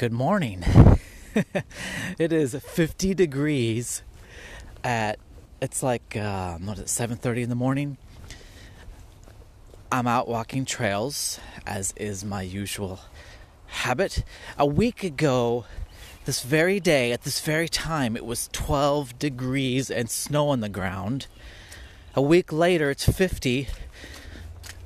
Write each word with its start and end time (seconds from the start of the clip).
Good 0.00 0.14
morning. 0.14 0.64
it 2.18 2.32
is 2.32 2.54
50 2.54 3.12
degrees 3.12 4.02
at 4.82 5.18
it's 5.60 5.82
like 5.82 6.16
uh, 6.16 6.56
what 6.56 6.78
is 6.78 6.84
it 6.84 6.86
7:30 6.86 7.42
in 7.42 7.48
the 7.50 7.54
morning. 7.54 7.98
I'm 9.92 10.06
out 10.06 10.26
walking 10.26 10.64
trails 10.64 11.38
as 11.66 11.92
is 11.98 12.24
my 12.24 12.40
usual 12.40 13.00
habit. 13.66 14.24
A 14.56 14.64
week 14.64 15.04
ago, 15.04 15.66
this 16.24 16.42
very 16.44 16.80
day 16.80 17.12
at 17.12 17.24
this 17.24 17.40
very 17.40 17.68
time, 17.68 18.16
it 18.16 18.24
was 18.24 18.48
12 18.52 19.18
degrees 19.18 19.90
and 19.90 20.08
snow 20.08 20.48
on 20.48 20.60
the 20.60 20.70
ground. 20.70 21.26
A 22.14 22.22
week 22.22 22.50
later, 22.50 22.88
it's 22.88 23.04
50 23.04 23.68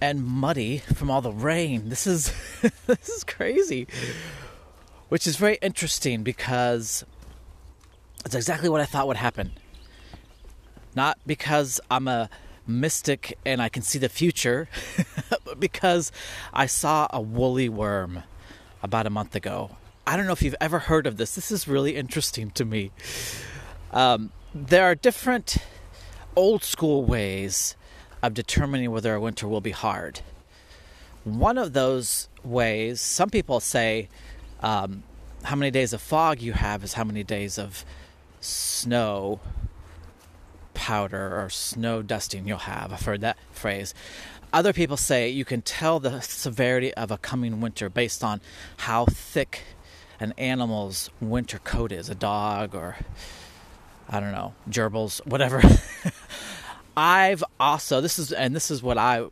and 0.00 0.24
muddy 0.26 0.78
from 0.78 1.08
all 1.08 1.20
the 1.20 1.30
rain. 1.30 1.88
This 1.88 2.04
is 2.04 2.32
this 2.88 3.08
is 3.08 3.22
crazy 3.22 3.86
which 5.08 5.26
is 5.26 5.36
very 5.36 5.58
interesting 5.62 6.22
because 6.22 7.04
it's 8.24 8.34
exactly 8.34 8.68
what 8.68 8.80
I 8.80 8.84
thought 8.84 9.06
would 9.06 9.16
happen. 9.16 9.52
Not 10.94 11.18
because 11.26 11.80
I'm 11.90 12.08
a 12.08 12.30
mystic 12.66 13.36
and 13.44 13.60
I 13.60 13.68
can 13.68 13.82
see 13.82 13.98
the 13.98 14.08
future, 14.08 14.68
but 15.44 15.60
because 15.60 16.10
I 16.52 16.66
saw 16.66 17.06
a 17.10 17.20
woolly 17.20 17.68
worm 17.68 18.22
about 18.82 19.06
a 19.06 19.10
month 19.10 19.34
ago. 19.34 19.76
I 20.06 20.16
don't 20.16 20.26
know 20.26 20.32
if 20.32 20.42
you've 20.42 20.56
ever 20.60 20.80
heard 20.80 21.06
of 21.06 21.16
this. 21.16 21.34
This 21.34 21.50
is 21.50 21.66
really 21.66 21.96
interesting 21.96 22.50
to 22.52 22.64
me. 22.64 22.90
Um, 23.92 24.32
there 24.54 24.84
are 24.84 24.94
different 24.94 25.56
old 26.36 26.62
school 26.62 27.04
ways 27.04 27.76
of 28.22 28.34
determining 28.34 28.90
whether 28.90 29.14
a 29.14 29.20
winter 29.20 29.48
will 29.48 29.60
be 29.60 29.70
hard. 29.70 30.20
One 31.24 31.56
of 31.56 31.72
those 31.72 32.28
ways, 32.42 33.00
some 33.00 33.30
people 33.30 33.60
say, 33.60 34.08
um, 34.64 35.02
how 35.42 35.54
many 35.56 35.70
days 35.70 35.92
of 35.92 36.00
fog 36.00 36.40
you 36.40 36.54
have 36.54 36.82
is 36.82 36.94
how 36.94 37.04
many 37.04 37.22
days 37.22 37.58
of 37.58 37.84
snow 38.40 39.38
powder 40.72 41.38
or 41.38 41.50
snow 41.50 42.00
dusting 42.00 42.48
you'll 42.48 42.56
have. 42.56 42.90
I've 42.90 43.04
heard 43.04 43.20
that 43.20 43.36
phrase. 43.52 43.92
Other 44.54 44.72
people 44.72 44.96
say 44.96 45.28
you 45.28 45.44
can 45.44 45.60
tell 45.60 46.00
the 46.00 46.20
severity 46.22 46.94
of 46.94 47.10
a 47.10 47.18
coming 47.18 47.60
winter 47.60 47.90
based 47.90 48.24
on 48.24 48.40
how 48.78 49.04
thick 49.04 49.64
an 50.18 50.32
animal's 50.38 51.10
winter 51.20 51.58
coat 51.58 51.92
is 51.92 52.08
a 52.08 52.14
dog 52.14 52.74
or, 52.74 52.96
I 54.08 54.18
don't 54.18 54.32
know, 54.32 54.54
gerbils, 54.70 55.24
whatever. 55.26 55.60
I've 56.96 57.44
also, 57.60 58.00
this 58.00 58.18
is, 58.18 58.32
and 58.32 58.56
this 58.56 58.70
is 58.70 58.82
what 58.82 58.96
I 58.96 59.26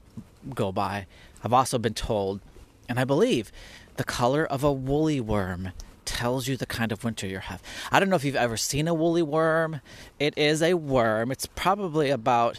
go 0.55 0.73
by, 0.73 1.07
I've 1.43 1.55
also 1.55 1.79
been 1.79 1.95
told, 1.95 2.41
and 2.87 3.01
I 3.01 3.05
believe 3.05 3.51
the 3.97 4.05
color 4.05 4.45
of 4.45 4.65
a 4.65 4.73
woolly 4.73 5.21
worm 5.21 5.73
tells 6.05 6.49
you 6.49 6.57
the 6.57 6.67
kind 6.67 6.93
of 6.93 7.05
winter 7.05 7.27
you 7.27 7.39
have. 7.39 7.63
I 7.91 8.01
don't 8.01 8.09
know 8.09 8.17
if 8.17 8.25
you've 8.25 8.37
ever 8.37 8.57
seen 8.57 8.89
a 8.89 8.95
woolly 8.95 9.23
worm. 9.23 9.81
It 10.19 10.37
is 10.37 10.63
a 10.63 10.75
worm. 10.75 11.31
It's 11.31 11.47
probably 11.47 12.11
about 12.11 12.59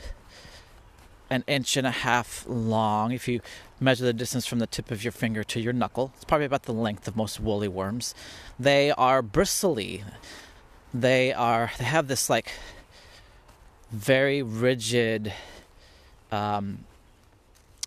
an 1.30 1.44
inch 1.48 1.78
and 1.78 1.88
a 1.88 1.92
half 1.92 2.46
long 2.48 3.12
if 3.12 3.28
you 3.28 3.42
measure 3.80 4.06
the 4.06 4.14
distance 4.14 4.46
from 4.46 4.60
the 4.60 4.68
tip 4.68 4.92
of 4.92 5.04
your 5.04 5.12
finger 5.12 5.44
to 5.44 5.60
your 5.60 5.74
knuckle. 5.74 6.12
It's 6.16 6.26
probably 6.26 6.46
about 6.46 6.64
the 6.64 6.74
length 6.74 7.08
of 7.08 7.16
most 7.16 7.40
woolly 7.40 7.68
worms. 7.68 8.14
They 8.60 8.92
are 8.92 9.22
bristly. 9.22 10.04
They 10.94 11.34
are 11.34 11.72
they 11.80 11.86
have 11.86 12.08
this 12.08 12.30
like 12.30 12.52
very 13.92 14.42
rigid 14.42 15.34
um, 16.32 16.86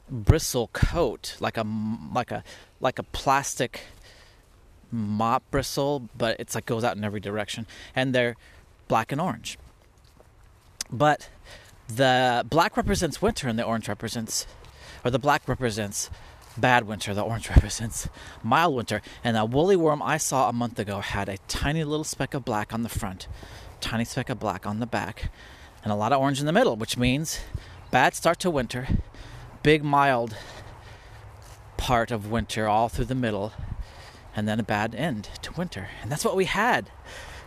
bristle 0.08 0.69
coat 0.72 1.36
like 1.41 1.56
a 1.56 1.64
like 2.14 2.30
a 2.30 2.44
like 2.81 2.99
a 2.99 3.03
plastic 3.03 3.81
mop 4.91 5.43
bristle, 5.51 6.09
but 6.17 6.39
it's 6.39 6.55
like 6.55 6.67
goes 6.67 6.85
out 6.85 6.97
in 6.97 7.05
every 7.05 7.21
direction, 7.21 7.67
and 7.95 8.15
they're 8.15 8.37
black 8.89 9.13
and 9.13 9.21
orange. 9.21 9.59
But 10.91 11.29
the 11.89 12.45
black 12.48 12.77
represents 12.77 13.20
winter, 13.20 13.48
and 13.48 13.59
the 13.59 13.65
orange 13.65 13.89
represents, 13.89 14.47
or 15.05 15.11
the 15.11 15.19
black 15.19 15.48
represents 15.48 16.11
bad 16.57 16.86
winter, 16.86 17.13
the 17.15 17.23
orange 17.23 17.48
represents 17.57 18.09
mild 18.42 18.75
winter. 18.75 19.03
And 19.23 19.36
a 19.36 19.45
woolly 19.45 19.77
worm 19.77 20.03
I 20.03 20.17
saw 20.17 20.48
a 20.48 20.53
month 20.53 20.79
ago 20.79 21.01
had 21.01 21.29
a 21.29 21.39
tiny 21.48 21.85
little 21.85 22.05
speck 22.05 22.35
of 22.35 22.45
black 22.45 22.73
on 22.73 22.83
the 22.83 22.89
front, 22.89 23.29
tiny 23.81 24.05
speck 24.05 24.31
of 24.31 24.39
black 24.39 24.67
on 24.67 24.81
the 24.81 24.86
back, 24.86 25.31
and 25.83 25.92
a 25.92 25.97
lot 25.97 26.13
of 26.13 26.20
orange 26.20 26.41
in 26.41 26.47
the 26.47 26.53
middle, 26.53 26.77
which 26.77 26.97
means 26.97 27.41
bad 27.91 28.15
start 28.15 28.39
to 28.41 28.51
winter, 28.51 28.89
big 29.63 29.85
mild 29.85 30.36
part 31.77 32.11
of 32.11 32.31
winter 32.31 32.69
all 32.69 32.89
through 32.89 33.07
the 33.07 33.14
middle, 33.14 33.53
and 34.35 34.48
then 34.48 34.61
a 34.61 34.64
bad 34.64 34.95
end 34.95 35.31
to 35.42 35.53
winter. 35.53 35.89
And 36.03 36.11
that's 36.11 36.25
what 36.25 36.37
we 36.37 36.45
had. 36.45 36.91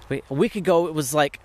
We, 0.10 0.24
a 0.30 0.34
week 0.34 0.56
ago, 0.56 0.88
it 0.88 0.94
was 0.94 1.14
like 1.14 1.40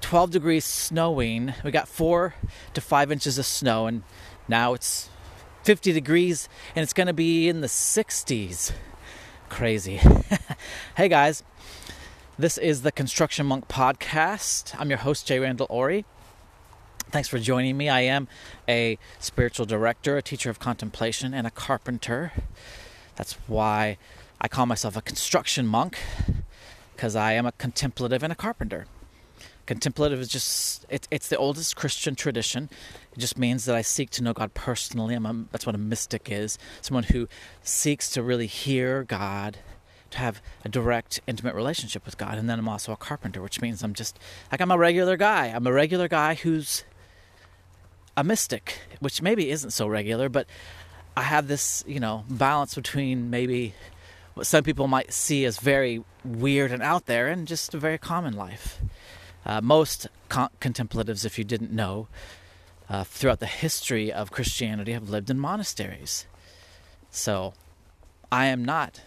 12 0.00 0.30
degrees 0.30 0.64
snowing. 0.64 1.54
We 1.64 1.70
got 1.70 1.88
four 1.88 2.34
to 2.74 2.80
five 2.80 3.10
inches 3.10 3.38
of 3.38 3.46
snow, 3.46 3.86
and 3.86 4.02
now 4.48 4.74
it's 4.74 5.08
50 5.64 5.92
degrees 5.92 6.48
and 6.74 6.82
it's 6.82 6.92
going 6.92 7.06
to 7.06 7.12
be 7.12 7.48
in 7.48 7.60
the 7.60 7.66
60s. 7.66 8.72
Crazy. 9.48 10.00
hey 10.96 11.08
guys, 11.08 11.42
this 12.38 12.56
is 12.56 12.82
the 12.82 12.92
Construction 12.92 13.46
Monk 13.46 13.68
Podcast. 13.68 14.74
I'm 14.78 14.88
your 14.88 14.98
host, 14.98 15.26
Jay 15.26 15.38
Randall 15.38 15.66
Ori. 15.68 16.04
Thanks 17.10 17.26
for 17.26 17.40
joining 17.40 17.76
me. 17.76 17.88
I 17.88 18.02
am 18.02 18.28
a 18.68 18.96
spiritual 19.18 19.66
director, 19.66 20.16
a 20.16 20.22
teacher 20.22 20.48
of 20.48 20.60
contemplation, 20.60 21.34
and 21.34 21.44
a 21.44 21.50
carpenter. 21.50 22.32
That's 23.16 23.32
why 23.48 23.98
I 24.40 24.46
call 24.46 24.66
myself 24.66 24.96
a 24.96 25.02
construction 25.02 25.66
monk 25.66 25.98
because 26.94 27.16
I 27.16 27.32
am 27.32 27.46
a 27.46 27.52
contemplative 27.52 28.22
and 28.22 28.32
a 28.32 28.36
carpenter. 28.36 28.86
Contemplative 29.66 30.20
is 30.20 30.28
just, 30.28 30.86
it, 30.88 31.08
it's 31.10 31.28
the 31.28 31.36
oldest 31.36 31.74
Christian 31.74 32.14
tradition. 32.14 32.70
It 33.12 33.18
just 33.18 33.36
means 33.36 33.64
that 33.64 33.74
I 33.74 33.82
seek 33.82 34.10
to 34.10 34.22
know 34.22 34.32
God 34.32 34.54
personally. 34.54 35.16
A, 35.16 35.20
that's 35.50 35.66
what 35.66 35.74
a 35.74 35.78
mystic 35.78 36.30
is 36.30 36.58
someone 36.80 37.04
who 37.04 37.26
seeks 37.62 38.08
to 38.10 38.22
really 38.22 38.46
hear 38.46 39.02
God, 39.02 39.58
to 40.12 40.18
have 40.18 40.40
a 40.64 40.68
direct, 40.68 41.20
intimate 41.26 41.56
relationship 41.56 42.06
with 42.06 42.16
God. 42.16 42.38
And 42.38 42.48
then 42.48 42.60
I'm 42.60 42.68
also 42.68 42.92
a 42.92 42.96
carpenter, 42.96 43.42
which 43.42 43.60
means 43.60 43.82
I'm 43.82 43.94
just 43.94 44.16
like 44.52 44.60
I'm 44.60 44.70
a 44.70 44.78
regular 44.78 45.16
guy. 45.16 45.46
I'm 45.48 45.66
a 45.66 45.72
regular 45.72 46.06
guy 46.06 46.34
who's 46.34 46.84
a 48.20 48.24
mystic, 48.24 48.80
which 49.00 49.22
maybe 49.22 49.50
isn't 49.50 49.70
so 49.70 49.86
regular, 49.88 50.28
but 50.28 50.46
I 51.16 51.22
have 51.22 51.48
this, 51.48 51.82
you 51.86 51.98
know, 51.98 52.24
balance 52.28 52.74
between 52.74 53.30
maybe 53.30 53.72
what 54.34 54.46
some 54.46 54.62
people 54.62 54.88
might 54.88 55.10
see 55.10 55.46
as 55.46 55.58
very 55.58 56.04
weird 56.22 56.70
and 56.70 56.82
out 56.82 57.06
there, 57.06 57.28
and 57.28 57.48
just 57.48 57.72
a 57.72 57.78
very 57.78 57.96
common 57.96 58.34
life. 58.34 58.78
Uh, 59.46 59.62
most 59.62 60.06
con- 60.28 60.50
contemplatives, 60.60 61.24
if 61.24 61.38
you 61.38 61.44
didn't 61.44 61.72
know, 61.72 62.08
uh, 62.90 63.04
throughout 63.04 63.40
the 63.40 63.46
history 63.46 64.12
of 64.12 64.30
Christianity 64.30 64.92
have 64.92 65.08
lived 65.08 65.30
in 65.30 65.38
monasteries. 65.38 66.26
So 67.10 67.54
I 68.30 68.46
am 68.46 68.66
not 68.66 69.00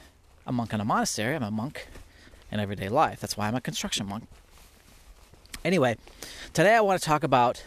a 0.48 0.52
monk 0.52 0.74
in 0.74 0.82
a 0.82 0.86
monastery, 0.86 1.36
I'm 1.36 1.44
a 1.44 1.52
monk 1.52 1.88
in 2.52 2.60
everyday 2.60 2.90
life. 2.90 3.20
That's 3.20 3.38
why 3.38 3.48
I'm 3.48 3.56
a 3.56 3.62
construction 3.62 4.08
monk. 4.08 4.24
Anyway, 5.64 5.98
today 6.52 6.74
I 6.74 6.82
want 6.82 7.00
to 7.00 7.06
talk 7.06 7.24
about 7.24 7.64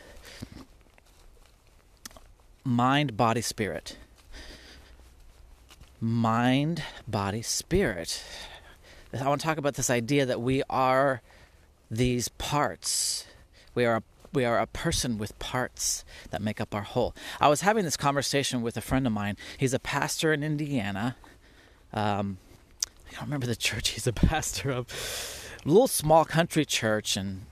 mind, 2.67 3.17
body, 3.17 3.41
spirit 3.41 3.97
mind, 6.01 6.83
body, 7.09 7.43
spirit. 7.43 8.23
I 9.19 9.29
want 9.29 9.41
to 9.41 9.47
talk 9.47 9.59
about 9.59 9.75
this 9.75 9.89
idea 9.89 10.27
that 10.27 10.41
we 10.41 10.63
are 10.69 11.23
these 11.91 12.29
parts. 12.29 13.27
We 13.75 13.85
are 13.85 13.97
a, 13.97 14.03
we 14.33 14.45
are 14.45 14.59
a 14.59 14.67
person 14.67 15.17
with 15.17 15.39
parts 15.39 16.05
that 16.31 16.43
make 16.43 16.61
up 16.61 16.75
our 16.75 16.83
whole. 16.83 17.15
I 17.41 17.49
was 17.49 17.63
having 17.63 17.85
this 17.85 17.97
conversation 17.97 18.63
with 18.63 18.77
a 18.77 18.81
friend 18.81 19.07
of 19.07 19.13
mine. 19.13 19.37
He's 19.57 19.73
a 19.73 19.79
pastor 19.79 20.33
in 20.33 20.43
Indiana. 20.43 21.17
Um, 21.95 22.39
I 23.09 23.13
don't 23.15 23.25
remember 23.25 23.47
the 23.47 23.57
church 23.69 23.91
he's 23.91 24.07
a 24.07 24.13
pastor 24.13 24.71
of. 24.71 25.53
A 25.65 25.69
little 25.69 25.89
small 25.89 26.25
country 26.25 26.65
church 26.65 27.17
in 27.17 27.47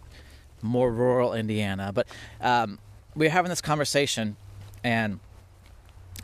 more 0.62 0.92
rural 0.92 1.32
Indiana. 1.32 1.92
But 1.92 2.06
um, 2.40 2.78
we 3.16 3.26
were 3.26 3.30
having 3.30 3.48
this 3.48 3.60
conversation, 3.60 4.36
and 4.84 5.18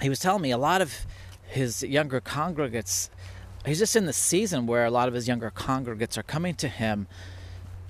he 0.01 0.09
was 0.09 0.21
telling 0.21 0.43
me 0.43 0.53
a 0.53 0.59
lot 0.59 0.81
of 0.81 1.07
his 1.49 1.83
younger 1.83 2.21
congregates 2.21 3.11
he's 3.67 3.79
just 3.79 3.97
in 3.97 4.07
the 4.07 4.13
season 4.13 4.67
where 4.67 4.85
a 4.85 4.91
lot 4.91 5.09
of 5.09 5.15
his 5.15 5.27
younger 5.27 5.51
congregates 5.51 6.17
are 6.17 6.23
coming 6.23 6.55
to 6.55 6.69
him 6.69 7.07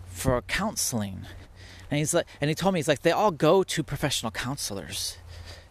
for 0.06 0.40
counseling. 0.42 1.26
And 1.90 1.98
he's 1.98 2.14
like 2.14 2.26
and 2.40 2.48
he 2.48 2.54
told 2.54 2.74
me 2.74 2.78
he's 2.78 2.88
like 2.88 3.02
they 3.02 3.10
all 3.12 3.30
go 3.32 3.62
to 3.64 3.82
professional 3.82 4.30
counselors 4.30 5.18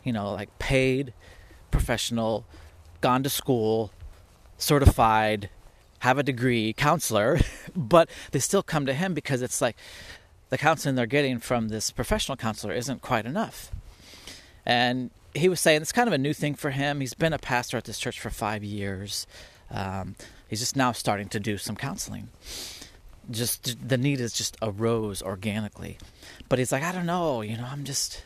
you 0.04 0.12
know 0.12 0.34
like 0.34 0.58
paid 0.60 1.14
professional 1.72 2.46
gone 3.00 3.24
to 3.24 3.30
school 3.30 3.92
certified 4.58 5.50
have 6.00 6.18
a 6.18 6.24
degree 6.24 6.74
counselor 6.74 7.40
but 7.76 8.10
they 8.32 8.40
still 8.40 8.64
come 8.64 8.86
to 8.86 8.94
him 8.94 9.14
because 9.14 9.42
it's 9.42 9.62
like 9.62 9.78
the 10.50 10.58
counseling 10.58 10.96
they're 10.96 11.06
getting 11.06 11.40
from 11.40 11.70
this 11.70 11.90
professional 11.92 12.36
counselor 12.36 12.74
isn't 12.74 13.02
quite 13.02 13.26
enough 13.26 13.72
and 14.70 15.10
he 15.34 15.50
was 15.50 15.60
saying 15.60 15.82
it's 15.82 15.92
kind 15.92 16.08
of 16.08 16.14
a 16.14 16.18
new 16.20 16.32
thing 16.32 16.54
for 16.54 16.70
him. 16.70 17.00
He's 17.00 17.16
been 17.16 17.34
a 17.34 17.40
pastor 17.40 17.76
at 17.76 17.86
this 17.86 17.98
church 17.98 18.20
for 18.20 18.30
five 18.30 18.64
years. 18.64 19.26
Um, 19.72 20.16
he's 20.48 20.60
just 20.60 20.76
now 20.76 20.92
starting 20.92 21.28
to 21.30 21.40
do 21.40 21.58
some 21.58 21.76
counseling. 21.76 22.30
Just 23.32 23.88
the 23.90 23.98
need 23.98 24.20
is 24.20 24.32
just 24.32 24.58
arose 24.62 25.24
organically, 25.24 25.98
but 26.50 26.60
he's 26.60 26.72
like, 26.72 26.84
I 26.84 26.92
don't 26.92 27.08
know, 27.08 27.42
you 27.42 27.58
know, 27.58 27.66
I'm 27.66 27.84
just. 27.84 28.24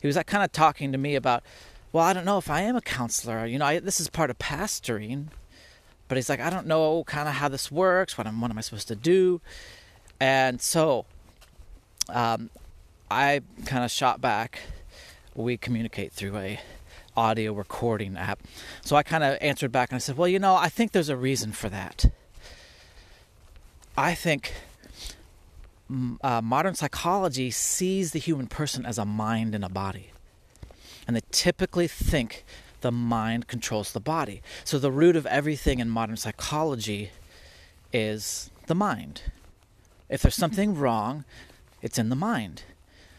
He 0.00 0.06
was 0.06 0.14
like 0.14 0.28
kind 0.28 0.44
of 0.44 0.52
talking 0.52 0.92
to 0.92 0.98
me 0.98 1.16
about, 1.16 1.42
well, 1.90 2.04
I 2.04 2.12
don't 2.12 2.24
know 2.24 2.38
if 2.38 2.50
I 2.50 2.60
am 2.60 2.76
a 2.76 2.80
counselor. 2.80 3.44
You 3.44 3.58
know, 3.58 3.64
I, 3.64 3.80
this 3.80 3.98
is 3.98 4.08
part 4.08 4.30
of 4.30 4.38
pastoring, 4.38 5.28
but 6.06 6.16
he's 6.16 6.28
like, 6.28 6.40
I 6.40 6.50
don't 6.50 6.68
know 6.68 7.02
kind 7.04 7.28
of 7.28 7.34
how 7.34 7.48
this 7.48 7.72
works. 7.72 8.16
What 8.16 8.28
am 8.28 8.40
what 8.40 8.50
am 8.52 8.58
I 8.58 8.60
supposed 8.60 8.88
to 8.88 8.96
do? 8.96 9.40
And 10.20 10.60
so, 10.60 11.04
um, 12.08 12.50
I 13.10 13.40
kind 13.66 13.84
of 13.84 13.90
shot 13.90 14.20
back. 14.20 14.60
We 15.34 15.56
communicate 15.56 16.12
through 16.12 16.36
a 16.36 16.60
audio 17.16 17.52
recording 17.52 18.16
app. 18.16 18.40
So 18.82 18.96
I 18.96 19.02
kind 19.02 19.24
of 19.24 19.38
answered 19.40 19.72
back 19.72 19.90
and 19.90 19.96
I 19.96 19.98
said, 19.98 20.16
Well, 20.16 20.28
you 20.28 20.38
know, 20.38 20.54
I 20.54 20.68
think 20.68 20.92
there's 20.92 21.08
a 21.08 21.16
reason 21.16 21.52
for 21.52 21.68
that. 21.68 22.06
I 23.96 24.14
think 24.14 24.52
uh, 26.22 26.40
modern 26.40 26.74
psychology 26.74 27.50
sees 27.50 28.12
the 28.12 28.18
human 28.18 28.46
person 28.46 28.84
as 28.84 28.98
a 28.98 29.04
mind 29.04 29.54
and 29.54 29.64
a 29.64 29.68
body. 29.68 30.10
And 31.06 31.14
they 31.14 31.20
typically 31.30 31.86
think 31.86 32.44
the 32.80 32.90
mind 32.90 33.46
controls 33.46 33.92
the 33.92 34.00
body. 34.00 34.42
So 34.64 34.78
the 34.78 34.90
root 34.90 35.16
of 35.16 35.26
everything 35.26 35.78
in 35.78 35.88
modern 35.88 36.16
psychology 36.16 37.10
is 37.92 38.50
the 38.66 38.74
mind. 38.74 39.22
If 40.08 40.22
there's 40.22 40.34
something 40.34 40.74
wrong, 40.76 41.24
it's 41.82 41.98
in 41.98 42.08
the 42.08 42.16
mind. 42.16 42.62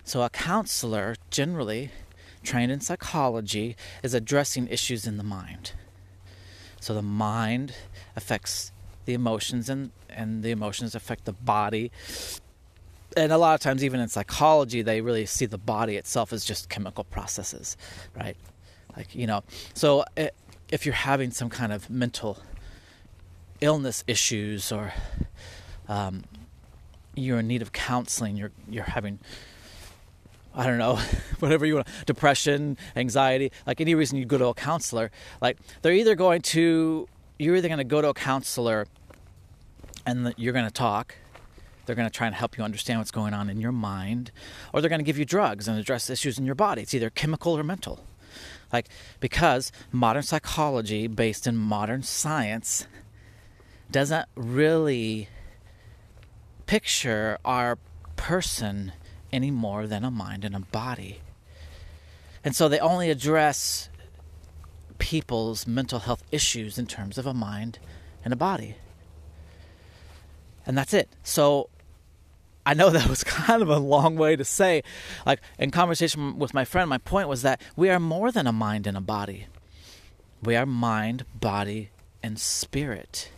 So 0.04 0.22
a 0.22 0.30
counselor 0.30 1.16
generally 1.30 1.92
trained 2.46 2.72
in 2.72 2.80
psychology, 2.80 3.76
is 4.04 4.14
addressing 4.14 4.68
issues 4.68 5.06
in 5.06 5.18
the 5.18 5.24
mind. 5.24 5.74
So 6.80 6.94
the 6.94 7.02
mind 7.02 7.74
affects 8.16 8.72
the 9.06 9.14
emotions, 9.14 9.70
and, 9.70 9.92
and 10.10 10.44
the 10.44 10.52
emotions 10.52 10.96
affect 10.96 11.26
the 11.26 11.34
body. 11.34 11.92
And 13.18 13.32
a 13.32 13.38
lot 13.38 13.56
of 13.56 13.60
times, 13.60 13.84
even 13.84 14.00
in 14.00 14.08
psychology, 14.08 14.82
they 14.82 15.02
really 15.02 15.26
see 15.26 15.46
the 15.46 15.58
body 15.58 15.96
itself 15.96 16.34
as 16.34 16.44
just 16.44 16.70
chemical 16.70 17.04
processes, 17.04 17.78
right? 18.16 18.38
Like, 18.96 19.16
you 19.16 19.28
know, 19.28 19.44
so 19.74 20.02
it, 20.02 20.08
eh, 20.18 20.30
if 20.72 20.86
you're 20.86 20.96
having 20.96 21.32
some 21.32 21.50
kind 21.50 21.72
of 21.72 21.90
mental 21.90 22.40
illness 23.62 24.04
issues 24.08 24.72
or 24.72 24.94
um, 25.88 26.24
you're 27.16 27.40
in 27.40 27.48
need 27.48 27.62
of 27.62 27.72
counseling, 27.72 28.36
you're, 28.36 28.52
you're 28.70 28.84
having 28.84 29.20
I 30.56 30.66
don't 30.66 30.78
know, 30.78 30.96
whatever 31.40 31.66
you 31.66 31.76
want, 31.76 31.88
depression, 32.06 32.78
anxiety, 32.96 33.52
like 33.68 33.82
any 33.82 33.94
reason 33.94 34.18
you 34.18 34.26
go 34.26 34.38
to 34.38 34.48
a 34.48 34.54
counselor, 34.54 35.12
like 35.42 35.58
they're 35.82 35.94
either 35.94 36.16
going 36.16 36.42
to, 36.42 37.08
you're 37.38 37.56
either 37.58 37.68
going 37.68 37.80
to 37.80 37.84
go 37.84 38.02
to 38.02 38.10
a 38.10 38.14
counselor 38.14 38.88
and 40.06 40.34
you're 40.38 40.54
going 40.54 40.66
to 40.66 40.72
talk, 40.72 41.16
they're 41.86 41.96
going 41.96 42.08
to 42.08 42.16
try 42.16 42.26
and 42.26 42.36
help 42.36 42.58
you 42.58 42.64
understand 42.64 43.00
what's 43.00 43.12
going 43.12 43.34
on 43.34 43.50
in 43.50 43.60
your 43.60 43.72
mind, 43.72 44.32
or 44.74 44.82
they're 44.82 44.90
going 44.90 45.00
to 45.00 45.06
give 45.06 45.18
you 45.18 45.26
drugs 45.26 45.68
and 45.68 45.78
address 45.78 46.10
issues 46.10 46.40
in 46.40 46.46
your 46.46 46.56
body. 46.56 46.82
It's 46.82 46.94
either 46.94 47.10
chemical 47.10 47.58
or 47.58 47.64
mental. 47.64 48.00
Like, 48.72 48.88
because 49.20 49.72
modern 49.92 50.24
psychology, 50.24 51.08
based 51.08 51.48
in 51.48 51.56
modern 51.56 52.04
science, 52.04 52.88
doesn't 53.92 54.28
really 54.36 55.30
picture 56.66 57.38
our 57.46 57.78
person 58.16 58.94
any 59.36 59.52
more 59.52 59.86
than 59.86 60.06
a 60.06 60.10
mind 60.10 60.46
and 60.46 60.56
a 60.56 60.60
body. 60.60 61.20
And 62.44 62.56
so 62.56 62.70
they 62.70 62.80
only 62.80 63.10
address 63.10 63.90
people's 64.98 65.68
mental 65.68 66.00
health 66.00 66.24
issues 66.32 66.78
in 66.78 66.88
terms 66.88 67.18
of 67.18 67.26
a 67.28 67.34
mind 67.34 67.80
and 68.24 68.32
a 68.32 68.38
body. 68.38 68.76
And 70.66 70.78
that's 70.78 70.94
it. 70.94 71.10
So 71.22 71.70
I 72.66 72.74
know 72.74 72.90
that 72.92 73.10
was 73.10 73.24
kind 73.24 73.62
of 73.62 73.70
a 73.70 73.78
long 73.78 74.16
way 74.16 74.38
to 74.38 74.46
say. 74.46 74.84
Like 75.26 75.42
in 75.60 75.72
conversation 75.72 76.40
with 76.40 76.54
my 76.54 76.64
friend, 76.64 76.90
my 76.90 76.98
point 76.98 77.28
was 77.28 77.42
that 77.42 77.62
we 77.76 77.90
are 77.90 78.00
more 78.00 78.32
than 78.32 78.48
a 78.48 78.54
mind 78.54 78.88
and 78.88 78.96
a 78.96 79.02
body. 79.02 79.48
We 80.42 80.56
are 80.56 80.66
mind, 80.66 81.26
body, 81.40 81.90
and 82.24 82.40
spirit. 82.40 83.32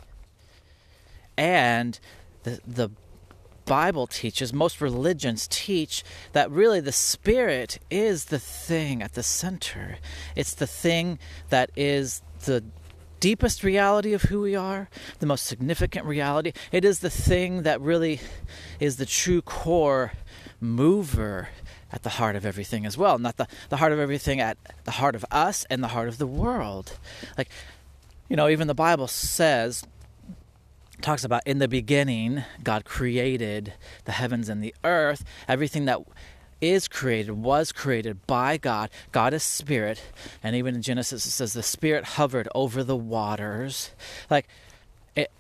And 1.37 1.99
the 2.43 2.59
the 2.65 2.89
Bible 3.67 4.07
teaches, 4.07 4.53
most 4.53 4.81
religions 4.81 5.47
teach 5.51 6.03
that 6.31 6.49
really 6.49 6.79
the 6.79 6.91
Spirit 6.91 7.77
is 7.91 8.25
the 8.25 8.39
thing 8.39 9.03
at 9.03 9.13
the 9.13 9.21
center. 9.21 9.97
It's 10.35 10.55
the 10.55 10.65
thing 10.65 11.19
that 11.49 11.69
is 11.75 12.23
the 12.45 12.63
deepest 13.19 13.63
reality 13.63 14.13
of 14.13 14.23
who 14.23 14.41
we 14.41 14.55
are, 14.55 14.89
the 15.19 15.25
most 15.25 15.45
significant 15.45 16.05
reality. 16.05 16.53
It 16.71 16.85
is 16.85 16.99
the 16.99 17.09
thing 17.09 17.63
that 17.63 17.81
really 17.81 18.21
is 18.79 18.95
the 18.97 19.05
true 19.05 19.41
core 19.41 20.13
mover 20.59 21.49
at 21.91 22.03
the 22.03 22.09
heart 22.09 22.35
of 22.35 22.45
everything 22.45 22.85
as 22.85 22.97
well. 22.97 23.17
Not 23.19 23.37
the, 23.37 23.47
the 23.69 23.77
heart 23.77 23.91
of 23.91 23.99
everything 23.99 24.39
at 24.39 24.57
the 24.85 24.91
heart 24.91 25.15
of 25.15 25.25
us 25.29 25.65
and 25.69 25.83
the 25.83 25.89
heart 25.89 26.07
of 26.07 26.17
the 26.17 26.27
world. 26.27 26.97
Like, 27.37 27.49
you 28.29 28.35
know, 28.35 28.49
even 28.49 28.67
the 28.67 28.75
Bible 28.75 29.07
says 29.07 29.83
talks 31.01 31.23
about 31.23 31.41
in 31.45 31.59
the 31.59 31.67
beginning, 31.67 32.43
God 32.63 32.85
created 32.85 33.73
the 34.05 34.13
heavens 34.13 34.49
and 34.49 34.63
the 34.63 34.73
earth. 34.83 35.23
Everything 35.47 35.85
that 35.85 36.01
is 36.59 36.87
created 36.87 37.31
was 37.31 37.71
created 37.71 38.25
by 38.25 38.57
God. 38.57 38.89
God 39.11 39.33
is 39.33 39.43
spirit. 39.43 40.01
And 40.43 40.55
even 40.55 40.75
in 40.75 40.81
Genesis, 40.81 41.25
it 41.25 41.29
says 41.29 41.53
the 41.53 41.63
spirit 41.63 42.03
hovered 42.03 42.47
over 42.55 42.83
the 42.83 42.95
waters. 42.95 43.91
Like, 44.29 44.47
it, 45.15 45.31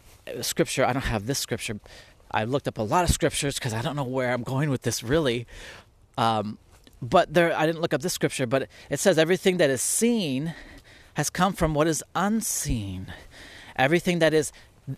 scripture, 0.41 0.85
I 0.85 0.93
don't 0.93 1.05
have 1.05 1.25
this 1.25 1.39
scripture. 1.39 1.79
I 2.29 2.43
looked 2.43 2.67
up 2.67 2.77
a 2.77 2.83
lot 2.83 3.03
of 3.03 3.09
scriptures 3.09 3.55
because 3.55 3.73
I 3.73 3.81
don't 3.81 3.95
know 3.95 4.03
where 4.03 4.33
I'm 4.33 4.43
going 4.43 4.69
with 4.69 4.83
this 4.83 5.01
really. 5.01 5.47
Um, 6.17 6.57
but 7.01 7.33
there, 7.33 7.55
I 7.55 7.65
didn't 7.65 7.81
look 7.81 7.93
up 7.93 8.01
this 8.01 8.13
scripture, 8.13 8.45
but 8.45 8.67
it 8.89 8.99
says 8.99 9.17
everything 9.17 9.57
that 9.57 9.69
is 9.69 9.81
seen 9.81 10.53
has 11.13 11.29
come 11.29 11.53
from 11.53 11.73
what 11.73 11.87
is 11.87 12.03
unseen. 12.15 13.07
Everything 13.75 14.19
that 14.19 14.33
is 14.33 14.51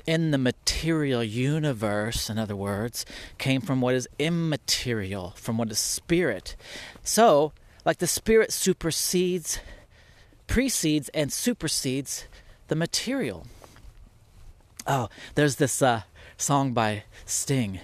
in 0.06 0.32
the 0.32 0.38
material 0.38 1.24
universe, 1.24 2.30
in 2.30 2.38
other 2.38 2.56
words, 2.56 3.06
came 3.38 3.62
from 3.62 3.82
what 3.82 3.96
is 3.96 4.08
immaterial, 4.20 5.32
from 5.36 5.58
what 5.58 5.72
is 5.72 5.80
spirit. 5.80 6.56
So, 7.04 7.54
like 7.86 7.98
the 7.98 8.08
spirit 8.08 8.52
supersedes, 8.52 9.60
precedes, 10.48 11.10
and 11.10 11.32
supersedes 11.32 12.26
the 12.68 12.76
material. 12.76 13.48
Oh, 14.86 15.10
there's 15.36 15.56
this 15.56 15.82
uh, 15.82 16.04
song 16.38 16.74
by 16.74 17.04
Sting. 17.26 17.80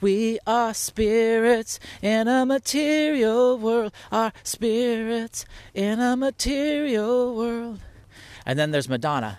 We 0.00 0.38
are 0.46 0.74
spirits 0.74 1.80
in 2.00 2.28
a 2.28 2.46
material 2.46 3.58
world, 3.58 3.92
our 4.12 4.32
spirits 4.44 5.44
in 5.74 5.98
a 5.98 6.16
material 6.16 7.34
world. 7.34 7.80
And 8.46 8.58
then 8.58 8.70
there's 8.70 8.88
Madonna. 8.88 9.38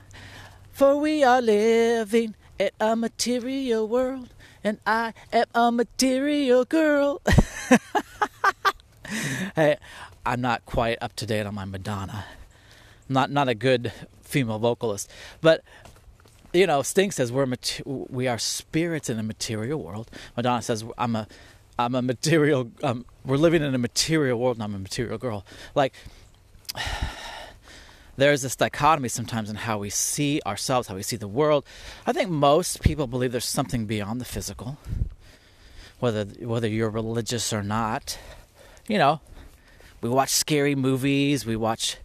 For 0.79 0.95
we 0.95 1.25
are 1.25 1.41
living 1.41 2.36
in 2.57 2.69
a 2.79 2.95
material 2.95 3.86
world, 3.86 4.29
and 4.63 4.77
I 4.88 5.13
am 5.33 5.45
a 5.53 5.74
material 5.74 6.63
girl. 6.63 7.21
hey, 9.57 9.75
I'm 10.25 10.39
not 10.39 10.65
quite 10.65 10.98
up 11.01 11.17
to 11.17 11.25
date 11.25 11.45
on 11.45 11.55
my 11.55 11.65
Madonna. 11.65 12.24
not 13.09 13.29
not 13.29 13.50
a 13.50 13.55
good 13.55 13.91
female 14.21 14.57
vocalist, 14.57 15.12
but 15.41 15.65
you 16.53 16.65
know, 16.65 16.81
Sting 16.81 17.12
says 17.12 17.29
we're 17.29 17.53
we 17.86 18.29
are 18.29 18.38
spirits 18.38 19.09
in 19.09 19.19
a 19.19 19.24
material 19.24 19.83
world. 19.83 20.09
Madonna 20.38 20.62
says 20.62 20.86
I'm 20.98 21.17
a 21.17 21.27
I'm 21.77 21.93
a 21.93 22.01
material. 22.01 22.71
Um, 22.83 23.03
we're 23.25 23.36
living 23.36 23.63
in 23.63 23.75
a 23.75 23.79
material 23.79 24.39
world, 24.39 24.55
and 24.55 24.63
I'm 24.63 24.75
a 24.75 24.79
material 24.79 25.17
girl. 25.17 25.45
Like 25.75 25.93
there's 28.19 28.41
this 28.41 28.55
dichotomy 28.55 29.09
sometimes 29.09 29.49
in 29.49 29.55
how 29.55 29.77
we 29.77 29.89
see 29.89 30.41
ourselves, 30.45 30.88
how 30.88 30.95
we 30.95 31.03
see 31.03 31.15
the 31.15 31.27
world. 31.27 31.65
I 32.05 32.13
think 32.13 32.29
most 32.29 32.81
people 32.81 33.07
believe 33.07 33.31
there's 33.31 33.45
something 33.45 33.85
beyond 33.85 34.21
the 34.21 34.25
physical, 34.25 34.77
whether 35.99 36.25
whether 36.25 36.67
you're 36.67 36.89
religious 36.89 37.51
or 37.53 37.63
not. 37.63 38.19
You 38.88 38.97
know, 38.97 39.21
we 40.01 40.09
watch 40.09 40.29
scary 40.29 40.75
movies, 40.75 41.45
we 41.45 41.55
watch 41.55 41.97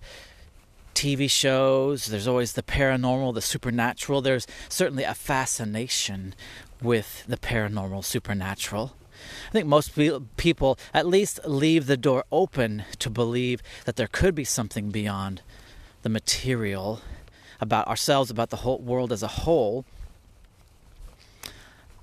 TV 0.94 1.30
shows. 1.30 2.06
There's 2.06 2.28
always 2.28 2.52
the 2.52 2.62
paranormal, 2.62 3.35
the 3.35 3.42
supernatural. 3.42 4.23
There's 4.23 4.47
certainly 4.68 5.04
a 5.04 5.14
fascination 5.14 6.35
with 6.80 7.25
the 7.26 7.37
paranormal, 7.37 8.04
supernatural. 8.04 8.94
I 9.49 9.52
think 9.52 9.66
most 9.66 9.92
people 10.37 10.78
at 10.92 11.06
least 11.06 11.40
leave 11.47 11.87
the 11.87 11.97
door 11.97 12.25
open 12.30 12.85
to 12.99 13.11
believe 13.11 13.62
that 13.85 13.97
there 13.97 14.06
could 14.06 14.35
be 14.35 14.44
something 14.44 14.90
beyond 14.90 15.42
the 16.04 16.11
material, 16.11 17.00
about 17.61 17.88
ourselves, 17.88 18.30
about 18.30 18.50
the 18.50 18.58
whole 18.58 18.78
world 18.78 19.11
as 19.11 19.23
a 19.23 19.26
whole. 19.26 19.87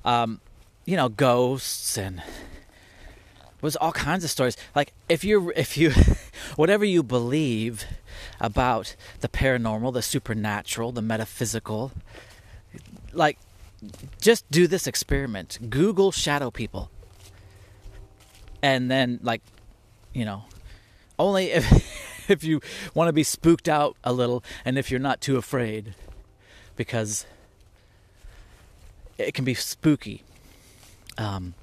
Um, 0.03 0.41
you 0.86 0.98
know, 0.98 1.08
ghosts 1.08 1.98
and 1.98 2.22
was 3.62 3.75
all 3.75 3.91
kinds 3.91 4.24
of 4.24 4.31
stories. 4.31 4.58
Like 4.75 4.91
if 5.08 5.24
you 5.24 5.53
if 5.55 5.77
you 5.77 5.91
whatever 6.55 6.84
you 6.84 7.03
believe 7.03 7.86
about 8.39 8.96
the 9.20 9.29
paranormal, 9.29 9.93
the 9.93 10.01
supernatural, 10.01 10.91
the 10.91 11.03
metaphysical, 11.03 11.91
like 13.13 13.38
just 14.20 14.50
do 14.50 14.65
this 14.65 14.88
experiment. 14.88 15.60
Google 15.70 16.12
shadow 16.12 16.50
people. 16.50 16.89
And 18.63 18.89
then 18.89 19.20
like, 19.22 19.41
you 20.12 20.25
know, 20.25 20.43
only 21.20 21.51
if 21.51 21.65
if 22.28 22.44
you 22.44 22.62
want 22.94 23.08
to 23.08 23.13
be 23.13 23.24
spooked 23.24 23.70
out 23.70 23.96
a 24.04 24.13
little 24.13 24.44
and 24.66 24.78
if 24.78 24.92
you're 24.92 25.00
not 25.00 25.22
too 25.22 25.38
afraid 25.38 25.94
because 26.75 27.25
it 29.18 29.34
can 29.34 29.46
be 29.46 29.54
spooky. 29.54 30.24
Um, 31.18 31.54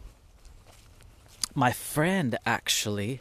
my 1.55 1.73
friend 1.73 2.39
actually 2.47 3.21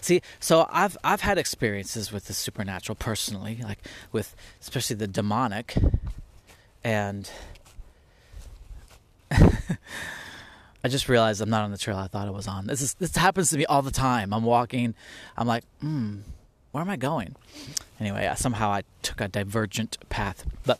see 0.00 0.20
so 0.40 0.66
i've 0.72 0.96
i've 1.04 1.20
had 1.20 1.38
experiences 1.38 2.10
with 2.10 2.24
the 2.24 2.32
supernatural 2.32 2.96
personally 2.96 3.60
like 3.62 3.78
with 4.10 4.34
especially 4.60 4.96
the 4.96 5.06
demonic 5.06 5.76
and 6.82 7.30
I 10.86 10.88
just 10.88 11.08
realized 11.08 11.40
I'm 11.40 11.50
not 11.50 11.64
on 11.64 11.72
the 11.72 11.78
trail 11.78 11.96
I 11.96 12.06
thought 12.06 12.28
I 12.28 12.30
was 12.30 12.46
on. 12.46 12.66
This 12.68 12.80
is 12.80 12.94
this 12.94 13.16
happens 13.16 13.50
to 13.50 13.58
me 13.58 13.66
all 13.66 13.82
the 13.82 13.90
time. 13.90 14.32
I'm 14.32 14.44
walking, 14.44 14.94
I'm 15.36 15.46
like, 15.46 15.64
hmm, 15.80 16.18
where 16.76 16.82
am 16.82 16.90
I 16.90 16.96
going? 16.96 17.34
Anyway, 17.98 18.26
uh, 18.26 18.34
somehow 18.34 18.68
I 18.68 18.82
took 19.00 19.22
a 19.22 19.28
divergent 19.28 19.96
path. 20.10 20.44
But 20.66 20.78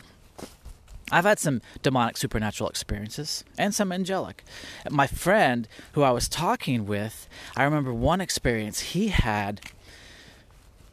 I've 1.10 1.24
had 1.24 1.38
some 1.38 1.62
demonic 1.82 2.18
supernatural 2.18 2.68
experiences 2.68 3.44
and 3.56 3.74
some 3.74 3.90
angelic. 3.90 4.44
My 4.90 5.06
friend 5.06 5.66
who 5.92 6.02
I 6.02 6.10
was 6.10 6.28
talking 6.28 6.84
with, 6.84 7.26
I 7.56 7.64
remember 7.64 7.94
one 7.94 8.20
experience 8.20 8.80
he 8.80 9.08
had. 9.08 9.62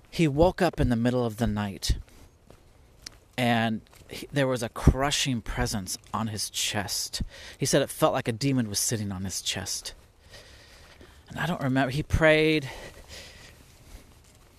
He 0.09 0.25
woke 0.25 0.61
up 0.61 0.79
in 0.79 0.87
the 0.87 0.95
middle 0.95 1.25
of 1.25 1.35
the 1.35 1.47
night 1.47 1.97
and 3.37 3.81
he, 4.07 4.25
there 4.31 4.47
was 4.47 4.63
a 4.63 4.69
crushing 4.69 5.41
presence 5.41 5.97
on 6.13 6.27
his 6.27 6.49
chest. 6.49 7.23
He 7.57 7.65
said 7.65 7.81
it 7.81 7.89
felt 7.89 8.13
like 8.13 8.29
a 8.29 8.31
demon 8.31 8.69
was 8.69 8.79
sitting 8.79 9.11
on 9.11 9.25
his 9.25 9.41
chest. 9.41 9.95
And 11.27 11.39
I 11.39 11.45
don't 11.45 11.61
remember. 11.61 11.91
He 11.91 12.03
prayed. 12.03 12.69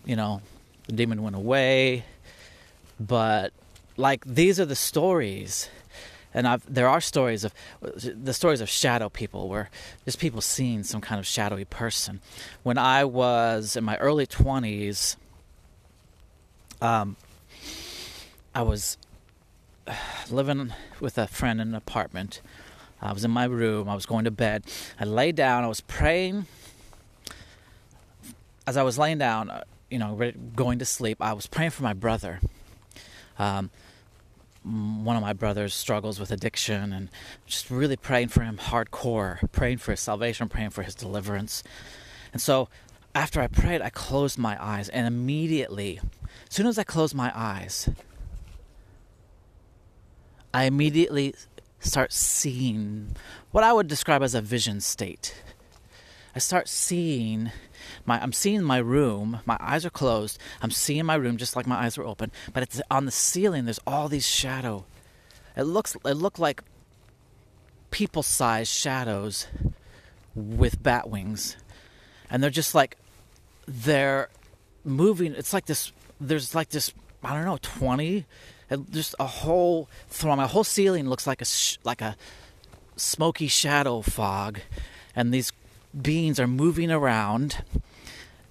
You 0.05 0.17
know, 0.17 0.43
the 0.87 0.93
demon 0.93 1.23
went 1.23 1.37
away. 1.37 2.05
But 3.01 3.53
like 3.97 4.25
these 4.25 4.59
are 4.61 4.65
the 4.65 4.77
stories. 4.77 5.69
And 6.37 6.49
I've, 6.49 6.63
there 6.73 6.89
are 6.89 7.01
stories 7.01 7.45
of 7.45 7.55
the 7.81 8.35
stories 8.35 8.61
of 8.61 8.69
shadow 8.69 9.09
people 9.09 9.49
where 9.49 9.71
there's 10.05 10.17
people 10.17 10.41
seeing 10.41 10.83
some 10.83 11.01
kind 11.01 11.21
of 11.21 11.27
shadowy 11.27 11.65
person. 11.65 12.21
When 12.65 12.77
i 12.77 13.05
was 13.05 13.77
in 13.77 13.85
my 13.85 13.97
early 13.99 14.27
20s 14.27 15.15
um, 16.83 17.17
i 18.53 18.63
was 18.63 18.99
living 20.31 20.73
with 20.99 21.19
a 21.19 21.29
friend 21.29 21.61
in 21.61 21.69
an 21.69 21.75
apartment. 21.75 22.41
I 23.01 23.13
was 23.13 23.25
in 23.25 23.31
my 23.31 23.45
room. 23.45 23.89
I 23.89 23.95
was 23.95 24.07
going 24.07 24.25
to 24.25 24.31
bed. 24.31 24.65
I 24.99 25.05
lay 25.05 25.31
down. 25.31 25.63
I 25.63 25.67
was 25.67 25.83
praying. 25.83 26.47
As 28.67 28.77
i 28.77 28.83
was 28.83 28.99
laying 28.99 29.19
down 29.19 29.51
you 29.95 29.99
know 30.01 30.33
going 30.57 30.79
to 30.81 30.85
sleep 30.85 31.19
i 31.21 31.33
was 31.33 31.47
praying 31.47 31.71
for 31.71 31.85
my 31.85 31.95
brother 31.95 32.41
um, 33.39 33.71
one 34.65 35.15
of 35.15 35.23
my 35.23 35.35
brothers 35.35 35.75
struggles 35.75 36.19
with 36.19 36.31
addiction 36.31 36.93
and 36.93 37.11
just 37.47 37.71
really 37.71 37.97
praying 37.97 38.29
for 38.29 38.43
him 38.43 38.57
hardcore, 38.57 39.51
praying 39.53 39.77
for 39.79 39.91
his 39.91 40.01
salvation, 40.01 40.49
praying 40.49 40.71
for 40.71 40.83
his 40.83 40.95
deliverance. 40.95 41.63
And 42.33 42.41
so 42.41 42.69
after 43.15 43.41
I 43.43 43.47
prayed, 43.47 43.83
I 43.83 43.91
closed 43.91 44.39
my 44.39 44.57
eyes, 44.63 44.89
and 44.89 45.07
immediately, 45.07 46.01
as 46.49 46.55
soon 46.55 46.67
as 46.67 46.79
I 46.79 46.85
closed 46.85 47.15
my 47.15 47.31
eyes, 47.35 47.91
I 50.55 50.65
immediately 50.65 51.35
start 51.79 52.13
seeing 52.13 53.15
what 53.51 53.65
I 53.65 53.73
would 53.73 53.87
describe 53.87 54.23
as 54.23 54.35
a 54.35 54.41
vision 54.41 54.81
state. 54.81 55.43
I 56.35 56.39
start 56.39 56.69
seeing 56.69 57.53
my 58.07 58.21
I'm 58.21 58.33
seeing 58.33 58.63
my 58.63 58.79
room. 58.79 59.41
My 59.47 59.57
eyes 59.61 59.85
are 59.85 59.91
closed. 59.91 60.39
I'm 60.63 60.71
seeing 60.71 61.07
my 61.07 61.15
room 61.15 61.37
just 61.37 61.57
like 61.57 61.67
my 61.67 61.85
eyes 61.85 61.97
were 61.97 62.05
open. 62.05 62.31
But 62.53 62.63
it's 62.63 62.81
on 62.91 63.07
the 63.07 63.11
ceiling. 63.11 63.65
There's 63.65 63.81
all 63.87 64.09
these 64.09 64.27
shadow. 64.27 64.85
It 65.57 65.63
looks 65.63 65.97
it 66.05 66.15
looked 66.15 66.39
like 66.39 66.63
people-sized 67.91 68.71
shadows 68.71 69.47
with 70.35 70.83
bat 70.83 71.09
wings, 71.09 71.57
and 72.29 72.43
they're 72.43 72.51
just 72.51 72.75
like 72.75 72.97
they're 73.67 74.29
moving. 74.85 75.35
It's 75.35 75.53
like 75.53 75.67
this. 75.67 75.93
There's 76.21 76.55
like 76.55 76.71
this. 76.71 76.93
I 77.23 77.35
don't 77.35 77.45
know, 77.45 77.59
twenty. 77.63 78.27
Just 78.91 79.15
a 79.21 79.27
whole 79.27 79.89
my 80.25 80.47
whole 80.47 80.65
ceiling 80.65 81.09
looks 81.09 81.27
like 81.27 81.41
a 81.41 81.47
like 81.85 82.01
a 82.01 82.17
smoky 82.97 83.47
shadow 83.47 84.01
fog, 84.01 84.61
and 85.15 85.33
these 85.33 85.53
beings 86.01 86.41
are 86.41 86.47
moving 86.47 86.91
around 86.91 87.63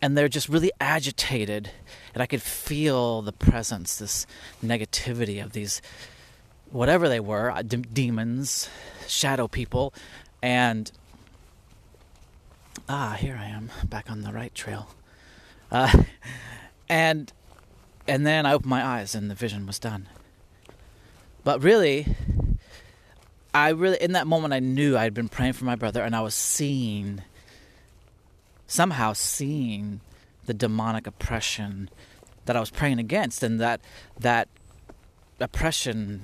and 0.03 0.17
they're 0.17 0.27
just 0.27 0.49
really 0.49 0.71
agitated 0.81 1.71
and 2.13 2.21
i 2.21 2.25
could 2.25 2.41
feel 2.41 3.21
the 3.21 3.31
presence 3.31 3.95
this 3.95 4.27
negativity 4.61 5.41
of 5.41 5.53
these 5.53 5.81
whatever 6.71 7.07
they 7.07 7.21
were 7.21 7.49
uh, 7.49 7.63
shadow 9.07 9.47
people 9.47 9.93
and 10.41 10.91
ah 12.89 13.15
here 13.17 13.39
i 13.39 13.45
am 13.45 13.71
back 13.85 14.11
on 14.11 14.21
the 14.21 14.33
right 14.33 14.53
trail. 14.53 14.89
Uh, 15.71 16.03
and 16.89 17.31
and 18.05 18.27
then 18.27 18.45
i 18.45 18.51
opened 18.51 18.69
my 18.69 18.85
eyes 18.85 19.15
and 19.15 19.31
the 19.31 19.35
vision 19.35 19.65
was 19.65 19.79
done. 19.79 20.09
But 21.45 21.63
really 21.63 22.13
i 23.53 23.69
really 23.69 23.97
in 24.01 24.11
that 24.13 24.27
moment 24.27 24.53
i 24.53 24.59
knew 24.59 24.97
i 24.97 25.03
had 25.03 25.13
been 25.13 25.29
praying 25.29 25.53
for 25.53 25.63
my 25.63 25.75
brother 25.75 26.01
and 26.01 26.15
i 26.15 26.21
was 26.21 26.33
seeing 26.33 27.21
somehow 28.73 29.13
seeing 29.13 30.01
the 30.45 30.53
demonic 30.53 31.05
oppression 31.05 31.89
that 32.45 32.55
I 32.55 32.59
was 32.59 32.71
praying 32.71 32.99
against, 32.99 33.43
and 33.43 33.59
that 33.59 33.81
that 34.19 34.49
oppression 35.39 36.21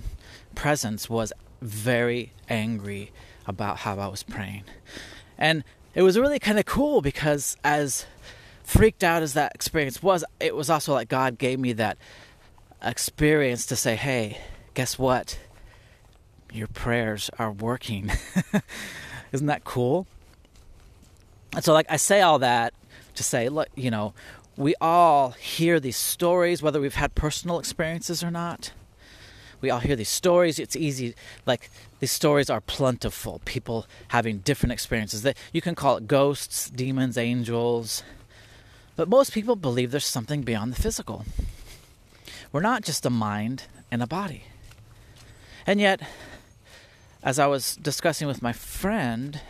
presence 0.55 1.09
was 1.09 1.31
very 1.61 2.33
angry 2.49 3.11
about 3.45 3.77
how 3.77 3.99
I 3.99 4.07
was 4.07 4.23
praying, 4.23 4.63
and 5.37 5.63
it 5.93 6.01
was 6.01 6.17
really 6.17 6.39
kind 6.39 6.57
of 6.57 6.65
cool 6.65 7.01
because 7.01 7.55
as 7.63 8.05
freaked 8.63 9.03
out 9.03 9.21
as 9.21 9.33
that 9.33 9.53
experience 9.53 10.01
was, 10.01 10.25
it 10.39 10.55
was 10.55 10.69
also 10.69 10.93
like 10.93 11.07
God 11.07 11.37
gave 11.37 11.59
me 11.59 11.73
that 11.73 11.97
experience 12.81 13.67
to 13.67 13.75
say, 13.75 13.95
"Hey, 13.95 14.39
guess 14.73 14.97
what? 14.97 15.37
Your 16.51 16.67
prayers 16.67 17.29
are 17.37 17.51
working." 17.51 18.11
Isn't 19.31 19.47
that 19.47 19.63
cool? 19.63 20.07
And 21.53 21.63
so, 21.63 21.73
like, 21.73 21.87
I 21.89 21.97
say 21.97 22.21
all 22.21 22.39
that 22.39 22.73
to 23.15 23.23
say, 23.23 23.49
look, 23.49 23.67
you 23.75 23.89
know, 23.91 24.13
we 24.55 24.75
all 24.79 25.31
hear 25.31 25.79
these 25.79 25.97
stories, 25.97 26.61
whether 26.61 26.79
we've 26.81 26.95
had 26.95 27.15
personal 27.15 27.59
experiences 27.59 28.23
or 28.23 28.29
not. 28.29 28.71
We 29.61 29.69
all 29.69 29.79
hear 29.79 29.95
these 29.95 30.09
stories. 30.09 30.59
It's 30.59 30.75
easy, 30.75 31.15
like, 31.45 31.69
these 31.99 32.11
stories 32.11 32.49
are 32.49 32.61
plentiful. 32.61 33.41
People 33.45 33.87
having 34.09 34.39
different 34.39 34.73
experiences. 34.73 35.25
You 35.51 35.61
can 35.61 35.75
call 35.75 35.97
it 35.97 36.07
ghosts, 36.07 36.69
demons, 36.69 37.17
angels. 37.17 38.03
But 38.95 39.09
most 39.09 39.33
people 39.33 39.55
believe 39.55 39.91
there's 39.91 40.05
something 40.05 40.43
beyond 40.43 40.73
the 40.73 40.81
physical. 40.81 41.25
We're 42.51 42.61
not 42.61 42.83
just 42.83 43.05
a 43.05 43.09
mind 43.09 43.63
and 43.91 44.01
a 44.03 44.07
body. 44.07 44.43
And 45.65 45.79
yet, 45.79 46.01
as 47.21 47.37
I 47.37 47.47
was 47.47 47.75
discussing 47.75 48.27
with 48.27 48.41
my 48.41 48.53
friend, 48.53 49.41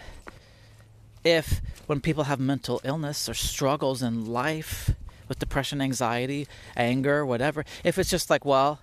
if 1.23 1.61
when 1.87 1.99
people 1.99 2.25
have 2.25 2.39
mental 2.39 2.81
illness 2.83 3.27
or 3.27 3.33
struggles 3.33 4.01
in 4.01 4.25
life 4.25 4.91
with 5.27 5.39
depression, 5.39 5.81
anxiety, 5.81 6.47
anger, 6.75 7.25
whatever, 7.25 7.65
if 7.83 7.97
it's 7.97 8.09
just 8.09 8.29
like, 8.29 8.45
well, 8.45 8.79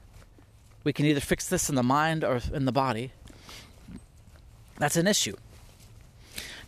we 0.85 0.93
can 0.93 1.07
either 1.07 1.21
fix 1.21 1.49
this 1.49 1.69
in 1.69 1.75
the 1.75 1.83
mind 1.83 2.23
or 2.25 2.41
in 2.53 2.65
the 2.65 2.73
body, 2.73 3.13
that's 4.79 4.97
an 4.97 5.07
issue. 5.07 5.35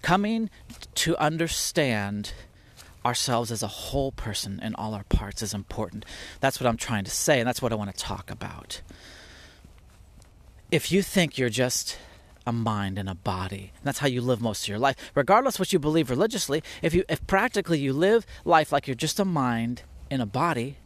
Coming 0.02 0.50
to 0.96 1.16
understand 1.18 2.32
ourselves 3.04 3.50
as 3.50 3.62
a 3.62 3.68
whole 3.68 4.12
person 4.12 4.60
in 4.62 4.74
all 4.74 4.94
our 4.94 5.04
parts 5.04 5.42
is 5.42 5.54
important. 5.54 6.04
That's 6.40 6.60
what 6.60 6.66
I'm 6.66 6.76
trying 6.76 7.04
to 7.04 7.10
say, 7.10 7.38
and 7.38 7.46
that's 7.46 7.62
what 7.62 7.72
I 7.72 7.76
want 7.76 7.94
to 7.94 7.96
talk 7.96 8.30
about. 8.30 8.80
If 10.70 10.92
you 10.92 11.02
think 11.02 11.38
you're 11.38 11.48
just 11.48 11.96
a 12.48 12.52
mind 12.52 12.98
and 12.98 13.10
a 13.10 13.14
body. 13.14 13.72
And 13.76 13.84
that's 13.84 13.98
how 13.98 14.06
you 14.06 14.22
live 14.22 14.40
most 14.40 14.64
of 14.64 14.68
your 14.68 14.78
life. 14.78 14.96
Regardless 15.14 15.58
what 15.58 15.72
you 15.72 15.78
believe 15.78 16.08
religiously, 16.08 16.62
if 16.80 16.94
you 16.94 17.04
if 17.08 17.24
practically 17.26 17.78
you 17.78 17.92
live 17.92 18.24
life 18.44 18.72
like 18.72 18.88
you're 18.88 18.94
just 18.94 19.20
a 19.20 19.24
mind 19.24 19.82
in 20.10 20.22
a 20.22 20.26
body, 20.26 20.78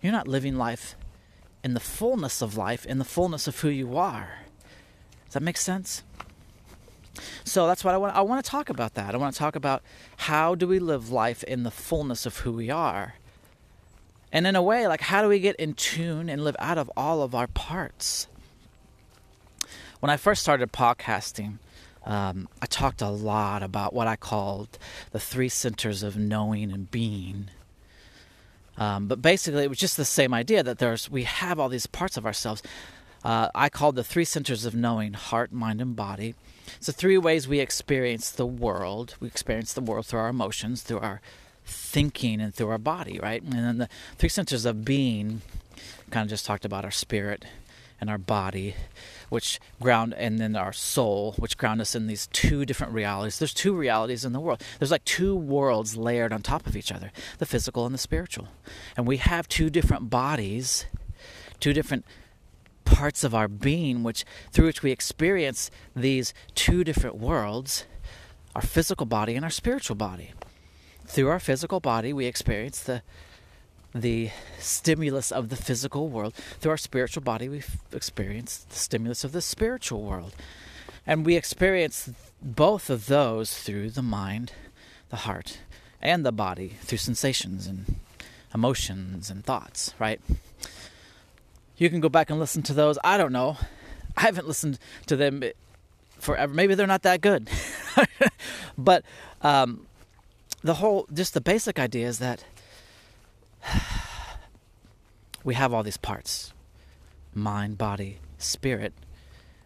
you're 0.00 0.12
not 0.12 0.28
living 0.28 0.56
life 0.56 0.94
in 1.64 1.74
the 1.74 1.80
fullness 1.80 2.40
of 2.40 2.56
life, 2.56 2.86
in 2.86 2.98
the 2.98 3.04
fullness 3.04 3.48
of 3.48 3.58
who 3.60 3.68
you 3.68 3.96
are. 3.96 4.38
Does 5.24 5.34
that 5.34 5.42
make 5.42 5.56
sense? 5.56 6.04
So 7.42 7.66
that's 7.66 7.82
what 7.82 7.92
I 7.92 7.96
want. 7.96 8.14
I 8.14 8.20
want 8.20 8.44
to 8.44 8.48
talk 8.48 8.70
about 8.70 8.94
that. 8.94 9.12
I 9.12 9.18
want 9.18 9.34
to 9.34 9.38
talk 9.38 9.56
about 9.56 9.82
how 10.18 10.54
do 10.54 10.68
we 10.68 10.78
live 10.78 11.10
life 11.10 11.42
in 11.42 11.64
the 11.64 11.72
fullness 11.72 12.26
of 12.26 12.38
who 12.38 12.52
we 12.52 12.70
are, 12.70 13.14
and 14.30 14.46
in 14.46 14.54
a 14.54 14.62
way, 14.62 14.86
like 14.86 15.00
how 15.00 15.22
do 15.22 15.28
we 15.28 15.40
get 15.40 15.56
in 15.56 15.74
tune 15.74 16.28
and 16.28 16.44
live 16.44 16.56
out 16.60 16.78
of 16.78 16.88
all 16.96 17.22
of 17.22 17.34
our 17.34 17.48
parts. 17.48 18.28
When 20.06 20.12
I 20.12 20.18
first 20.18 20.40
started 20.40 20.70
podcasting, 20.70 21.58
um, 22.04 22.48
I 22.62 22.66
talked 22.66 23.02
a 23.02 23.08
lot 23.08 23.64
about 23.64 23.92
what 23.92 24.06
I 24.06 24.14
called 24.14 24.78
the 25.10 25.18
three 25.18 25.48
centers 25.48 26.04
of 26.04 26.16
knowing 26.16 26.70
and 26.70 26.88
being. 26.88 27.50
Um, 28.78 29.08
but 29.08 29.20
basically, 29.20 29.64
it 29.64 29.68
was 29.68 29.80
just 29.80 29.96
the 29.96 30.04
same 30.04 30.32
idea 30.32 30.62
that 30.62 30.78
there's 30.78 31.10
we 31.10 31.24
have 31.24 31.58
all 31.58 31.68
these 31.68 31.88
parts 31.88 32.16
of 32.16 32.24
ourselves. 32.24 32.62
Uh, 33.24 33.48
I 33.52 33.68
called 33.68 33.96
the 33.96 34.04
three 34.04 34.24
centers 34.24 34.64
of 34.64 34.76
knowing 34.76 35.14
heart, 35.14 35.50
mind, 35.50 35.80
and 35.80 35.96
body. 35.96 36.36
The 36.84 36.92
three 36.92 37.18
ways 37.18 37.48
we 37.48 37.58
experience 37.58 38.30
the 38.30 38.46
world. 38.46 39.16
We 39.18 39.26
experience 39.26 39.72
the 39.72 39.80
world 39.80 40.06
through 40.06 40.20
our 40.20 40.28
emotions, 40.28 40.82
through 40.82 41.00
our 41.00 41.20
thinking, 41.64 42.40
and 42.40 42.54
through 42.54 42.68
our 42.68 42.78
body, 42.78 43.18
right? 43.18 43.42
And 43.42 43.54
then 43.54 43.78
the 43.78 43.88
three 44.18 44.28
centers 44.28 44.66
of 44.66 44.84
being 44.84 45.42
kind 46.12 46.22
of 46.22 46.30
just 46.30 46.46
talked 46.46 46.64
about 46.64 46.84
our 46.84 46.92
spirit 46.92 47.44
and 48.00 48.08
our 48.08 48.18
body, 48.18 48.76
which 49.28 49.60
ground, 49.80 50.14
and 50.14 50.38
then 50.38 50.56
our 50.56 50.72
soul, 50.72 51.34
which 51.38 51.58
ground 51.58 51.80
us 51.80 51.94
in 51.94 52.06
these 52.06 52.28
two 52.28 52.64
different 52.64 52.92
realities. 52.92 53.38
There's 53.38 53.54
two 53.54 53.74
realities 53.74 54.24
in 54.24 54.32
the 54.32 54.40
world. 54.40 54.62
There's 54.78 54.90
like 54.90 55.04
two 55.04 55.34
worlds 55.34 55.96
layered 55.96 56.32
on 56.32 56.42
top 56.42 56.66
of 56.66 56.76
each 56.76 56.92
other 56.92 57.12
the 57.38 57.46
physical 57.46 57.86
and 57.86 57.94
the 57.94 57.98
spiritual. 57.98 58.48
And 58.96 59.06
we 59.06 59.18
have 59.18 59.48
two 59.48 59.70
different 59.70 60.10
bodies, 60.10 60.86
two 61.60 61.72
different 61.72 62.04
parts 62.84 63.24
of 63.24 63.34
our 63.34 63.48
being 63.48 64.02
which 64.02 64.24
through 64.52 64.66
which 64.66 64.82
we 64.82 64.92
experience 64.92 65.70
these 65.94 66.32
two 66.54 66.84
different 66.84 67.16
worlds 67.16 67.84
our 68.54 68.62
physical 68.62 69.04
body 69.04 69.34
and 69.34 69.44
our 69.44 69.50
spiritual 69.50 69.96
body 69.96 70.32
through 71.04 71.28
our 71.28 71.40
physical 71.40 71.80
body 71.80 72.12
we 72.12 72.26
experience 72.26 72.80
the 72.84 73.02
the 74.02 74.30
stimulus 74.58 75.30
of 75.30 75.48
the 75.48 75.56
physical 75.56 76.08
world 76.08 76.34
through 76.34 76.70
our 76.70 76.76
spiritual 76.76 77.22
body 77.22 77.48
we 77.48 77.62
experience 77.92 78.58
the 78.68 78.76
stimulus 78.76 79.24
of 79.24 79.32
the 79.32 79.42
spiritual 79.42 80.02
world 80.02 80.34
and 81.06 81.24
we 81.24 81.36
experience 81.36 82.10
both 82.42 82.90
of 82.90 83.06
those 83.06 83.56
through 83.58 83.90
the 83.90 84.02
mind 84.02 84.52
the 85.10 85.16
heart 85.16 85.58
and 86.02 86.24
the 86.24 86.32
body 86.32 86.76
through 86.80 86.98
sensations 86.98 87.66
and 87.66 87.96
emotions 88.54 89.30
and 89.30 89.44
thoughts 89.44 89.94
right 89.98 90.20
you 91.76 91.90
can 91.90 92.00
go 92.00 92.08
back 92.08 92.30
and 92.30 92.38
listen 92.38 92.62
to 92.64 92.74
those. 92.74 92.98
I 93.04 93.18
don't 93.18 93.32
know. 93.32 93.56
I 94.16 94.22
haven't 94.22 94.48
listened 94.48 94.78
to 95.06 95.16
them 95.16 95.44
forever. 96.18 96.52
Maybe 96.52 96.74
they're 96.74 96.86
not 96.86 97.02
that 97.02 97.20
good. 97.20 97.50
but 98.78 99.04
um, 99.42 99.86
the 100.62 100.74
whole, 100.74 101.06
just 101.12 101.34
the 101.34 101.40
basic 101.40 101.78
idea 101.78 102.08
is 102.08 102.18
that 102.18 102.44
we 105.44 105.54
have 105.54 105.72
all 105.72 105.82
these 105.82 105.96
parts 105.96 106.52
mind, 107.34 107.76
body, 107.76 108.18
spirit. 108.38 108.92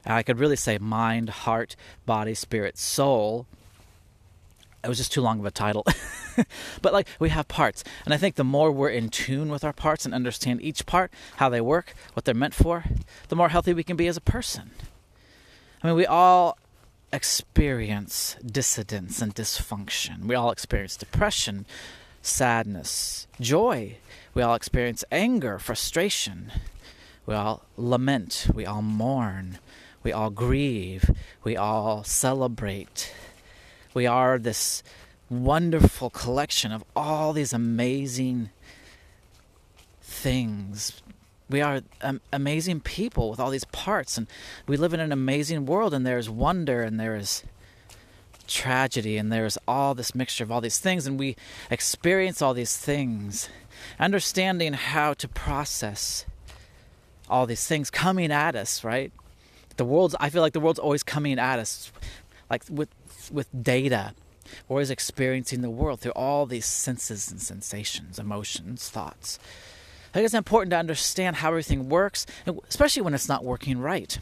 And 0.04 0.14
I 0.14 0.22
could 0.22 0.38
really 0.38 0.56
say 0.56 0.78
mind, 0.78 1.28
heart, 1.28 1.76
body, 2.06 2.34
spirit, 2.34 2.78
soul 2.78 3.46
it 4.82 4.88
was 4.88 4.98
just 4.98 5.12
too 5.12 5.20
long 5.20 5.40
of 5.40 5.44
a 5.44 5.50
title. 5.50 5.84
but 6.82 6.92
like 6.92 7.06
we 7.18 7.28
have 7.28 7.48
parts. 7.48 7.84
And 8.04 8.14
I 8.14 8.16
think 8.16 8.36
the 8.36 8.44
more 8.44 8.72
we're 8.72 8.88
in 8.88 9.10
tune 9.10 9.50
with 9.50 9.64
our 9.64 9.72
parts 9.72 10.04
and 10.04 10.14
understand 10.14 10.62
each 10.62 10.86
part, 10.86 11.12
how 11.36 11.48
they 11.48 11.60
work, 11.60 11.94
what 12.14 12.24
they're 12.24 12.34
meant 12.34 12.54
for, 12.54 12.84
the 13.28 13.36
more 13.36 13.50
healthy 13.50 13.74
we 13.74 13.82
can 13.82 13.96
be 13.96 14.06
as 14.06 14.16
a 14.16 14.22
person. 14.22 14.70
I 15.82 15.86
mean, 15.86 15.96
we 15.96 16.06
all 16.06 16.56
experience 17.12 18.36
dissidence 18.44 19.20
and 19.20 19.34
dysfunction. 19.34 20.24
We 20.24 20.34
all 20.34 20.50
experience 20.50 20.96
depression, 20.96 21.66
sadness, 22.22 23.26
joy. 23.40 23.96
We 24.34 24.42
all 24.42 24.54
experience 24.54 25.04
anger, 25.10 25.58
frustration. 25.58 26.52
We 27.26 27.34
all 27.34 27.64
lament. 27.76 28.48
We 28.54 28.66
all 28.66 28.82
mourn. 28.82 29.58
We 30.02 30.12
all 30.12 30.30
grieve. 30.30 31.10
We 31.44 31.56
all 31.56 32.04
celebrate 32.04 33.12
we 33.94 34.06
are 34.06 34.38
this 34.38 34.82
wonderful 35.28 36.10
collection 36.10 36.72
of 36.72 36.84
all 36.94 37.32
these 37.32 37.52
amazing 37.52 38.50
things. 40.00 41.02
We 41.48 41.60
are 41.60 41.80
um, 42.02 42.20
amazing 42.32 42.80
people 42.80 43.30
with 43.30 43.40
all 43.40 43.50
these 43.50 43.64
parts, 43.64 44.16
and 44.16 44.28
we 44.66 44.76
live 44.76 44.94
in 44.94 45.00
an 45.00 45.12
amazing 45.12 45.66
world, 45.66 45.92
and 45.92 46.06
there's 46.06 46.30
wonder, 46.30 46.82
and 46.82 47.00
there 47.00 47.16
is 47.16 47.42
tragedy, 48.50 49.16
and 49.16 49.32
there's 49.32 49.56
all 49.66 49.94
this 49.94 50.14
mixture 50.14 50.44
of 50.44 50.52
all 50.52 50.60
these 50.60 50.78
things, 50.78 51.06
and 51.06 51.18
we 51.18 51.36
experience 51.70 52.42
all 52.42 52.52
these 52.52 52.76
things, 52.76 53.48
understanding 53.98 54.74
how 54.74 55.14
to 55.14 55.28
process 55.28 56.26
all 57.28 57.46
these 57.46 57.66
things 57.66 57.90
coming 57.90 58.32
at 58.32 58.56
us, 58.56 58.84
right? 58.84 59.12
The 59.76 59.84
world's, 59.84 60.16
I 60.20 60.28
feel 60.28 60.42
like 60.42 60.52
the 60.52 60.60
world's 60.60 60.80
always 60.80 61.02
coming 61.02 61.38
at 61.38 61.58
us, 61.58 61.90
like 62.50 62.64
with 62.68 62.90
with 63.32 63.48
data. 63.62 64.14
We're 64.68 64.74
always 64.74 64.90
experiencing 64.90 65.60
the 65.60 65.70
world 65.70 66.00
through 66.00 66.12
all 66.12 66.44
these 66.46 66.66
senses 66.66 67.30
and 67.30 67.40
sensations, 67.40 68.18
emotions, 68.18 68.88
thoughts. 68.88 69.38
I 70.10 70.14
think 70.14 70.24
it's 70.24 70.34
important 70.34 70.72
to 70.72 70.76
understand 70.76 71.36
how 71.36 71.48
everything 71.48 71.88
works, 71.88 72.26
especially 72.68 73.02
when 73.02 73.14
it's 73.14 73.28
not 73.28 73.44
working 73.44 73.78
right. 73.78 74.18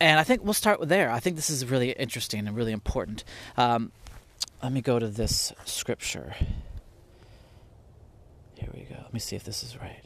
And 0.00 0.20
I 0.20 0.24
think 0.24 0.44
we'll 0.44 0.54
start 0.54 0.78
with 0.78 0.88
there. 0.88 1.10
I 1.10 1.20
think 1.20 1.36
this 1.36 1.50
is 1.50 1.66
really 1.66 1.90
interesting 1.90 2.46
and 2.46 2.56
really 2.56 2.72
important. 2.72 3.24
Um, 3.56 3.90
let 4.62 4.72
me 4.72 4.80
go 4.80 4.98
to 4.98 5.08
this 5.08 5.52
scripture. 5.64 6.34
Here 8.54 8.70
we 8.72 8.82
go. 8.82 8.96
Let 8.96 9.12
me 9.12 9.20
see 9.20 9.36
if 9.36 9.44
this 9.44 9.62
is 9.62 9.76
right. 9.76 10.02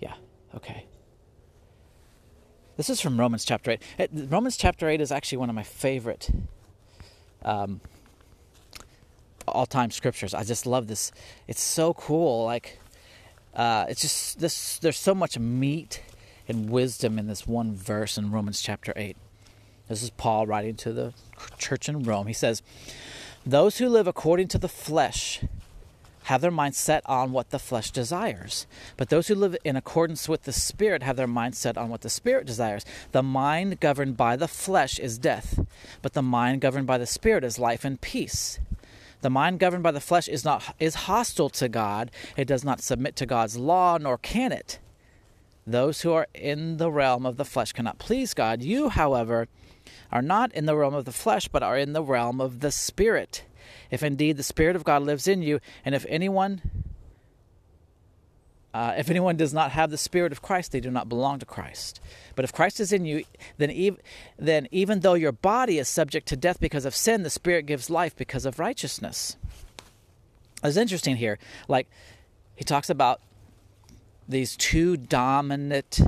Yeah, 0.00 0.14
okay. 0.54 0.86
This 2.76 2.90
is 2.90 3.00
from 3.00 3.18
Romans 3.18 3.44
chapter 3.44 3.70
8. 3.70 3.82
It, 3.98 4.10
Romans 4.28 4.56
chapter 4.56 4.88
8 4.88 5.00
is 5.00 5.12
actually 5.12 5.38
one 5.38 5.48
of 5.48 5.54
my 5.54 5.62
favorite 5.62 6.30
um, 7.42 7.80
all 9.46 9.66
time 9.66 9.90
scriptures. 9.90 10.34
I 10.34 10.44
just 10.44 10.66
love 10.66 10.88
this. 10.88 11.12
It's 11.46 11.62
so 11.62 11.94
cool. 11.94 12.44
Like, 12.44 12.80
uh, 13.54 13.86
it's 13.88 14.02
just 14.02 14.40
this, 14.40 14.78
there's 14.78 14.98
so 14.98 15.14
much 15.14 15.38
meat 15.38 16.02
and 16.48 16.70
wisdom 16.70 17.18
in 17.18 17.26
this 17.26 17.46
one 17.46 17.74
verse 17.74 18.18
in 18.18 18.30
Romans 18.30 18.60
chapter 18.60 18.92
8. 18.96 19.16
This 19.88 20.02
is 20.02 20.10
Paul 20.10 20.46
writing 20.46 20.76
to 20.76 20.92
the 20.92 21.12
church 21.58 21.88
in 21.88 22.02
Rome. 22.02 22.26
He 22.26 22.32
says, 22.32 22.62
Those 23.44 23.78
who 23.78 23.88
live 23.88 24.06
according 24.06 24.48
to 24.48 24.58
the 24.58 24.68
flesh 24.68 25.42
have 26.24 26.40
their 26.40 26.50
mind 26.50 26.74
set 26.74 27.02
on 27.04 27.32
what 27.32 27.50
the 27.50 27.58
flesh 27.58 27.90
desires. 27.90 28.66
But 28.96 29.10
those 29.10 29.28
who 29.28 29.34
live 29.34 29.56
in 29.62 29.76
accordance 29.76 30.28
with 30.28 30.44
the 30.44 30.52
Spirit 30.52 31.02
have 31.02 31.16
their 31.16 31.26
mind 31.26 31.54
set 31.54 31.76
on 31.76 31.90
what 31.90 32.00
the 32.00 32.08
Spirit 32.08 32.46
desires. 32.46 32.84
The 33.12 33.22
mind 33.22 33.80
governed 33.80 34.16
by 34.16 34.36
the 34.36 34.48
flesh 34.48 34.98
is 34.98 35.18
death, 35.18 35.60
but 36.00 36.14
the 36.14 36.22
mind 36.22 36.62
governed 36.62 36.86
by 36.86 36.96
the 36.96 37.06
Spirit 37.06 37.44
is 37.44 37.58
life 37.58 37.84
and 37.84 38.00
peace. 38.00 38.58
The 39.20 39.30
mind 39.30 39.58
governed 39.58 39.82
by 39.82 39.90
the 39.90 40.00
flesh 40.00 40.28
is 40.28 40.44
not 40.44 40.74
is 40.78 40.94
hostile 40.94 41.50
to 41.50 41.68
God. 41.68 42.10
It 42.36 42.46
does 42.46 42.64
not 42.64 42.82
submit 42.82 43.16
to 43.16 43.26
God's 43.26 43.56
law, 43.56 43.98
nor 43.98 44.18
can 44.18 44.52
it. 44.52 44.78
Those 45.66 46.02
who 46.02 46.12
are 46.12 46.26
in 46.34 46.76
the 46.76 46.90
realm 46.90 47.24
of 47.24 47.36
the 47.36 47.44
flesh 47.44 47.72
cannot 47.72 47.98
please 47.98 48.34
God. 48.34 48.62
You, 48.62 48.90
however, 48.90 49.48
are 50.12 50.22
not 50.22 50.52
in 50.52 50.66
the 50.66 50.76
realm 50.76 50.94
of 50.94 51.04
the 51.04 51.12
flesh, 51.12 51.48
but 51.48 51.62
are 51.62 51.78
in 51.78 51.92
the 51.92 52.02
realm 52.02 52.40
of 52.40 52.60
the 52.60 52.70
Spirit 52.70 53.44
if 53.90 54.02
indeed 54.02 54.36
the 54.36 54.42
Spirit 54.42 54.76
of 54.76 54.84
God 54.84 55.02
lives 55.02 55.28
in 55.28 55.42
you, 55.42 55.60
and 55.84 55.94
if 55.94 56.04
anyone 56.08 56.60
uh, 58.72 58.92
if 58.98 59.08
anyone 59.08 59.36
does 59.36 59.54
not 59.54 59.70
have 59.70 59.92
the 59.92 59.96
Spirit 59.96 60.32
of 60.32 60.42
Christ, 60.42 60.72
they 60.72 60.80
do 60.80 60.90
not 60.90 61.08
belong 61.08 61.38
to 61.38 61.46
Christ. 61.46 62.00
But 62.34 62.44
if 62.44 62.52
Christ 62.52 62.80
is 62.80 62.92
in 62.92 63.04
you, 63.04 63.22
then, 63.56 63.70
ev- 63.70 64.00
then 64.36 64.66
even 64.72 64.98
though 64.98 65.14
your 65.14 65.30
body 65.30 65.78
is 65.78 65.86
subject 65.86 66.26
to 66.28 66.36
death 66.36 66.58
because 66.58 66.84
of 66.84 66.92
sin, 66.92 67.22
the 67.22 67.30
Spirit 67.30 67.66
gives 67.66 67.88
life 67.88 68.16
because 68.16 68.44
of 68.44 68.58
righteousness. 68.58 69.36
It's 70.64 70.76
interesting 70.76 71.14
here. 71.14 71.38
Like, 71.68 71.86
he 72.56 72.64
talks 72.64 72.90
about 72.90 73.20
these 74.28 74.56
two 74.56 74.96
dominant 74.96 76.00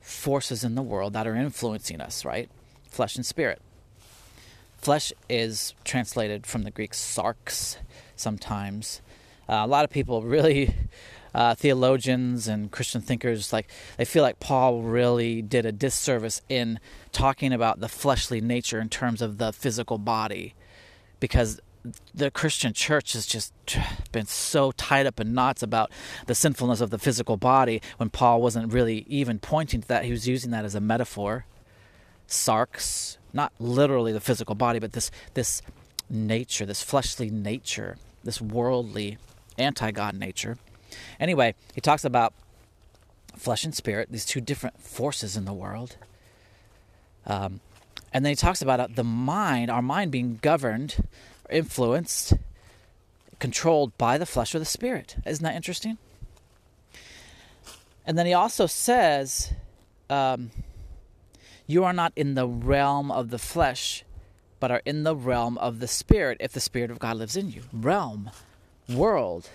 forces 0.00 0.64
in 0.64 0.74
the 0.74 0.82
world 0.82 1.12
that 1.14 1.26
are 1.26 1.34
influencing 1.34 2.00
us, 2.00 2.24
right? 2.24 2.50
Flesh 2.88 3.16
and 3.16 3.24
spirit. 3.24 3.60
Flesh 4.78 5.12
is 5.28 5.74
translated 5.84 6.46
from 6.46 6.62
the 6.62 6.70
Greek 6.70 6.92
sarx 6.92 7.78
sometimes. 8.16 9.00
Uh, 9.48 9.62
a 9.64 9.66
lot 9.66 9.84
of 9.84 9.90
people 9.90 10.22
really, 10.22 10.74
uh, 11.34 11.54
theologians 11.54 12.46
and 12.46 12.70
Christian 12.70 13.00
thinkers, 13.00 13.52
like 13.52 13.70
they 13.96 14.04
feel 14.04 14.22
like 14.22 14.40
Paul 14.40 14.82
really 14.82 15.40
did 15.40 15.64
a 15.64 15.72
disservice 15.72 16.42
in 16.48 16.78
talking 17.12 17.52
about 17.52 17.80
the 17.80 17.88
fleshly 17.88 18.42
nature 18.42 18.78
in 18.78 18.90
terms 18.90 19.22
of 19.22 19.38
the 19.38 19.52
physical 19.52 19.96
body, 19.96 20.54
because 21.18 21.60
the 22.14 22.30
Christian 22.30 22.72
church 22.72 23.12
has 23.12 23.26
just 23.26 23.52
been 24.12 24.26
so 24.26 24.72
tied 24.72 25.06
up 25.06 25.20
in 25.20 25.34
knots 25.34 25.62
about 25.62 25.90
the 26.26 26.34
sinfulness 26.34 26.80
of 26.80 26.90
the 26.90 26.98
physical 26.98 27.36
body 27.36 27.82
when 27.98 28.10
Paul 28.10 28.40
wasn't 28.40 28.72
really 28.72 29.04
even 29.08 29.38
pointing 29.38 29.82
to 29.82 29.88
that. 29.88 30.04
He 30.04 30.10
was 30.10 30.26
using 30.26 30.50
that 30.52 30.64
as 30.64 30.74
a 30.74 30.80
metaphor 30.80 31.44
Sarx, 32.28 33.18
not 33.32 33.52
literally 33.58 34.12
the 34.12 34.20
physical 34.20 34.54
body, 34.54 34.78
but 34.78 34.92
this 34.92 35.10
this 35.34 35.62
nature, 36.08 36.66
this 36.66 36.82
fleshly 36.82 37.30
nature, 37.30 37.96
this 38.22 38.40
worldly 38.40 39.18
anti-God 39.58 40.14
nature. 40.14 40.58
Anyway, 41.18 41.54
he 41.74 41.80
talks 41.80 42.04
about 42.04 42.34
flesh 43.36 43.64
and 43.64 43.74
spirit, 43.74 44.08
these 44.10 44.24
two 44.24 44.40
different 44.40 44.80
forces 44.80 45.36
in 45.36 45.44
the 45.44 45.52
world. 45.52 45.96
Um, 47.26 47.60
and 48.12 48.24
then 48.24 48.30
he 48.30 48.36
talks 48.36 48.62
about 48.62 48.80
uh, 48.80 48.88
the 48.94 49.04
mind, 49.04 49.70
our 49.70 49.82
mind 49.82 50.12
being 50.12 50.38
governed, 50.40 50.96
influenced, 51.54 52.34
controlled 53.38 53.96
by 53.96 54.18
the 54.18 54.26
flesh 54.26 54.54
or 54.54 54.58
the 54.58 54.64
spirit. 54.64 55.16
Isn't 55.24 55.44
that 55.44 55.54
interesting? 55.54 55.98
And 58.06 58.18
then 58.18 58.26
he 58.26 58.34
also 58.34 58.66
says, 58.66 59.52
um, 60.10 60.50
You 61.66 61.84
are 61.84 61.92
not 61.92 62.12
in 62.16 62.34
the 62.34 62.46
realm 62.46 63.10
of 63.10 63.30
the 63.30 63.38
flesh, 63.38 64.04
but 64.60 64.70
are 64.70 64.82
in 64.84 65.04
the 65.04 65.16
realm 65.16 65.56
of 65.58 65.80
the 65.80 65.88
spirit 65.88 66.38
if 66.40 66.52
the 66.52 66.60
spirit 66.60 66.90
of 66.90 66.98
God 66.98 67.16
lives 67.16 67.36
in 67.36 67.50
you. 67.50 67.62
Realm, 67.72 68.30
world, 68.88 69.48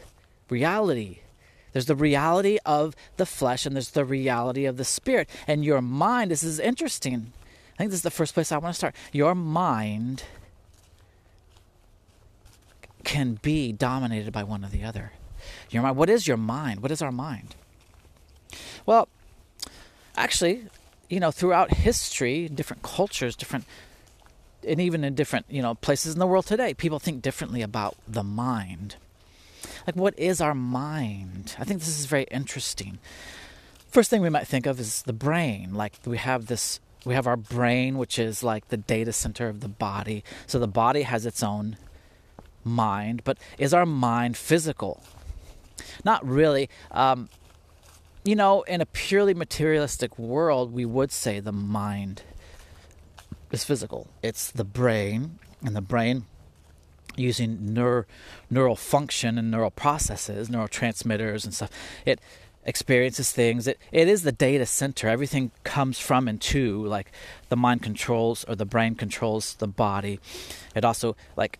reality. 0.50 1.20
There's 1.72 1.86
the 1.86 1.96
reality 1.96 2.58
of 2.66 2.96
the 3.18 3.28
flesh 3.28 3.66
and 3.66 3.76
there's 3.76 3.92
the 3.92 4.06
reality 4.06 4.66
of 4.66 4.78
the 4.78 4.86
spirit. 4.86 5.30
And 5.48 5.64
your 5.64 5.82
mind, 5.82 6.32
this 6.32 6.44
is 6.44 6.60
interesting. 6.60 7.34
I 7.76 7.78
think 7.78 7.92
this 7.92 8.00
is 8.00 8.04
the 8.04 8.12
first 8.12 8.34
place 8.34 8.52
I 8.52 8.58
want 8.58 8.74
to 8.74 8.78
start. 8.78 8.96
Your 9.12 9.36
mind 9.36 10.24
can 13.10 13.40
be 13.42 13.72
dominated 13.72 14.32
by 14.32 14.44
one 14.44 14.64
or 14.64 14.68
the 14.68 14.84
other. 14.84 15.14
Your 15.72 15.82
mind, 15.82 15.98
what 15.98 16.12
is 16.12 16.28
your 16.28 16.38
mind? 16.38 16.84
What 16.84 16.92
is 16.92 17.02
our 17.02 17.12
mind? 17.12 17.56
Well, 18.86 19.10
actually, 20.16 20.68
you 21.10 21.20
know, 21.20 21.32
throughout 21.32 21.74
history, 21.74 22.48
different 22.48 22.84
cultures, 22.84 23.36
different 23.36 23.66
and 24.64 24.80
even 24.80 25.04
in 25.04 25.16
different, 25.16 25.48
you 25.50 25.64
know, 25.64 25.74
places 25.74 26.14
in 26.14 26.20
the 26.20 26.28
world 26.28 26.46
today, 26.46 26.76
people 26.76 27.00
think 27.00 27.24
differently 27.24 27.64
about 27.64 27.96
the 28.08 28.22
mind. 28.22 28.98
Like 29.88 29.96
what 29.96 30.14
is 30.20 30.40
our 30.40 30.54
mind? 30.54 31.56
I 31.58 31.64
think 31.64 31.80
this 31.80 32.00
is 32.00 32.06
very 32.06 32.28
interesting. 32.30 33.00
First 33.88 34.12
thing 34.12 34.22
we 34.22 34.30
might 34.30 34.48
think 34.48 34.68
of 34.68 34.80
is 34.80 35.02
the 35.02 35.14
brain. 35.14 35.74
Like 35.74 35.94
we 36.06 36.18
have 36.18 36.46
this 36.46 36.80
we 37.06 37.16
have 37.16 37.26
our 37.26 37.38
brain 37.38 37.98
which 37.98 38.20
is 38.20 38.44
like 38.44 38.68
the 38.68 38.78
data 38.78 39.14
center 39.14 39.48
of 39.48 39.62
the 39.62 39.68
body. 39.68 40.24
So 40.46 40.60
the 40.60 40.68
body 40.68 41.02
has 41.02 41.26
its 41.26 41.42
own 41.42 41.78
mind, 42.70 43.24
but 43.24 43.38
is 43.58 43.74
our 43.74 43.86
mind 43.86 44.38
physical? 44.38 45.04
Not 46.04 46.26
really. 46.26 46.70
Um, 46.92 47.30
you 48.24 48.36
know, 48.36 48.62
in 48.64 48.82
a 48.82 48.86
purely 48.86 49.34
materialistic 49.34 50.18
world, 50.20 50.74
we 50.74 50.86
would 50.86 51.12
say 51.12 51.40
the 51.40 51.52
mind 51.52 52.24
is 53.52 53.64
physical. 53.64 54.08
It's 54.22 54.52
the 54.52 54.64
brain, 54.64 55.40
and 55.66 55.76
the 55.76 55.82
brain 55.82 56.26
using 57.16 57.58
neur- 57.58 58.06
neural 58.50 58.76
function 58.76 59.38
and 59.38 59.52
neural 59.52 59.72
processes, 59.72 60.50
neurotransmitters 60.50 61.44
and 61.44 61.54
stuff. 61.54 61.72
It 62.06 62.20
experiences 62.66 63.32
things. 63.32 63.68
It 63.68 63.80
it 63.92 64.08
is 64.08 64.24
the 64.24 64.32
data 64.32 64.66
center. 64.66 65.08
Everything 65.08 65.52
comes 65.64 66.00
from 66.00 66.28
and 66.28 66.40
to. 66.42 66.86
Like 66.86 67.12
the 67.50 67.56
mind 67.56 67.82
controls 67.82 68.44
or 68.46 68.56
the 68.56 68.66
brain 68.66 68.96
controls 68.96 69.56
the 69.56 69.68
body. 69.68 70.20
It 70.76 70.86
also 70.86 71.16
like 71.36 71.60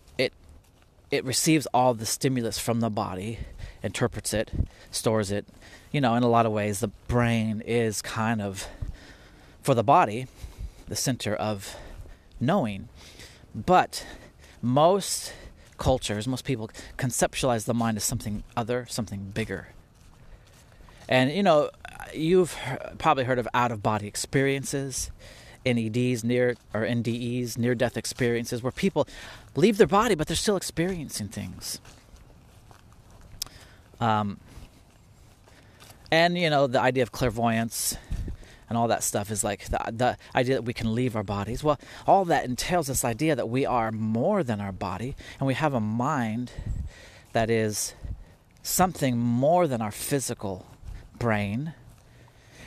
it 1.10 1.24
receives 1.24 1.66
all 1.74 1.94
the 1.94 2.06
stimulus 2.06 2.58
from 2.58 2.80
the 2.80 2.90
body, 2.90 3.38
interprets 3.82 4.32
it, 4.32 4.50
stores 4.90 5.30
it. 5.30 5.46
You 5.92 6.00
know, 6.00 6.14
in 6.14 6.22
a 6.22 6.28
lot 6.28 6.46
of 6.46 6.52
ways, 6.52 6.80
the 6.80 6.88
brain 7.08 7.62
is 7.66 8.00
kind 8.00 8.40
of, 8.40 8.68
for 9.62 9.74
the 9.74 9.82
body, 9.82 10.26
the 10.86 10.96
center 10.96 11.34
of 11.34 11.76
knowing. 12.38 12.88
But 13.54 14.06
most 14.62 15.32
cultures, 15.78 16.28
most 16.28 16.44
people 16.44 16.70
conceptualize 16.96 17.64
the 17.64 17.74
mind 17.74 17.96
as 17.96 18.04
something 18.04 18.44
other, 18.56 18.86
something 18.88 19.30
bigger. 19.34 19.68
And 21.08 21.32
you 21.32 21.42
know, 21.42 21.70
you've 22.14 22.56
probably 22.98 23.24
heard 23.24 23.40
of 23.40 23.48
out 23.52 23.72
of 23.72 23.82
body 23.82 24.06
experiences. 24.06 25.10
NEDs, 25.64 26.24
near 26.24 26.56
or 26.72 26.82
NDEs, 26.82 27.58
near 27.58 27.74
death 27.74 27.96
experiences, 27.96 28.62
where 28.62 28.72
people 28.72 29.06
leave 29.54 29.76
their 29.76 29.86
body 29.86 30.14
but 30.14 30.26
they're 30.26 30.36
still 30.36 30.56
experiencing 30.56 31.28
things. 31.28 31.80
Um, 34.00 34.40
and 36.10 36.38
you 36.38 36.50
know 36.50 36.66
the 36.66 36.80
idea 36.80 37.02
of 37.02 37.12
clairvoyance 37.12 37.96
and 38.70 38.78
all 38.78 38.88
that 38.88 39.02
stuff 39.02 39.30
is 39.30 39.42
like 39.44 39.64
the, 39.68 39.80
the 39.90 40.16
idea 40.34 40.54
that 40.54 40.62
we 40.62 40.72
can 40.72 40.94
leave 40.94 41.16
our 41.16 41.24
bodies. 41.24 41.62
Well, 41.62 41.78
all 42.06 42.24
that 42.26 42.44
entails 42.44 42.86
this 42.86 43.04
idea 43.04 43.34
that 43.34 43.48
we 43.48 43.66
are 43.66 43.90
more 43.90 44.42
than 44.44 44.60
our 44.60 44.72
body 44.72 45.16
and 45.38 45.46
we 45.46 45.54
have 45.54 45.74
a 45.74 45.80
mind 45.80 46.52
that 47.32 47.50
is 47.50 47.94
something 48.62 49.18
more 49.18 49.66
than 49.66 49.82
our 49.82 49.90
physical 49.90 50.66
brain. 51.18 51.74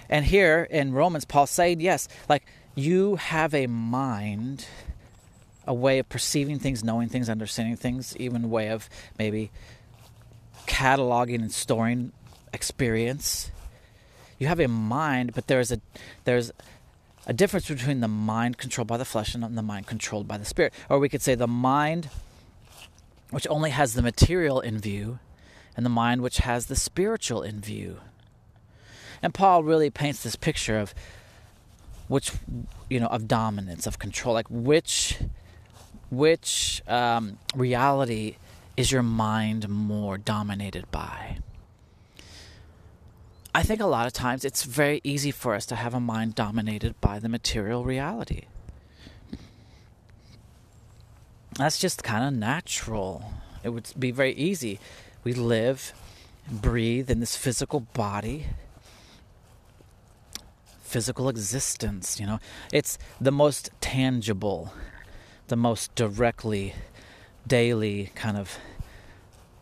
And 0.09 0.25
here 0.25 0.67
in 0.69 0.91
Romans, 0.91 1.23
Paul 1.23 1.47
said, 1.47 1.81
yes, 1.81 2.09
like 2.27 2.43
you 2.75 3.15
have 3.17 3.53
a 3.53 3.67
mind, 3.67 4.65
a 5.67 5.73
way 5.73 5.99
of 5.99 6.09
perceiving 6.09 6.59
things, 6.59 6.83
knowing 6.83 7.09
things, 7.09 7.29
understanding 7.29 7.75
things, 7.75 8.15
even 8.17 8.49
way 8.49 8.69
of 8.69 8.89
maybe 9.17 9.51
cataloging 10.65 11.35
and 11.35 11.51
storing 11.51 12.11
experience. 12.53 13.51
You 14.39 14.47
have 14.47 14.59
a 14.59 14.67
mind, 14.67 15.33
but 15.33 15.47
there's 15.47 15.71
a 15.71 15.79
there's 16.25 16.51
a 17.25 17.33
difference 17.33 17.67
between 17.67 18.01
the 18.01 18.07
mind 18.07 18.57
controlled 18.57 18.87
by 18.87 18.97
the 18.97 19.05
flesh 19.05 19.33
and 19.33 19.57
the 19.57 19.61
mind 19.61 19.87
controlled 19.87 20.27
by 20.27 20.37
the 20.37 20.45
spirit. 20.45 20.73
Or 20.89 20.99
we 20.99 21.09
could 21.09 21.21
say 21.21 21.35
the 21.35 21.47
mind 21.47 22.09
which 23.29 23.47
only 23.49 23.69
has 23.69 23.93
the 23.93 24.01
material 24.01 24.59
in 24.59 24.77
view 24.77 25.19
and 25.75 25.85
the 25.85 25.89
mind 25.89 26.21
which 26.21 26.37
has 26.37 26.65
the 26.65 26.75
spiritual 26.75 27.41
in 27.41 27.61
view. 27.61 27.97
And 29.21 29.33
Paul 29.33 29.63
really 29.63 29.89
paints 29.89 30.21
this 30.21 30.35
picture 30.35 30.77
of 30.77 30.93
which 32.07 32.31
you 32.89 32.99
know 32.99 33.07
of 33.07 33.27
dominance 33.27 33.87
of 33.87 33.99
control 33.99 34.33
like 34.33 34.47
which 34.49 35.19
which 36.09 36.81
um, 36.87 37.39
reality 37.55 38.35
is 38.77 38.91
your 38.91 39.03
mind 39.03 39.67
more 39.69 40.17
dominated 40.17 40.89
by? 40.91 41.37
I 43.55 43.61
think 43.61 43.79
a 43.79 43.85
lot 43.85 44.07
of 44.07 44.13
times 44.13 44.43
it's 44.43 44.63
very 44.63 44.99
easy 45.03 45.29
for 45.29 45.53
us 45.53 45.65
to 45.67 45.75
have 45.75 45.93
a 45.93 45.99
mind 45.99 46.33
dominated 46.33 46.99
by 47.01 47.19
the 47.19 47.29
material 47.29 47.83
reality. 47.83 48.43
That's 51.57 51.77
just 51.77 52.03
kind 52.03 52.25
of 52.25 52.33
natural. 52.33 53.31
It 53.63 53.69
would 53.69 53.93
be 53.97 54.09
very 54.09 54.33
easy. 54.33 54.79
We 55.23 55.33
live 55.33 55.93
breathe 56.51 57.09
in 57.09 57.19
this 57.19 57.37
physical 57.37 57.81
body 57.81 58.47
physical 60.93 61.27
existence. 61.27 62.19
You 62.19 62.27
know, 62.27 62.39
it's 62.71 62.99
the 63.19 63.31
most 63.31 63.71
tangible, 63.81 64.71
the 65.47 65.55
most 65.55 65.93
directly, 65.95 66.75
daily 67.47 68.11
kind 68.13 68.37
of, 68.37 68.59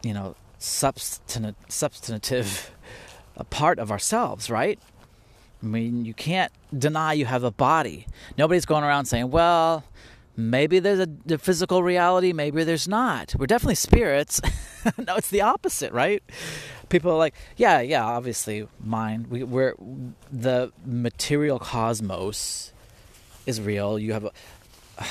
you 0.04 0.14
know, 0.14 0.36
substantive, 0.60 1.56
substantive 1.70 2.72
a 3.38 3.46
part 3.46 3.80
of 3.80 3.92
ourselves, 3.92 4.50
right? 4.50 4.78
I 5.64 5.66
mean, 5.66 6.04
you 6.04 6.14
can't 6.14 6.52
deny 6.78 7.14
you 7.14 7.26
have 7.26 7.46
a 7.46 7.52
body. 7.52 8.08
Nobody's 8.38 8.66
going 8.66 8.84
around 8.84 9.06
saying, 9.06 9.32
well, 9.32 9.86
maybe 10.36 10.80
there's 10.80 11.00
a, 11.00 11.08
a 11.34 11.38
physical 11.38 11.82
reality, 11.82 12.34
maybe 12.34 12.66
there's 12.66 12.90
not. 12.90 13.36
We're 13.38 13.48
definitely 13.48 13.76
spirits. 13.76 14.42
no, 14.98 15.16
it's 15.16 15.30
the 15.30 15.42
opposite, 15.42 15.94
right? 15.94 16.22
People 16.92 17.12
are 17.12 17.18
like, 17.18 17.34
yeah, 17.58 17.80
yeah, 17.80 18.04
obviously, 18.04 18.68
mind. 18.84 19.32
We, 19.32 19.44
we're 19.44 19.76
the 20.32 20.72
material 20.86 21.58
cosmos 21.58 22.72
is 23.48 23.60
real. 23.60 23.98
You 23.98 24.14
have, 24.14 24.26
a, 24.26 24.32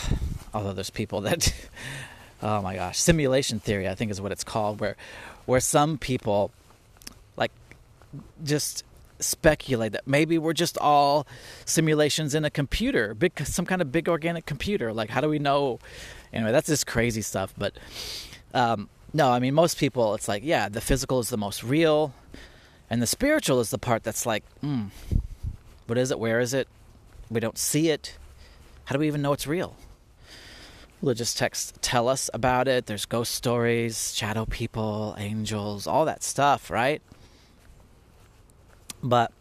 although 0.55 0.73
there's 0.73 0.91
people 0.91 1.23
that, 1.23 1.53
oh 2.43 2.63
my 2.63 2.77
gosh, 2.77 2.99
simulation 3.01 3.59
theory, 3.59 3.89
I 3.89 3.97
think 3.97 4.13
is 4.13 4.21
what 4.21 4.31
it's 4.31 4.45
called, 4.45 4.79
where, 4.79 4.97
where 5.47 5.61
some 5.61 5.99
people, 5.99 6.53
like, 7.37 7.51
just 8.45 8.85
speculate 9.19 9.93
that 9.93 10.07
maybe 10.07 10.39
we're 10.39 10.53
just 10.53 10.79
all 10.79 11.27
simulations 11.65 12.35
in 12.35 12.45
a 12.45 12.51
computer, 12.51 13.15
big, 13.15 13.39
some 13.45 13.67
kind 13.67 13.83
of 13.83 13.91
big 13.91 14.09
organic 14.09 14.47
computer. 14.47 14.93
Like, 14.93 15.11
how 15.11 15.21
do 15.21 15.29
we 15.29 15.39
know? 15.39 15.79
Anyway, 16.33 16.53
that's 16.53 16.69
just 16.69 16.87
crazy 16.87 17.23
stuff, 17.23 17.53
but. 17.59 17.75
Um, 18.53 18.89
no, 19.13 19.31
I 19.31 19.39
mean, 19.39 19.55
most 19.55 19.79
people, 19.79 20.15
it's 20.15 20.29
like, 20.29 20.45
yeah, 20.45 20.69
the 20.69 20.81
physical 20.81 21.19
is 21.19 21.31
the 21.31 21.37
most 21.37 21.63
real, 21.63 22.15
and 22.89 23.03
the 23.03 23.07
spiritual 23.07 23.61
is 23.61 23.71
the 23.71 23.79
part 23.79 24.03
that's 24.03 24.27
like, 24.27 24.45
hmm, 24.61 24.87
what 25.87 25.99
is 25.99 26.11
it? 26.11 26.19
Where 26.19 26.41
is 26.41 26.55
it? 26.55 26.69
We 27.31 27.41
don't 27.41 27.59
see 27.59 27.91
it. 27.91 28.17
How 28.85 28.95
do 28.95 29.01
we 29.01 29.07
even 29.07 29.23
know 29.23 29.33
it's 29.33 29.47
real? 29.47 29.77
Religious 31.03 31.33
texts 31.33 31.73
tell 31.81 32.09
us 32.09 32.29
about 32.35 32.69
it. 32.69 32.87
There's 32.87 33.07
ghost 33.07 33.35
stories, 33.35 34.15
shadow 34.15 34.45
people, 34.45 35.15
angels, 35.19 35.87
all 35.87 36.05
that 36.05 36.23
stuff, 36.23 36.71
right? 36.71 37.01
But 39.03 39.33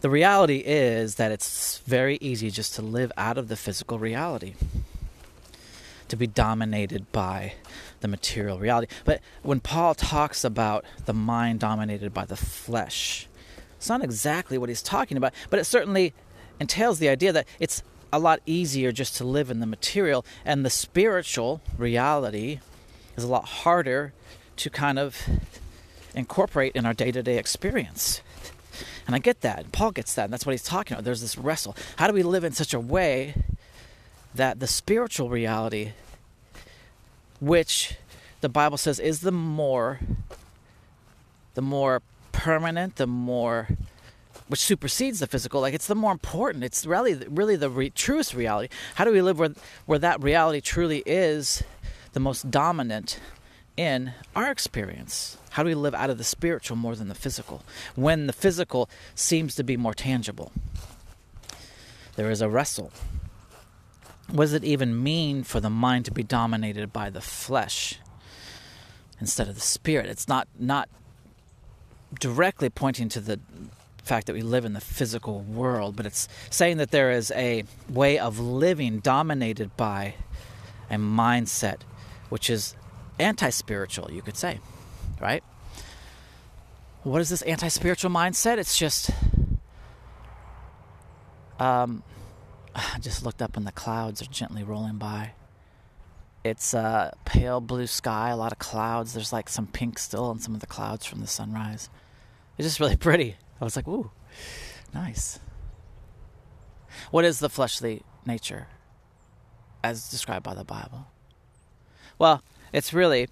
the 0.00 0.10
reality 0.10 0.62
is 0.64 1.16
that 1.16 1.30
it's 1.30 1.78
very 1.78 2.18
easy 2.20 2.50
just 2.50 2.74
to 2.76 2.82
live 2.82 3.12
out 3.16 3.38
of 3.38 3.48
the 3.48 3.56
physical 3.56 3.98
reality, 3.98 4.54
to 6.08 6.16
be 6.16 6.26
dominated 6.26 7.10
by 7.12 7.54
the 8.06 8.10
material 8.10 8.58
reality. 8.58 8.92
But 9.04 9.20
when 9.42 9.58
Paul 9.58 9.94
talks 9.94 10.44
about 10.44 10.84
the 11.06 11.12
mind 11.12 11.58
dominated 11.60 12.14
by 12.14 12.24
the 12.24 12.36
flesh, 12.36 13.26
it's 13.76 13.88
not 13.88 14.04
exactly 14.04 14.58
what 14.58 14.68
he's 14.68 14.82
talking 14.82 15.16
about, 15.16 15.32
but 15.50 15.58
it 15.58 15.64
certainly 15.64 16.14
entails 16.60 17.00
the 17.00 17.08
idea 17.08 17.32
that 17.32 17.46
it's 17.58 17.82
a 18.12 18.20
lot 18.20 18.40
easier 18.46 18.92
just 18.92 19.16
to 19.16 19.24
live 19.24 19.50
in 19.50 19.58
the 19.58 19.66
material, 19.66 20.24
and 20.44 20.64
the 20.64 20.70
spiritual 20.70 21.60
reality 21.76 22.60
is 23.16 23.24
a 23.24 23.28
lot 23.28 23.44
harder 23.44 24.12
to 24.56 24.70
kind 24.70 24.98
of 24.98 25.20
incorporate 26.14 26.76
in 26.76 26.86
our 26.86 26.94
day 26.94 27.10
to 27.10 27.22
day 27.22 27.38
experience. 27.38 28.22
And 29.06 29.14
I 29.14 29.18
get 29.18 29.40
that. 29.40 29.72
Paul 29.72 29.90
gets 29.90 30.14
that. 30.14 30.24
And 30.24 30.32
that's 30.32 30.46
what 30.46 30.52
he's 30.52 30.62
talking 30.62 30.94
about. 30.94 31.04
There's 31.04 31.20
this 31.20 31.36
wrestle. 31.36 31.76
How 31.96 32.06
do 32.06 32.12
we 32.12 32.22
live 32.22 32.44
in 32.44 32.52
such 32.52 32.74
a 32.74 32.80
way 32.80 33.34
that 34.34 34.60
the 34.60 34.66
spiritual 34.66 35.28
reality, 35.28 35.92
which 37.40 37.96
the 38.40 38.48
Bible 38.48 38.76
says 38.76 38.98
is 38.98 39.20
the 39.20 39.32
more 39.32 40.00
the 41.54 41.62
more 41.62 42.02
permanent, 42.32 42.96
the 42.96 43.06
more 43.06 43.66
which 44.48 44.60
supersedes 44.60 45.18
the 45.18 45.26
physical. 45.26 45.60
Like 45.60 45.74
it's 45.74 45.86
the 45.86 45.94
more 45.94 46.12
important. 46.12 46.62
It's 46.62 46.86
really, 46.86 47.14
really 47.14 47.56
the 47.56 47.70
re- 47.70 47.90
truest 47.90 48.34
reality. 48.34 48.72
How 48.94 49.04
do 49.04 49.10
we 49.10 49.22
live 49.22 49.38
where 49.38 49.54
where 49.86 49.98
that 49.98 50.22
reality 50.22 50.60
truly 50.60 51.02
is 51.06 51.64
the 52.12 52.20
most 52.20 52.50
dominant 52.50 53.18
in 53.76 54.12
our 54.36 54.50
experience? 54.50 55.38
How 55.50 55.62
do 55.62 55.68
we 55.68 55.74
live 55.74 55.94
out 55.94 56.10
of 56.10 56.18
the 56.18 56.24
spiritual 56.24 56.76
more 56.76 56.94
than 56.94 57.08
the 57.08 57.14
physical 57.14 57.62
when 57.94 58.26
the 58.26 58.32
physical 58.32 58.88
seems 59.14 59.54
to 59.56 59.64
be 59.64 59.76
more 59.76 59.94
tangible? 59.94 60.52
There 62.16 62.30
is 62.30 62.40
a 62.40 62.48
wrestle. 62.48 62.92
What 64.28 64.44
does 64.44 64.52
it 64.54 64.64
even 64.64 65.02
mean 65.02 65.44
for 65.44 65.60
the 65.60 65.70
mind 65.70 66.04
to 66.06 66.10
be 66.10 66.22
dominated 66.22 66.92
by 66.92 67.10
the 67.10 67.20
flesh 67.20 67.98
instead 69.20 69.48
of 69.48 69.54
the 69.54 69.60
spirit? 69.60 70.06
It's 70.06 70.28
not 70.28 70.48
not 70.58 70.88
directly 72.18 72.70
pointing 72.70 73.08
to 73.10 73.20
the 73.20 73.40
fact 74.02 74.26
that 74.26 74.34
we 74.34 74.42
live 74.42 74.64
in 74.64 74.72
the 74.72 74.80
physical 74.80 75.40
world, 75.40 75.96
but 75.96 76.06
it's 76.06 76.28
saying 76.50 76.76
that 76.78 76.90
there 76.90 77.10
is 77.10 77.30
a 77.32 77.64
way 77.88 78.18
of 78.18 78.38
living 78.38 79.00
dominated 79.00 79.76
by 79.76 80.14
a 80.90 80.96
mindset 80.96 81.80
which 82.28 82.48
is 82.50 82.74
anti 83.18 83.50
spiritual, 83.50 84.10
you 84.10 84.22
could 84.22 84.36
say, 84.36 84.60
right? 85.20 85.42
What 87.02 87.20
is 87.20 87.28
this 87.28 87.42
anti 87.42 87.68
spiritual 87.68 88.10
mindset? 88.10 88.58
It's 88.58 88.76
just. 88.76 89.10
Um, 91.58 92.02
I 92.76 92.98
just 93.00 93.24
looked 93.24 93.42
up 93.42 93.56
and 93.56 93.66
the 93.66 93.72
clouds 93.72 94.22
are 94.22 94.26
gently 94.26 94.62
rolling 94.62 94.98
by. 94.98 95.32
It's 96.44 96.74
a 96.74 96.78
uh, 96.78 97.10
pale 97.24 97.60
blue 97.60 97.88
sky, 97.88 98.28
a 98.28 98.36
lot 98.36 98.52
of 98.52 98.58
clouds. 98.58 99.14
There's 99.14 99.32
like 99.32 99.48
some 99.48 99.66
pink 99.66 99.98
still 99.98 100.26
on 100.26 100.38
some 100.38 100.54
of 100.54 100.60
the 100.60 100.66
clouds 100.66 101.04
from 101.04 101.20
the 101.20 101.26
sunrise. 101.26 101.90
It's 102.56 102.68
just 102.68 102.78
really 102.78 102.96
pretty. 103.08 103.36
I 103.60 103.64
was 103.64 103.74
like, 103.74 103.88
ooh, 103.88 104.10
nice. 104.94 105.40
What 107.10 107.24
is 107.24 107.40
the 107.40 107.50
fleshly 107.50 108.02
nature 108.24 108.68
as 109.82 110.08
described 110.08 110.44
by 110.44 110.54
the 110.54 110.64
Bible? 110.64 111.08
Well, 112.18 112.42
it's 112.72 112.92
really 112.92 113.28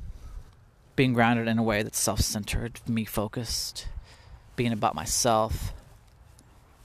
being 0.97 1.13
grounded 1.13 1.49
in 1.49 1.59
a 1.59 1.63
way 1.63 1.83
that's 1.83 1.99
self 1.99 2.21
centered, 2.21 2.81
me 2.89 3.05
focused, 3.05 3.87
being 4.57 4.73
about 4.73 4.95
myself. 4.95 5.73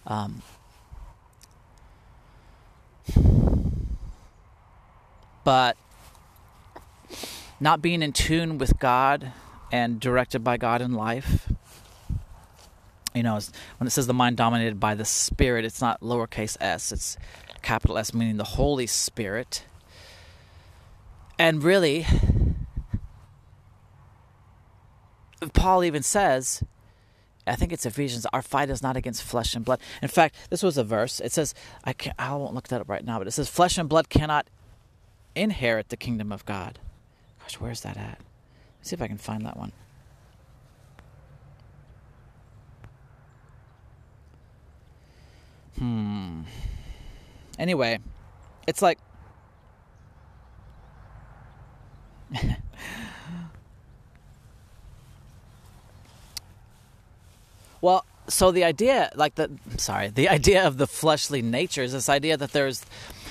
Um, 0.06 0.42
but 5.44 5.78
not 7.60 7.82
being 7.82 8.02
in 8.02 8.14
tune 8.14 8.58
with 8.58 8.80
God 8.80 9.32
and 9.72 10.00
directed 10.00 10.44
by 10.44 10.58
God 10.58 10.82
in 10.82 10.94
life 10.94 11.52
you 13.14 13.24
know, 13.24 13.40
when 13.78 13.88
it 13.88 13.90
says 13.90 14.08
the 14.08 14.14
mind 14.14 14.38
dominated 14.38 14.80
by 14.80 14.96
the 14.96 15.06
Spirit, 15.06 15.66
it's 15.66 15.82
not 15.82 16.02
lowercase 16.02 16.58
s, 16.60 16.92
it's 16.92 17.18
capital 17.62 17.98
S, 17.98 18.14
meaning 18.14 18.38
the 18.38 18.44
Holy 18.44 18.88
Spirit. 18.88 19.66
And 21.38 21.64
really, 21.64 22.06
Paul 25.54 25.84
even 25.84 26.04
says, 26.04 26.64
I 27.50 27.56
think 27.56 27.74
it's 27.74 27.86
Ephesians, 27.86 28.26
our 28.32 28.42
fight 28.42 28.70
is 28.70 28.84
not 28.84 28.96
against 28.96 29.24
flesh 29.24 29.56
and 29.56 29.66
blood. 29.66 29.80
In 30.02 30.08
fact, 30.08 30.36
this 30.50 30.62
was 30.62 30.78
a 30.78 30.84
verse. 30.84 31.20
It 31.20 31.32
says, 31.32 31.56
I, 31.84 31.94
can't, 31.94 32.16
I 32.20 32.34
won't 32.36 32.54
look 32.54 32.68
that 32.68 32.82
up 32.82 32.90
right 32.90 33.04
now, 33.04 33.18
but 33.18 33.28
it 33.28 33.32
says, 33.32 33.50
flesh 33.50 33.78
and 33.78 33.90
blood 33.90 34.10
cannot 34.10 34.48
inherit 35.36 35.90
the 35.90 35.98
kingdom 35.98 36.32
of 36.32 36.46
God. 36.46 36.80
Gosh, 37.40 37.60
where's 37.60 37.82
that 37.82 37.98
at? 37.98 38.20
Let's 38.78 38.90
see 38.90 38.94
if 38.94 39.02
I 39.02 39.08
can 39.08 39.18
find 39.18 39.46
that 39.46 39.58
one. 39.58 39.72
Hmm. 45.78 46.42
Anyway, 47.58 48.00
it's 48.68 48.82
like. 48.82 49.00
Well, 57.82 58.06
so 58.28 58.52
the 58.52 58.64
idea, 58.64 59.12
like 59.16 59.36
the, 59.36 59.52
sorry, 59.78 60.10
the 60.10 60.30
idea 60.38 60.66
of 60.66 60.78
the 60.78 60.88
fleshly 60.88 61.42
nature 61.42 61.84
is 61.84 61.94
this 61.94 62.10
idea 62.10 62.38
that 62.38 62.52
there's, 62.52 62.86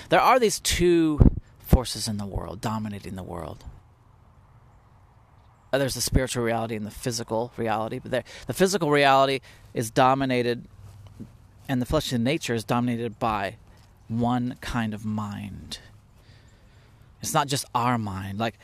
there 0.09 0.21
are 0.21 0.39
these 0.39 0.61
two 0.61 1.21
forces 1.59 2.09
in 2.09 2.17
the 2.17 2.27
world 2.27 2.61
dominating 2.61 3.15
the 3.15 3.23
world. 3.23 3.65
Uh, 5.73 5.79
there's 5.79 5.95
the 5.95 6.01
spiritual 6.01 6.43
reality 6.43 6.75
and 6.75 6.87
the 6.87 6.91
physical 6.91 7.53
reality, 7.57 7.99
but 7.99 8.11
there, 8.11 8.25
the 8.47 8.55
physical 8.55 8.91
reality 8.91 9.41
is 9.75 9.91
dominated 9.91 10.67
and 11.69 11.83
the 11.83 11.87
fleshly 11.87 12.19
nature 12.19 12.55
is 12.55 12.65
dominated 12.65 13.19
by 13.19 13.57
one 14.09 14.57
kind 14.63 14.95
of 14.95 15.05
mind. 15.05 15.81
It's 17.21 17.35
not 17.35 17.47
just 17.47 17.67
our 17.75 17.99
mind. 17.99 18.39
Like, 18.39 18.59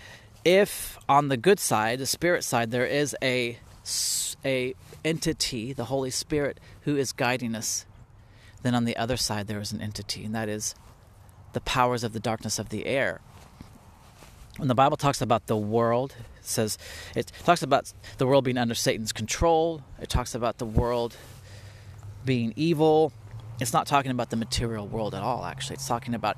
if 0.44 0.98
on 1.08 1.28
the 1.28 1.36
good 1.36 1.60
side, 1.60 1.98
the 1.98 2.06
spirit 2.06 2.44
side, 2.44 2.70
there 2.70 2.86
is 2.86 3.14
a 3.22 3.58
a 4.44 4.74
entity, 5.04 5.72
the 5.72 5.86
Holy 5.86 6.10
Spirit, 6.10 6.60
who 6.82 6.96
is 6.96 7.12
guiding 7.12 7.54
us, 7.54 7.86
then 8.62 8.74
on 8.74 8.84
the 8.84 8.96
other 8.96 9.16
side 9.16 9.46
there 9.46 9.60
is 9.60 9.72
an 9.72 9.80
entity, 9.80 10.24
and 10.24 10.34
that 10.34 10.48
is 10.48 10.74
the 11.52 11.60
powers 11.60 12.02
of 12.04 12.12
the 12.12 12.20
darkness 12.20 12.58
of 12.58 12.70
the 12.70 12.86
air. 12.86 13.20
When 14.56 14.68
the 14.68 14.74
Bible 14.74 14.96
talks 14.96 15.20
about 15.20 15.46
the 15.46 15.56
world, 15.56 16.14
it 16.38 16.46
says 16.46 16.78
it 17.14 17.32
talks 17.44 17.62
about 17.62 17.92
the 18.18 18.26
world 18.26 18.44
being 18.44 18.58
under 18.58 18.74
Satan's 18.74 19.12
control. 19.12 19.82
It 20.00 20.08
talks 20.08 20.34
about 20.34 20.58
the 20.58 20.66
world 20.66 21.16
being 22.24 22.52
evil. 22.56 23.12
It's 23.60 23.72
not 23.72 23.86
talking 23.86 24.10
about 24.10 24.30
the 24.30 24.36
material 24.36 24.86
world 24.86 25.14
at 25.14 25.22
all, 25.22 25.44
actually. 25.44 25.74
It's 25.74 25.88
talking 25.88 26.14
about 26.14 26.36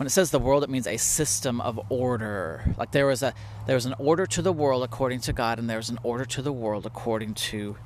when 0.00 0.06
it 0.06 0.10
says 0.10 0.30
the 0.30 0.38
world, 0.38 0.64
it 0.64 0.70
means 0.70 0.86
a 0.86 0.96
system 0.96 1.60
of 1.60 1.78
order. 1.90 2.64
Like 2.78 2.90
there 2.90 3.04
was 3.04 3.22
a 3.22 3.34
there 3.66 3.74
was 3.74 3.84
an 3.84 3.94
order 3.98 4.24
to 4.28 4.40
the 4.40 4.50
world 4.50 4.82
according 4.82 5.20
to 5.20 5.34
God, 5.34 5.58
and 5.58 5.68
there 5.68 5.76
was 5.76 5.90
an 5.90 5.98
order 6.02 6.24
to 6.24 6.40
the 6.40 6.54
world 6.54 6.86
according 6.86 7.34
to 7.34 7.76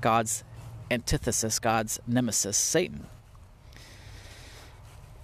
God's 0.00 0.44
antithesis, 0.90 1.58
God's 1.58 2.00
nemesis, 2.06 2.56
Satan. 2.56 3.06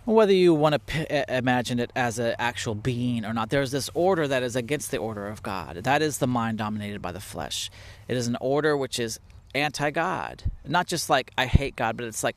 Whether 0.05 0.35
you 0.35 0.53
want 0.53 0.75
to 0.75 0.79
p- 0.81 1.07
imagine 1.31 1.81
it 1.81 1.91
as 1.97 2.19
an 2.19 2.35
actual 2.39 2.75
being 2.75 3.25
or 3.25 3.33
not, 3.33 3.49
there's 3.49 3.71
this 3.71 3.89
order 3.95 4.29
that 4.29 4.43
is 4.43 4.55
against 4.55 4.91
the 4.91 4.99
order 4.99 5.29
of 5.29 5.43
God. 5.43 5.77
That 5.85 6.03
is 6.03 6.19
the 6.19 6.27
mind 6.27 6.59
dominated 6.59 7.01
by 7.01 7.13
the 7.13 7.21
flesh. 7.21 7.71
It 8.07 8.19
is 8.19 8.27
an 8.27 8.37
order 8.43 8.77
which 8.77 8.99
is 8.99 9.19
anti 9.55 9.91
God. 9.93 10.43
Not 10.67 10.89
just 10.89 11.09
like 11.09 11.31
I 11.39 11.47
hate 11.47 11.75
God, 11.75 11.97
but 11.97 12.05
it's 12.05 12.23
like 12.23 12.37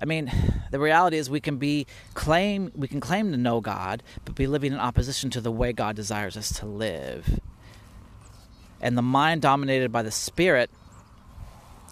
I 0.00 0.06
mean, 0.06 0.30
the 0.70 0.80
reality 0.80 1.18
is 1.18 1.28
we 1.28 1.40
can 1.40 1.58
be 1.58 1.86
claim 2.14 2.70
we 2.74 2.88
can 2.88 3.00
claim 3.00 3.32
to 3.32 3.36
know 3.36 3.60
God, 3.60 4.02
but 4.24 4.34
be 4.34 4.46
living 4.46 4.72
in 4.72 4.78
opposition 4.78 5.30
to 5.30 5.40
the 5.40 5.52
way 5.52 5.72
God 5.72 5.96
desires 5.96 6.36
us 6.36 6.52
to 6.60 6.66
live. 6.66 7.40
And 8.80 8.96
the 8.96 9.02
mind 9.02 9.42
dominated 9.42 9.92
by 9.92 10.02
the 10.02 10.10
spirit 10.10 10.70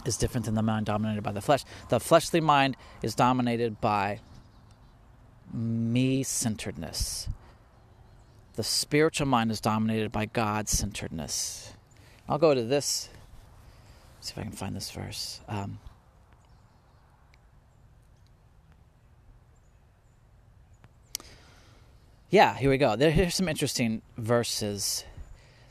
is 0.07 0.17
different 0.17 0.47
than 0.47 0.55
the 0.55 0.63
mind 0.63 0.87
dominated 0.87 1.23
by 1.23 1.33
the 1.33 1.43
flesh. 1.43 1.65
The 1.91 2.01
fleshly 2.01 2.41
mind 2.41 2.77
is 3.03 3.15
dominated 3.15 3.81
by 3.81 4.21
me 5.53 6.23
centeredness. 6.23 7.29
The 8.55 8.65
spiritual 8.65 9.27
mind 9.27 9.51
is 9.51 9.61
dominated 9.61 10.11
by 10.11 10.27
God 10.27 10.69
centeredness. 10.69 11.75
I'll 12.29 12.39
go 12.39 12.55
to 12.55 12.65
this 12.65 13.11
see 14.21 14.33
if 14.33 14.39
I 14.39 14.43
can 14.43 14.53
find 14.53 14.75
this 14.75 14.91
verse. 14.91 15.41
Um, 15.49 15.79
yeah, 22.31 22.55
here 22.55 22.71
we 22.71 22.79
go. 22.79 22.97
There, 22.97 23.11
here's 23.11 23.35
some 23.35 23.49
interesting 23.49 24.03
verses. 24.17 25.05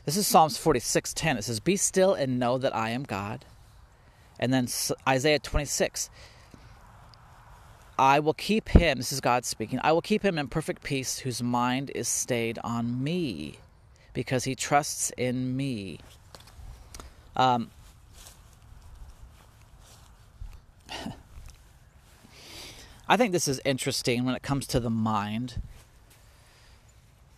This 0.04 0.16
is 0.16 0.26
Psalms 0.26 0.58
46:10. 0.58 1.38
It 1.38 1.44
says, 1.44 1.60
"Be 1.60 1.76
still 1.76 2.14
and 2.14 2.38
know 2.38 2.58
that 2.58 2.74
I 2.74 2.90
am 2.90 3.04
God." 3.04 3.44
And 4.40 4.52
then 4.52 4.68
Isaiah 5.06 5.38
26, 5.38 6.10
I 7.98 8.20
will 8.20 8.34
keep 8.34 8.68
him, 8.68 8.98
this 8.98 9.12
is 9.12 9.20
God 9.20 9.44
speaking, 9.44 9.80
I 9.82 9.90
will 9.92 10.02
keep 10.02 10.24
him 10.24 10.38
in 10.38 10.46
perfect 10.46 10.84
peace 10.84 11.18
whose 11.18 11.42
mind 11.42 11.90
is 11.94 12.06
stayed 12.06 12.60
on 12.62 13.02
me 13.02 13.58
because 14.12 14.44
he 14.44 14.54
trusts 14.54 15.10
in 15.16 15.56
me. 15.56 15.98
Um, 17.34 17.72
I 23.08 23.16
think 23.16 23.32
this 23.32 23.48
is 23.48 23.60
interesting 23.64 24.24
when 24.24 24.36
it 24.36 24.42
comes 24.42 24.68
to 24.68 24.78
the 24.78 24.90
mind. 24.90 25.60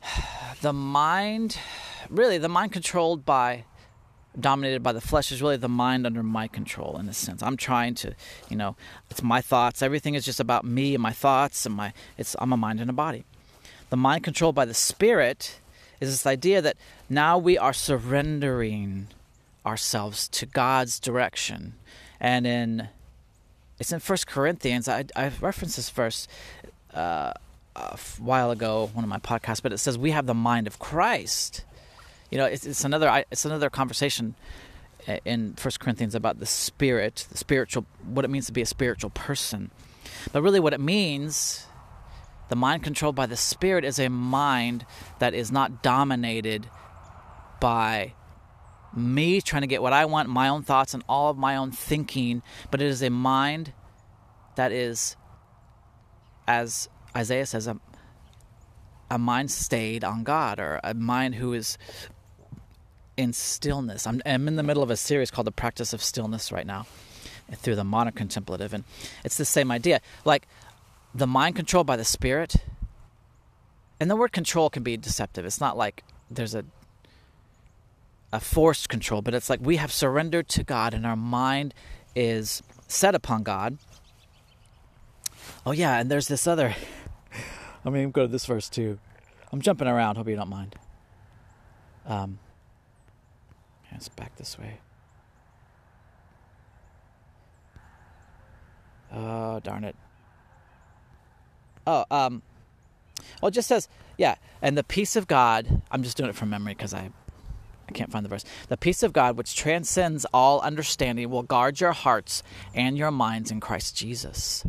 The 0.62 0.74
mind, 0.74 1.56
really, 2.10 2.36
the 2.36 2.46
mind 2.50 2.72
controlled 2.72 3.24
by, 3.24 3.64
dominated 4.38 4.82
by 4.82 4.92
the 4.92 5.00
flesh 5.00 5.32
is 5.32 5.40
really 5.40 5.56
the 5.56 5.70
mind 5.70 6.04
under 6.04 6.22
my 6.22 6.48
control 6.48 6.98
in 6.98 7.08
a 7.08 7.14
sense. 7.14 7.42
I'm 7.42 7.56
trying 7.56 7.94
to, 7.94 8.14
you 8.50 8.56
know, 8.56 8.76
it's 9.10 9.22
my 9.22 9.40
thoughts. 9.40 9.80
Everything 9.80 10.14
is 10.14 10.26
just 10.26 10.38
about 10.38 10.66
me 10.66 10.94
and 10.94 11.02
my 11.02 11.12
thoughts 11.12 11.64
and 11.64 11.74
my, 11.74 11.94
it's, 12.18 12.36
I'm 12.38 12.52
a 12.52 12.58
mind 12.58 12.78
and 12.78 12.90
a 12.90 12.92
body. 12.92 13.24
The 13.88 13.96
mind 13.96 14.22
controlled 14.22 14.54
by 14.54 14.66
the 14.66 14.74
spirit 14.74 15.60
is 15.98 16.10
this 16.10 16.26
idea 16.26 16.60
that 16.60 16.76
now 17.08 17.38
we 17.38 17.56
are 17.56 17.72
surrendering 17.72 19.08
ourselves 19.64 20.28
to 20.28 20.44
God's 20.44 21.00
direction. 21.00 21.72
And 22.20 22.46
in 22.46 22.88
it's 23.80 23.92
in 23.92 23.98
First 23.98 24.26
Corinthians. 24.26 24.88
I, 24.88 25.06
I 25.16 25.32
referenced 25.40 25.76
this 25.76 25.88
verse 25.88 26.28
uh, 26.92 27.32
a 27.80 27.98
while 28.18 28.50
ago, 28.50 28.90
one 28.92 29.04
of 29.04 29.10
my 29.10 29.18
podcasts, 29.18 29.62
but 29.62 29.72
it 29.72 29.78
says 29.78 29.96
we 29.98 30.10
have 30.10 30.26
the 30.26 30.34
mind 30.34 30.66
of 30.66 30.78
Christ. 30.78 31.64
You 32.30 32.38
know, 32.38 32.46
it's, 32.46 32.66
it's 32.66 32.84
another 32.84 33.24
it's 33.30 33.44
another 33.44 33.70
conversation 33.70 34.34
eh, 35.06 35.18
in 35.24 35.54
First 35.54 35.80
Corinthians 35.80 36.14
about 36.14 36.38
the 36.38 36.46
spirit, 36.46 37.26
the 37.30 37.38
spiritual, 37.38 37.86
what 38.04 38.24
it 38.24 38.28
means 38.28 38.46
to 38.46 38.52
be 38.52 38.62
a 38.62 38.66
spiritual 38.66 39.10
person. 39.10 39.70
But 40.32 40.42
really, 40.42 40.60
what 40.60 40.72
it 40.72 40.80
means, 40.80 41.66
the 42.48 42.56
mind 42.56 42.82
controlled 42.82 43.16
by 43.16 43.26
the 43.26 43.36
spirit, 43.36 43.84
is 43.84 43.98
a 43.98 44.08
mind 44.08 44.86
that 45.18 45.34
is 45.34 45.50
not 45.50 45.82
dominated 45.82 46.68
by 47.60 48.14
me 48.94 49.40
trying 49.40 49.62
to 49.62 49.68
get 49.68 49.82
what 49.82 49.92
I 49.92 50.04
want, 50.04 50.28
my 50.28 50.48
own 50.48 50.62
thoughts, 50.62 50.94
and 50.94 51.02
all 51.08 51.30
of 51.30 51.36
my 51.36 51.56
own 51.56 51.70
thinking, 51.70 52.42
but 52.70 52.82
it 52.82 52.86
is 52.86 53.02
a 53.02 53.10
mind 53.10 53.72
that 54.56 54.72
is, 54.72 55.16
as 56.46 56.88
Isaiah 57.16 57.46
says, 57.46 57.66
a, 57.66 57.78
a 59.10 59.18
mind 59.18 59.50
stayed 59.50 60.04
on 60.04 60.22
God, 60.24 60.60
or 60.60 60.80
a 60.84 60.94
mind 60.94 61.36
who 61.36 61.52
is 61.52 61.76
in 63.16 63.32
stillness. 63.32 64.06
I'm, 64.06 64.22
I'm 64.24 64.48
in 64.48 64.56
the 64.56 64.62
middle 64.62 64.82
of 64.82 64.90
a 64.90 64.96
series 64.96 65.30
called 65.30 65.46
The 65.46 65.52
Practice 65.52 65.92
of 65.92 66.02
Stillness 66.02 66.52
right 66.52 66.66
now 66.66 66.86
through 67.56 67.76
the 67.76 67.84
modern 67.84 68.12
contemplative, 68.12 68.72
and 68.72 68.84
it's 69.24 69.36
the 69.36 69.44
same 69.44 69.70
idea. 69.70 70.00
Like 70.24 70.46
the 71.14 71.26
mind 71.26 71.56
controlled 71.56 71.86
by 71.86 71.96
the 71.96 72.04
Spirit, 72.04 72.56
and 73.98 74.10
the 74.10 74.16
word 74.16 74.32
control 74.32 74.70
can 74.70 74.82
be 74.82 74.96
deceptive. 74.96 75.44
It's 75.44 75.60
not 75.60 75.76
like 75.76 76.04
there's 76.30 76.54
a 76.54 76.64
a 78.32 78.40
forced 78.40 78.88
control, 78.88 79.22
but 79.22 79.34
it's 79.34 79.50
like 79.50 79.60
we 79.60 79.76
have 79.76 79.92
surrendered 79.92 80.48
to 80.48 80.64
God 80.64 80.94
and 80.94 81.04
our 81.04 81.16
mind 81.16 81.74
is 82.14 82.62
set 82.86 83.14
upon 83.14 83.42
God. 83.42 83.78
Oh, 85.66 85.72
yeah, 85.72 85.98
and 85.98 86.10
there's 86.10 86.28
this 86.28 86.46
other. 86.46 86.74
I 87.84 87.90
mean, 87.90 88.10
go 88.10 88.22
to 88.22 88.28
this 88.28 88.46
verse 88.46 88.68
too. 88.68 88.98
I'm 89.52 89.60
jumping 89.60 89.88
around. 89.88 90.16
Hope 90.16 90.28
you 90.28 90.36
don't 90.36 90.48
mind. 90.48 90.76
Um, 92.06 92.38
let's 93.90 94.08
back 94.08 94.36
this 94.36 94.58
way. 94.58 94.78
Oh, 99.12 99.60
darn 99.60 99.84
it. 99.84 99.96
Oh, 101.86 102.04
um, 102.10 102.42
well, 103.40 103.48
it 103.48 103.52
just 103.52 103.68
says, 103.68 103.88
yeah, 104.16 104.36
and 104.62 104.78
the 104.78 104.84
peace 104.84 105.16
of 105.16 105.26
God. 105.26 105.82
I'm 105.90 106.02
just 106.02 106.16
doing 106.16 106.30
it 106.30 106.36
from 106.36 106.50
memory 106.50 106.74
because 106.74 106.94
I 106.94 107.10
I 107.90 107.92
can't 107.92 108.12
find 108.12 108.24
the 108.24 108.28
verse. 108.28 108.44
The 108.68 108.76
peace 108.76 109.02
of 109.02 109.12
God, 109.12 109.36
which 109.36 109.56
transcends 109.56 110.24
all 110.32 110.60
understanding, 110.60 111.28
will 111.28 111.42
guard 111.42 111.80
your 111.80 111.90
hearts 111.90 112.44
and 112.72 112.96
your 112.96 113.10
minds 113.10 113.50
in 113.50 113.58
Christ 113.58 113.96
Jesus. 113.96 114.64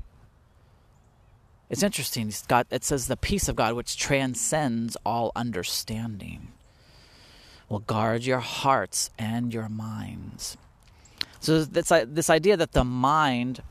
It's 1.71 1.84
interesting. 1.84 2.27
It's 2.27 2.45
got, 2.45 2.67
it 2.69 2.84
says 2.84 3.07
the 3.07 3.15
peace 3.15 3.47
of 3.47 3.55
God, 3.55 3.75
which 3.75 3.95
transcends 3.95 4.97
all 5.05 5.31
understanding, 5.38 6.49
will 7.69 7.79
guard 7.79 8.25
your 8.25 8.39
hearts 8.39 9.10
and 9.17 9.53
your 9.53 9.69
minds. 9.69 10.57
So 11.39 11.63
this, 11.63 11.88
this 12.07 12.29
idea 12.29 12.57
that 12.57 12.73
the 12.73 12.84
mind, 12.84 13.63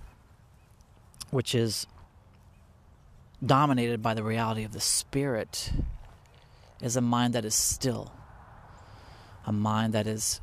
which 1.31 1.55
is 1.55 1.87
dominated 3.45 4.03
by 4.03 4.15
the 4.15 4.23
reality 4.23 4.65
of 4.65 4.73
the 4.73 4.81
spirit, 4.81 5.71
is 6.81 6.97
a 6.97 7.03
mind 7.03 7.35
that 7.35 7.45
is 7.45 7.55
still 7.55 8.13
a 9.47 9.53
mind 9.53 9.93
that 9.93 10.07
is 10.07 10.41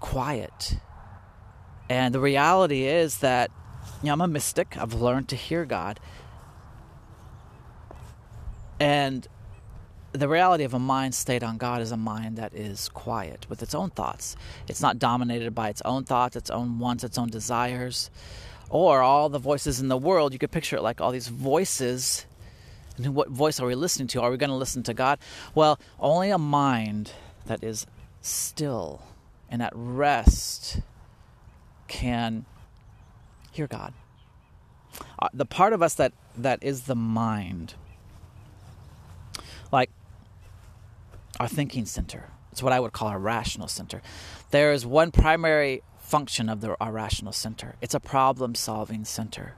quiet. 0.00 0.76
And 1.90 2.14
the 2.14 2.20
reality 2.20 2.84
is 2.84 3.18
that 3.18 3.50
you 4.02 4.06
know, 4.06 4.12
I'm 4.14 4.20
a 4.22 4.28
mystic. 4.28 4.76
I've 4.78 4.94
learned 4.94 5.28
to 5.28 5.36
hear 5.36 5.66
God. 5.66 6.00
And 8.80 9.28
the 10.12 10.28
reality 10.28 10.64
of 10.64 10.74
a 10.74 10.78
mind 10.78 11.14
stayed 11.14 11.44
on 11.44 11.56
God 11.58 11.80
is 11.82 11.92
a 11.92 11.96
mind 11.96 12.36
that 12.36 12.54
is 12.54 12.88
quiet 12.88 13.46
with 13.48 13.62
its 13.62 13.74
own 13.74 13.90
thoughts. 13.90 14.34
It's 14.66 14.82
not 14.82 14.98
dominated 14.98 15.54
by 15.54 15.68
its 15.68 15.82
own 15.84 16.04
thoughts, 16.04 16.34
its 16.34 16.50
own 16.50 16.78
wants, 16.78 17.04
its 17.04 17.18
own 17.18 17.28
desires, 17.28 18.10
or 18.70 19.02
all 19.02 19.28
the 19.28 19.38
voices 19.38 19.80
in 19.80 19.88
the 19.88 19.96
world. 19.96 20.32
You 20.32 20.38
could 20.38 20.50
picture 20.50 20.76
it 20.76 20.82
like 20.82 21.00
all 21.00 21.12
these 21.12 21.28
voices. 21.28 22.26
And 22.96 23.14
what 23.14 23.28
voice 23.28 23.60
are 23.60 23.66
we 23.66 23.74
listening 23.74 24.08
to? 24.08 24.22
Are 24.22 24.30
we 24.30 24.36
going 24.36 24.50
to 24.50 24.56
listen 24.56 24.82
to 24.84 24.94
God? 24.94 25.18
Well, 25.54 25.78
only 26.00 26.30
a 26.30 26.38
mind 26.38 27.12
that 27.46 27.62
is 27.62 27.86
still 28.20 29.02
and 29.50 29.62
at 29.62 29.72
rest 29.74 30.80
can 31.88 32.46
hear 33.50 33.66
God. 33.66 33.92
Uh, 35.18 35.28
the 35.34 35.44
part 35.44 35.72
of 35.72 35.82
us 35.82 35.94
that, 35.94 36.12
that 36.36 36.62
is 36.62 36.82
the 36.82 36.94
mind, 36.94 37.74
like 39.72 39.90
our 41.38 41.48
thinking 41.48 41.86
center, 41.86 42.24
it's 42.52 42.62
what 42.62 42.72
I 42.72 42.80
would 42.80 42.92
call 42.92 43.08
our 43.08 43.18
rational 43.18 43.68
center. 43.68 44.02
There 44.50 44.72
is 44.72 44.84
one 44.84 45.10
primary 45.10 45.82
function 45.98 46.48
of 46.48 46.60
the, 46.60 46.76
our 46.80 46.90
rational 46.90 47.32
center 47.32 47.76
it's 47.80 47.94
a 47.94 48.00
problem 48.00 48.54
solving 48.54 49.04
center. 49.04 49.54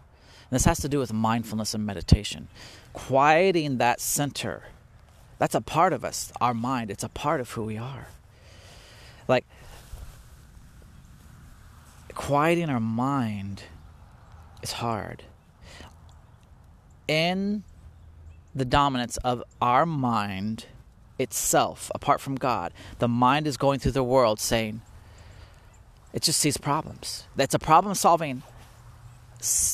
And 0.51 0.57
this 0.57 0.67
has 0.67 0.81
to 0.81 0.89
do 0.89 0.99
with 0.99 1.13
mindfulness 1.13 1.73
and 1.73 1.87
meditation. 1.87 2.49
Quieting 2.93 3.79
that 3.79 4.03
center, 4.03 4.65
that's 5.39 5.55
a 5.55 5.63
part 5.63 5.95
of 5.95 6.05
us, 6.05 6.31
our 6.43 6.53
mind, 6.53 6.91
it's 6.91 7.03
a 7.03 7.09
part 7.09 7.41
of 7.41 7.53
who 7.53 7.65
we 7.65 7.79
are. 7.79 8.09
Like, 9.27 9.47
quieting 12.15 12.69
our 12.69 12.81
mind 12.81 13.63
is 14.63 14.73
hard. 14.73 15.23
In 17.09 17.65
the 18.55 18.65
dominance 18.65 19.17
of 19.19 19.43
our 19.61 19.87
mind 19.87 20.67
itself, 21.19 21.91
apart 21.95 22.21
from 22.21 22.37
God, 22.37 22.73
the 22.99 23.09
mind 23.09 23.47
is 23.47 23.57
going 23.57 23.79
through 23.79 23.93
the 23.93 24.05
world 24.05 24.41
saying, 24.41 24.83
it 26.13 26.23
just 26.23 26.39
sees 26.39 26.57
problems. 26.57 27.25
That's 27.37 27.55
a 27.55 27.59
problem 27.59 27.95
solving. 27.95 28.43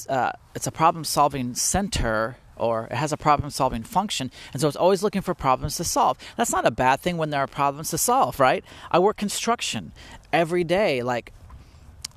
Uh, 0.08 0.32
it's 0.54 0.66
a 0.66 0.72
problem 0.72 1.04
solving 1.04 1.54
center 1.54 2.36
or 2.56 2.86
it 2.86 2.94
has 2.94 3.12
a 3.12 3.16
problem 3.16 3.50
solving 3.50 3.82
function. 3.82 4.30
And 4.52 4.60
so 4.60 4.68
it's 4.68 4.76
always 4.76 5.02
looking 5.02 5.22
for 5.22 5.34
problems 5.34 5.76
to 5.76 5.84
solve. 5.84 6.18
That's 6.36 6.50
not 6.50 6.66
a 6.66 6.70
bad 6.70 7.00
thing 7.00 7.16
when 7.16 7.30
there 7.30 7.40
are 7.40 7.46
problems 7.46 7.90
to 7.90 7.98
solve, 7.98 8.40
right? 8.40 8.64
I 8.90 8.98
work 8.98 9.16
construction 9.16 9.92
every 10.32 10.64
day. 10.64 11.02
Like, 11.02 11.32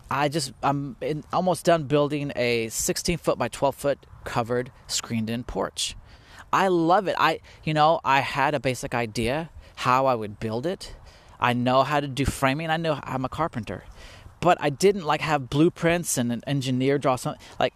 I 0.10 0.30
just, 0.30 0.52
I'm 0.62 0.98
in, 1.00 1.24
almost 1.32 1.66
done 1.66 1.84
building 1.84 2.32
a 2.36 2.70
16 2.70 3.18
foot 3.18 3.38
by 3.38 3.48
12 3.48 3.76
foot 3.76 4.06
covered 4.24 4.72
screened 4.88 5.30
in 5.30 5.44
porch. 5.44 5.96
I 6.54 6.68
love 6.68 7.08
it. 7.08 7.16
I, 7.18 7.40
you 7.64 7.74
know, 7.74 8.00
I 8.04 8.20
had 8.20 8.54
a 8.54 8.60
basic 8.60 8.94
idea 8.94 9.50
how 9.76 10.06
I 10.06 10.16
would 10.16 10.40
build 10.40 10.66
it. 10.66 10.96
I 11.40 11.54
know 11.54 11.84
how 11.84 12.00
to 12.00 12.08
do 12.08 12.26
framing. 12.26 12.70
I 12.70 12.78
know 12.78 13.00
I'm 13.04 13.26
a 13.26 13.30
carpenter, 13.30 13.84
but 14.40 14.58
I 14.62 14.70
didn't 14.70 15.06
like 15.06 15.22
have 15.22 15.50
blueprints 15.50 16.18
and 16.18 16.32
an 16.32 16.42
engineer 16.46 16.98
draw 16.98 17.16
something. 17.16 17.42
Like, 17.60 17.74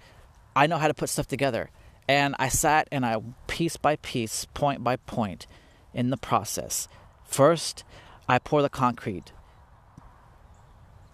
I 0.56 0.68
know 0.68 0.78
how 0.78 0.88
to 0.88 0.94
put 0.94 1.10
stuff 1.10 1.28
together. 1.28 1.72
And 2.08 2.36
I 2.38 2.50
sat 2.50 2.88
and 2.92 3.06
I, 3.06 3.18
piece 3.48 3.78
by 3.78 3.96
piece, 3.96 4.46
point 4.54 4.84
by 4.84 4.98
point, 4.98 5.48
in 5.94 6.12
the 6.12 6.18
process. 6.18 6.88
First, 7.24 7.84
I 8.30 8.38
pour 8.38 8.62
the 8.62 8.70
concrete. 8.70 9.32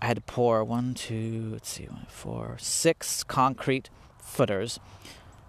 I 0.02 0.08
had 0.08 0.18
to 0.18 0.22
pour 0.22 0.64
one, 0.64 0.94
two, 0.94 1.52
let's 1.54 1.70
see, 1.70 1.86
one, 1.86 2.08
four, 2.10 2.58
six 2.60 3.24
concrete 3.24 3.90
footers 4.18 4.80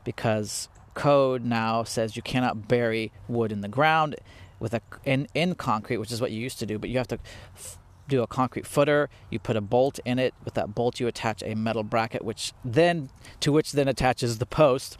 because 0.04 0.68
code 0.94 1.44
now 1.44 1.84
says 1.84 2.16
you 2.16 2.22
cannot 2.22 2.68
bury 2.68 3.12
wood 3.28 3.52
in 3.52 3.60
the 3.60 3.68
ground 3.68 4.16
with 4.58 4.74
a 4.74 4.80
in, 5.04 5.26
in 5.34 5.54
concrete, 5.54 5.98
which 5.98 6.12
is 6.12 6.20
what 6.20 6.30
you 6.30 6.40
used 6.40 6.58
to 6.60 6.66
do, 6.66 6.78
but 6.78 6.88
you 6.88 6.98
have 6.98 7.08
to 7.08 7.18
f- 7.54 7.78
do 8.08 8.22
a 8.22 8.26
concrete 8.26 8.66
footer. 8.66 9.08
You 9.30 9.38
put 9.38 9.56
a 9.56 9.60
bolt 9.60 9.98
in 10.04 10.18
it. 10.18 10.34
With 10.44 10.54
that 10.54 10.74
bolt, 10.74 11.00
you 11.00 11.06
attach 11.08 11.42
a 11.42 11.54
metal 11.54 11.82
bracket, 11.82 12.24
which 12.24 12.52
then 12.64 13.10
to 13.40 13.52
which 13.52 13.72
then 13.72 13.88
attaches 13.88 14.38
the 14.38 14.46
post. 14.46 14.98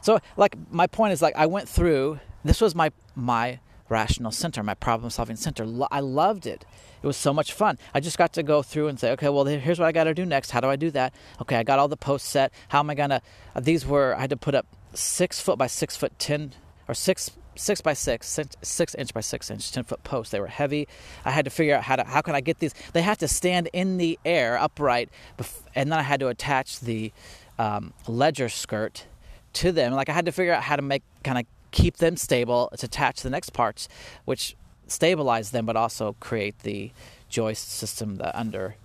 So, 0.00 0.20
like 0.36 0.56
my 0.70 0.86
point 0.86 1.12
is, 1.12 1.22
like 1.22 1.36
I 1.36 1.46
went 1.46 1.68
through. 1.68 2.20
This 2.44 2.60
was 2.60 2.74
my 2.74 2.92
my 3.14 3.58
rational 3.88 4.32
center, 4.32 4.62
my 4.62 4.74
problem 4.74 5.10
solving 5.10 5.36
center. 5.36 5.66
I 5.90 6.00
loved 6.00 6.46
it. 6.46 6.64
It 7.02 7.06
was 7.06 7.16
so 7.16 7.32
much 7.32 7.52
fun. 7.52 7.78
I 7.94 8.00
just 8.00 8.18
got 8.18 8.32
to 8.32 8.42
go 8.42 8.62
through 8.62 8.88
and 8.88 8.98
say, 8.98 9.12
okay, 9.12 9.28
well, 9.28 9.44
here's 9.44 9.78
what 9.78 9.86
I 9.86 9.92
got 9.92 10.04
to 10.04 10.14
do 10.14 10.24
next. 10.24 10.50
How 10.50 10.60
do 10.60 10.68
I 10.68 10.76
do 10.76 10.90
that? 10.92 11.14
Okay, 11.42 11.56
I 11.56 11.62
got 11.62 11.78
all 11.78 11.88
the 11.88 11.96
posts 11.96 12.28
set. 12.28 12.52
How 12.68 12.80
am 12.80 12.90
I 12.90 12.94
gonna? 12.94 13.22
These 13.60 13.86
were 13.86 14.14
I 14.16 14.22
had 14.22 14.30
to 14.30 14.36
put 14.36 14.54
up 14.54 14.66
six 14.96 15.40
foot 15.40 15.58
by 15.58 15.66
six 15.66 15.96
foot 15.96 16.18
ten 16.18 16.52
or 16.88 16.94
six 16.94 17.30
six 17.56 17.80
by 17.80 17.94
six, 17.94 18.28
six, 18.28 18.54
six 18.62 18.94
inch 18.94 19.14
by 19.14 19.20
six 19.20 19.50
inch, 19.50 19.72
ten 19.72 19.84
foot 19.84 20.02
posts. 20.04 20.30
They 20.30 20.40
were 20.40 20.46
heavy. 20.46 20.86
I 21.24 21.30
had 21.30 21.44
to 21.46 21.50
figure 21.50 21.74
out 21.74 21.82
how 21.82 21.96
to 21.96 22.04
how 22.04 22.20
can 22.20 22.34
I 22.34 22.40
get 22.40 22.58
these. 22.58 22.74
They 22.92 23.02
had 23.02 23.18
to 23.20 23.28
stand 23.28 23.68
in 23.72 23.96
the 23.96 24.18
air 24.24 24.58
upright, 24.58 25.08
and 25.74 25.90
then 25.90 25.98
I 25.98 26.02
had 26.02 26.20
to 26.20 26.28
attach 26.28 26.80
the 26.80 27.12
um, 27.58 27.92
ledger 28.06 28.48
skirt 28.48 29.06
to 29.54 29.72
them. 29.72 29.92
Like 29.92 30.08
I 30.08 30.12
had 30.12 30.26
to 30.26 30.32
figure 30.32 30.52
out 30.52 30.62
how 30.62 30.76
to 30.76 30.82
make 30.82 31.02
kind 31.24 31.38
of 31.38 31.46
keep 31.70 31.96
them 31.96 32.16
stable 32.16 32.70
to 32.76 32.86
attach 32.86 33.22
the 33.22 33.30
next 33.30 33.50
parts, 33.50 33.88
which 34.24 34.56
stabilize 34.86 35.50
them, 35.50 35.66
but 35.66 35.76
also 35.76 36.14
create 36.20 36.60
the 36.60 36.90
joist 37.28 37.70
system, 37.70 38.16
the 38.16 38.38
under 38.38 38.76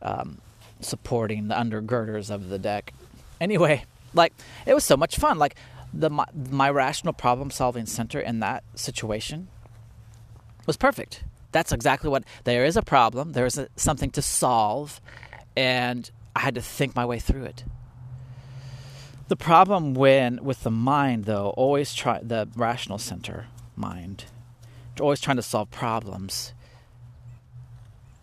um, 0.00 0.38
supporting 0.80 1.48
the 1.48 1.54
undergirders 1.54 2.30
of 2.30 2.48
the 2.48 2.58
deck. 2.58 2.92
Anyway, 3.40 3.84
like 4.14 4.32
it 4.66 4.74
was 4.74 4.84
so 4.84 4.96
much 4.96 5.16
fun. 5.16 5.38
Like 5.38 5.56
the 5.92 6.10
my, 6.10 6.26
my 6.50 6.70
rational 6.70 7.12
problem 7.12 7.50
solving 7.50 7.86
center 7.86 8.20
in 8.20 8.40
that 8.40 8.64
situation 8.74 9.48
was 10.66 10.76
perfect. 10.76 11.24
That's 11.52 11.72
exactly 11.72 12.08
what 12.08 12.24
there 12.44 12.64
is 12.64 12.76
a 12.76 12.82
problem. 12.82 13.32
There 13.32 13.46
is 13.46 13.58
a, 13.58 13.68
something 13.76 14.10
to 14.12 14.22
solve, 14.22 15.00
and 15.56 16.10
I 16.34 16.40
had 16.40 16.54
to 16.54 16.62
think 16.62 16.96
my 16.96 17.04
way 17.04 17.18
through 17.18 17.44
it. 17.44 17.64
The 19.28 19.36
problem 19.36 19.94
when 19.94 20.42
with 20.42 20.62
the 20.62 20.70
mind, 20.70 21.24
though, 21.24 21.50
always 21.56 21.94
try 21.94 22.20
the 22.22 22.48
rational 22.56 22.98
center 22.98 23.46
mind, 23.76 24.24
always 25.00 25.20
trying 25.20 25.36
to 25.36 25.42
solve 25.42 25.70
problems, 25.70 26.52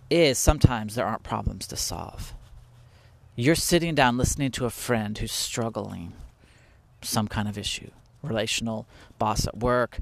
is 0.09 0.37
sometimes 0.37 0.95
there 0.95 1.05
aren't 1.05 1.23
problems 1.23 1.67
to 1.67 1.75
solve. 1.75 2.33
You're 3.39 3.55
sitting 3.55 3.95
down 3.95 4.17
listening 4.17 4.51
to 4.51 4.65
a 4.65 4.69
friend 4.69 5.17
who's 5.17 5.31
struggling 5.31 6.11
some 7.01 7.29
kind 7.29 7.47
of 7.47 7.57
issue 7.57 7.89
relational, 8.21 8.85
boss 9.17 9.47
at 9.47 9.55
work, 9.55 9.99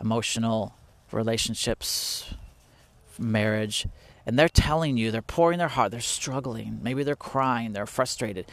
emotional, 0.00 0.74
relationships, 1.12 2.34
marriage. 3.16 3.86
And 4.26 4.36
they're 4.36 4.48
telling 4.48 4.96
you, 4.96 5.12
they're 5.12 5.22
pouring 5.22 5.60
their 5.60 5.68
heart, 5.68 5.92
they're 5.92 6.00
struggling. 6.00 6.80
Maybe 6.82 7.04
they're 7.04 7.14
crying, 7.14 7.74
they're 7.74 7.86
frustrated. 7.86 8.46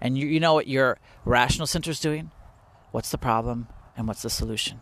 And 0.00 0.16
you, 0.16 0.26
you 0.26 0.40
know 0.40 0.54
what 0.54 0.68
your 0.68 0.96
rational 1.26 1.66
center 1.66 1.90
is 1.90 2.00
doing? 2.00 2.30
What's 2.92 3.10
the 3.10 3.18
problem 3.18 3.68
and 3.94 4.08
what's 4.08 4.22
the 4.22 4.30
solution? 4.30 4.80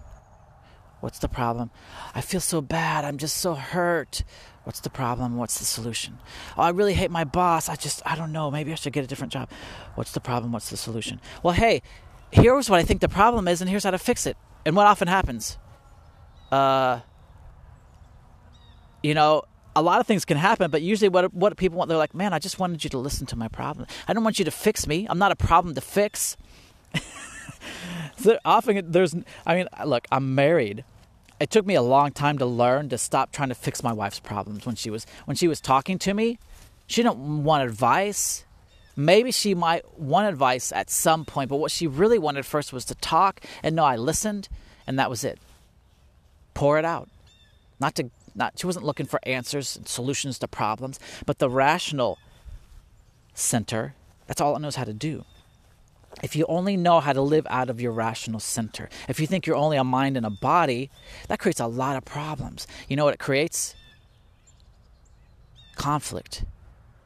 What's 1.01 1.19
the 1.19 1.29
problem? 1.29 1.73
I 2.15 2.21
feel 2.21 2.41
so 2.41 2.61
bad. 2.61 3.05
I'm 3.05 3.19
just 3.19 3.39
so 3.39 3.55
hurt. 3.55 4.23
What's 4.65 4.81
the 4.81 4.91
problem? 4.91 5.37
What's 5.37 5.59
the 5.59 5.65
solution? 5.65 6.19
Oh, 6.57 6.63
I 6.63 6.71
really 6.71 6.95
hate 6.95 7.11
my 7.11 7.25
boss. 7.25 7.69
I 7.69 7.77
just, 7.77 8.03
I 8.05 8.15
don't 8.15 8.33
know. 8.33 8.51
Maybe 8.51 8.73
I 8.73 8.75
should 8.75 8.93
get 8.93 9.05
a 9.05 9.07
different 9.07 9.33
job. 9.33 9.49
What's 9.95 10.13
the 10.13 10.21
problem? 10.21 10.53
What's 10.53 10.71
the 10.71 10.77
solution? 10.77 11.21
Well, 11.43 11.55
hey, 11.55 11.83
here's 12.31 12.69
what 12.69 12.79
I 12.79 12.83
think 12.83 13.01
the 13.01 13.09
problem 13.09 13.49
is, 13.49 13.61
and 13.61 13.71
here's 13.71 13.85
how 13.85 13.91
to 13.91 13.99
fix 13.99 14.27
it. 14.27 14.37
And 14.67 14.77
what 14.77 14.87
often 14.87 15.09
happens? 15.09 15.57
Uh, 16.53 17.01
you 19.03 19.15
know, 19.15 19.45
a 19.75 19.83
lot 19.83 20.01
of 20.01 20.07
things 20.07 20.25
can 20.25 20.37
happen, 20.37 20.71
but 20.71 20.83
usually 20.83 21.09
what 21.09 21.33
what 21.33 21.57
people 21.57 21.79
want, 21.79 21.89
they're 21.89 21.97
like, 21.97 22.15
man, 22.15 22.33
I 22.33 22.39
just 22.39 22.59
wanted 22.59 22.83
you 22.85 22.91
to 22.91 22.99
listen 22.99 23.27
to 23.29 23.37
my 23.37 23.49
problem. 23.49 23.87
I 24.07 24.13
don't 24.13 24.25
want 24.25 24.39
you 24.39 24.45
to 24.45 24.51
fix 24.51 24.87
me. 24.87 25.07
I'm 25.09 25.19
not 25.19 25.33
a 25.33 25.37
problem 25.37 25.75
to 25.75 25.81
fix. 25.81 26.37
so 28.17 28.39
often 28.45 28.91
there's, 28.91 29.15
I 29.47 29.55
mean, 29.55 29.69
look, 29.87 30.07
I'm 30.11 30.35
married. 30.35 30.85
It 31.41 31.51
took 31.51 31.65
me 31.65 31.75
a 31.75 31.83
long 31.83 32.13
time 32.13 32.37
to 32.39 32.47
learn 32.47 32.91
to 32.91 32.99
stop 32.99 33.33
trying 33.33 33.49
to 33.49 33.55
fix 33.55 33.83
my 33.83 33.95
wife's 33.95 34.21
problems 34.21 34.67
when 34.67 34.77
she 34.77 34.91
was 34.91 35.07
when 35.25 35.37
she 35.37 35.49
was 35.49 35.61
talking 35.61 35.99
to 36.01 36.13
me. 36.13 36.39
She 36.87 37.03
didn't 37.03 37.45
want 37.45 37.65
advice. 37.65 38.45
Maybe 38.95 39.33
she 39.33 39.55
might 39.55 39.99
want 39.99 40.29
advice 40.29 40.71
at 40.71 40.91
some 40.91 41.25
point, 41.25 41.49
but 41.49 41.57
what 41.57 41.71
she 41.71 41.87
really 41.87 42.19
wanted 42.19 42.45
first 42.45 42.73
was 42.73 42.85
to 42.87 42.95
talk 42.97 43.41
and 43.63 43.75
no 43.75 43.85
I 43.85 43.97
listened, 43.97 44.51
and 44.87 44.99
that 44.99 45.09
was 45.09 45.25
it. 45.25 45.39
Pour 46.53 46.79
it 46.79 46.85
out. 46.85 47.09
Not 47.81 47.95
to 47.95 48.11
not 48.35 48.59
she 48.59 48.67
wasn't 48.67 48.85
looking 48.85 49.07
for 49.07 49.19
answers 49.23 49.77
and 49.77 49.89
solutions 49.89 50.39
to 50.41 50.49
problems, 50.49 51.01
but 51.25 51.39
the 51.39 51.49
rational 51.49 52.19
center, 53.33 53.95
that's 54.27 54.43
all 54.43 54.55
it 54.55 54.61
knows 54.61 54.77
how 54.77 54.85
to 54.85 54.93
do. 54.93 55.25
If 56.23 56.37
you 56.37 56.45
only 56.49 56.77
know 56.77 57.01
how 57.01 57.13
to 57.13 57.23
live 57.23 57.47
out 57.49 57.71
of 57.71 57.81
your 57.81 57.93
rational 57.93 58.41
center, 58.41 58.89
if 59.09 59.21
you 59.21 59.27
think 59.27 59.47
you're 59.47 59.57
only 59.57 59.77
a 59.77 59.85
mind 59.85 60.17
and 60.17 60.27
a 60.27 60.31
body, 60.31 60.91
that 61.29 61.39
creates 61.39 61.61
a 61.61 61.67
lot 61.67 61.97
of 61.97 62.05
problems. 62.05 62.67
You 62.89 62.97
know 62.97 63.05
what 63.05 63.15
it 63.15 63.21
creates? 63.21 63.75
Conflict. 65.77 66.45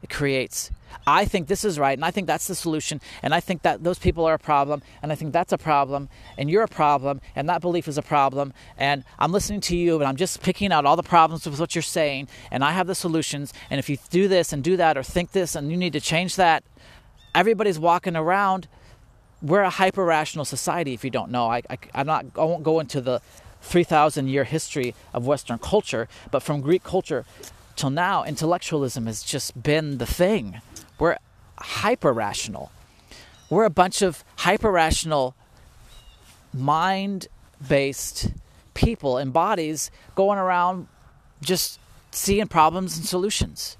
It 0.03 0.11
creates 0.11 0.71
I 1.07 1.25
think 1.25 1.49
this 1.49 1.65
is 1.65 1.79
right, 1.79 1.97
and 1.97 2.05
I 2.05 2.11
think 2.11 2.27
that's 2.27 2.47
the 2.47 2.55
solution, 2.55 3.01
and 3.23 3.35
I 3.35 3.41
think 3.41 3.63
that 3.63 3.85
those 3.85 3.99
people 3.99 4.25
are 4.25 4.35
a 4.35 4.39
problem, 4.39 4.83
and 5.03 5.13
I 5.13 5.15
think 5.15 5.33
that's 5.33 5.53
a 5.53 5.59
problem, 5.59 6.09
and 6.39 6.51
you're 6.51 6.63
a 6.63 6.69
problem, 6.69 7.21
and 7.37 7.49
that 7.49 7.61
belief 7.61 7.89
is 7.89 7.99
a 7.99 8.03
problem, 8.03 8.53
and 8.79 9.05
I'm 9.19 9.33
listening 9.33 9.61
to 9.63 9.77
you, 9.77 9.97
and 9.97 10.05
I'm 10.05 10.17
just 10.17 10.43
picking 10.43 10.73
out 10.73 10.87
all 10.87 10.97
the 10.97 11.03
problems 11.03 11.47
with 11.47 11.61
what 11.61 11.75
you're 11.75 11.83
saying, 11.83 12.29
and 12.51 12.65
I 12.65 12.73
have 12.73 12.87
the 12.87 12.95
solutions, 12.95 13.53
and 13.71 13.79
if 13.79 13.91
you 13.91 13.99
do 14.11 14.29
this 14.29 14.53
and 14.53 14.63
do 14.63 14.77
that, 14.77 14.97
or 14.97 15.03
think 15.03 15.33
this, 15.33 15.55
and 15.55 15.71
you 15.71 15.77
need 15.77 15.93
to 15.93 16.01
change 16.01 16.37
that, 16.37 16.65
everybody's 17.35 17.79
walking 17.79 18.17
around. 18.17 18.69
We're 19.45 19.61
a 19.61 19.70
hyper 19.70 20.07
rational 20.07 20.47
society, 20.47 20.95
if 20.95 21.05
you 21.05 21.11
don't 21.11 21.30
know. 21.30 21.51
I, 21.51 21.61
I, 21.68 21.76
I'm 21.95 22.07
not, 22.07 22.24
I 22.34 22.45
won't 22.45 22.62
go 22.62 22.80
into 22.80 23.03
the 23.03 23.20
3,000 23.61 24.26
year 24.26 24.45
history 24.45 24.95
of 25.12 25.26
Western 25.26 25.59
culture, 25.59 26.09
but 26.30 26.42
from 26.42 26.62
Greek 26.62 26.82
culture 26.82 27.26
till 27.76 27.90
now, 27.90 28.24
intellectualism 28.24 29.05
has 29.05 29.22
just 29.22 29.62
been 29.62 29.99
the 29.99 30.07
thing. 30.07 30.62
We're 30.99 31.18
hyper 31.59 32.14
rational. 32.14 32.72
We're 33.51 33.64
a 33.64 33.70
bunch 33.70 34.01
of 34.01 34.24
hyper 34.36 34.70
rational, 34.70 35.34
mind 36.55 37.28
based 37.68 38.30
people 38.72 39.18
and 39.18 39.30
bodies 39.30 39.90
going 40.14 40.38
around 40.38 40.88
just 41.42 41.78
seeing 42.12 42.47
problems 42.47 42.97
and 42.97 43.05
solutions. 43.05 43.76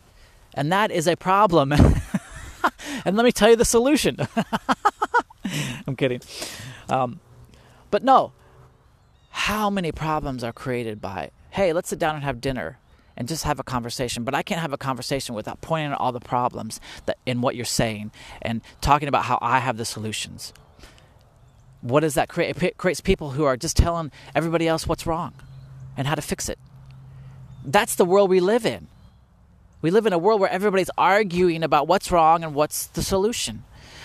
And 0.53 0.71
that 0.71 0.91
is 0.91 1.07
a 1.07 1.17
problem. 1.17 1.73
and 3.05 3.17
let 3.17 3.25
me 3.25 3.33
tell 3.33 3.49
you 3.49 3.57
the 3.57 3.65
solution. 3.65 4.19
I'm 5.87 5.97
kidding. 5.97 6.21
Um, 6.89 7.21
but 7.91 8.03
no, 8.03 8.33
how 9.31 9.71
many 9.71 9.93
problems 9.93 10.45
are 10.45 10.53
created 10.53 11.01
by, 11.01 11.31
hey, 11.51 11.73
let's 11.73 11.89
sit 11.89 11.99
down 11.99 12.15
and 12.15 12.25
have 12.25 12.41
dinner? 12.41 12.79
and 13.17 13.29
just 13.29 13.45
have 13.45 13.61
a 13.61 13.63
conversation. 13.63 14.25
But 14.25 14.35
I 14.35 14.43
can't 14.43 14.61
have 14.61 14.73
a 14.73 14.79
conversation 14.79 15.35
without 15.35 15.61
pointing 15.61 15.93
out 15.93 16.01
all 16.01 16.13
the 16.13 16.21
problems 16.21 16.81
that 17.07 17.19
in 17.25 17.41
what 17.41 17.57
you're 17.57 17.65
saying 17.65 18.11
and 18.43 18.61
talking 18.81 19.09
about 19.09 19.25
how 19.25 19.39
I 19.41 19.61
have 19.61 19.77
the 19.77 19.85
solutions. 19.85 20.53
What 21.81 22.01
does 22.01 22.15
that 22.15 22.29
create? 22.29 22.61
It 22.63 22.77
creates 22.77 23.01
people 23.01 23.33
who 23.33 23.45
are 23.45 23.57
just 23.57 23.77
telling 23.77 24.11
everybody 24.35 24.67
else 24.67 24.87
what's 24.87 25.07
wrong 25.07 25.35
and 25.97 26.07
how 26.07 26.15
to 26.15 26.23
fix 26.23 26.49
it. 26.49 26.59
That's 27.65 27.95
the 27.95 28.05
world 28.05 28.31
we 28.31 28.41
live 28.41 28.67
in. 28.67 28.89
We 29.81 29.91
live 29.91 30.07
in 30.07 30.15
a 30.15 30.19
world 30.19 30.41
where 30.41 30.51
everybody's 30.51 30.91
arguing 30.97 31.63
about 31.63 31.87
what's 31.87 32.11
wrong 32.11 32.43
and 32.43 32.55
what's 32.55 32.87
the 32.87 33.03
solution. 33.03 33.65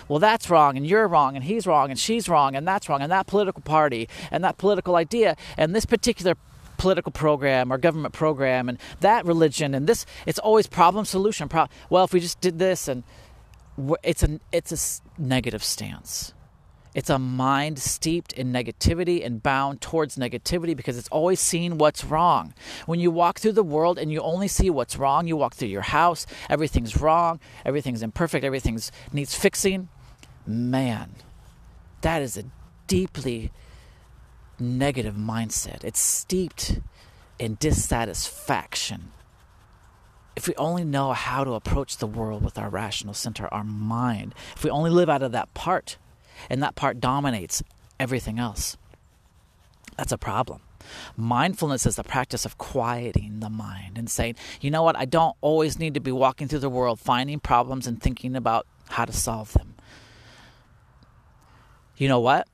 Well, 0.09 0.19
that's 0.19 0.49
wrong, 0.49 0.75
and 0.75 0.85
you're 0.85 1.07
wrong, 1.07 1.35
and 1.35 1.45
he's 1.45 1.65
wrong, 1.65 1.89
and 1.89 1.97
she's 1.97 2.27
wrong, 2.27 2.55
and 2.55 2.67
that's 2.67 2.89
wrong, 2.89 3.01
and 3.01 3.11
that 3.11 3.27
political 3.27 3.61
party, 3.61 4.09
and 4.31 4.43
that 4.43 4.57
political 4.57 4.97
idea, 4.97 5.37
and 5.55 5.73
this 5.73 5.85
particular 5.85 6.35
political 6.77 7.11
program 7.11 7.71
or 7.71 7.77
government 7.77 8.13
program 8.13 8.69
and 8.69 8.77
that 9.01 9.25
religion 9.25 9.75
and 9.75 9.85
this 9.85 10.05
it's 10.25 10.39
always 10.39 10.65
problem 10.65 11.03
solution 11.03 11.49
pro- 11.49 11.67
well 11.89 12.05
if 12.05 12.13
we 12.13 12.21
just 12.21 12.39
did 12.39 12.57
this 12.57 12.87
and 12.87 13.03
it's 14.01 14.23
a 14.23 14.39
it's 14.53 14.71
a 14.71 15.21
negative 15.21 15.61
stance 15.61 16.33
it's 16.95 17.09
a 17.09 17.19
mind 17.19 17.77
steeped 17.77 18.33
in 18.33 18.51
negativity 18.51 19.23
and 19.23 19.43
bound 19.43 19.79
towards 19.79 20.17
negativity 20.17 20.75
because 20.75 20.97
it's 20.97 21.07
always 21.09 21.39
seeing 21.39 21.77
what's 21.77 22.03
wrong. 22.03 22.53
When 22.87 22.99
you 22.99 23.11
walk 23.11 23.39
through 23.39 23.51
the 23.51 23.63
world 23.63 23.99
and 23.99 24.11
you 24.11 24.21
only 24.21 24.47
see 24.47 24.71
what's 24.71 24.97
wrong, 24.97 25.27
you 25.27 25.37
walk 25.37 25.53
through 25.53 25.67
your 25.67 25.83
house, 25.83 26.25
everything's 26.49 26.99
wrong, 26.99 27.39
everything's 27.63 28.01
imperfect, 28.01 28.43
everything 28.43 28.79
needs 29.13 29.35
fixing. 29.35 29.89
Man, 30.49 31.11
that 32.01 32.23
is 32.23 32.35
a 32.35 32.45
deeply 32.87 33.51
negative 34.59 35.13
mindset. 35.13 35.83
It's 35.83 35.99
steeped 35.99 36.79
in 37.37 37.53
dissatisfaction. 37.59 39.11
If 40.35 40.47
we 40.47 40.55
only 40.55 40.83
know 40.83 41.13
how 41.13 41.43
to 41.43 41.51
approach 41.51 41.97
the 41.97 42.07
world 42.07 42.43
with 42.43 42.57
our 42.57 42.67
rational 42.67 43.13
center, 43.13 43.47
our 43.53 43.63
mind, 43.63 44.33
if 44.55 44.63
we 44.63 44.71
only 44.71 44.89
live 44.89 45.07
out 45.07 45.21
of 45.21 45.33
that 45.33 45.53
part, 45.53 45.97
and 46.49 46.63
that 46.63 46.73
part 46.73 46.99
dominates 46.99 47.61
everything 47.99 48.39
else, 48.39 48.75
that's 49.97 50.11
a 50.11 50.17
problem. 50.17 50.61
Mindfulness 51.15 51.85
is 51.85 51.95
the 51.95 52.03
practice 52.03 52.43
of 52.43 52.57
quieting 52.57 53.39
the 53.39 53.51
mind 53.51 53.99
and 53.99 54.09
saying, 54.09 54.35
you 54.61 54.71
know 54.71 54.81
what, 54.81 54.97
I 54.97 55.05
don't 55.05 55.37
always 55.41 55.77
need 55.77 55.93
to 55.93 55.99
be 55.99 56.11
walking 56.11 56.47
through 56.47 56.57
the 56.57 56.69
world 56.69 56.99
finding 56.99 57.39
problems 57.39 57.85
and 57.85 58.01
thinking 58.01 58.35
about 58.35 58.65
how 58.87 59.05
to 59.05 59.13
solve 59.13 59.53
them. 59.53 59.75
You 61.99 62.07
know 62.07 62.19
what? 62.19 62.47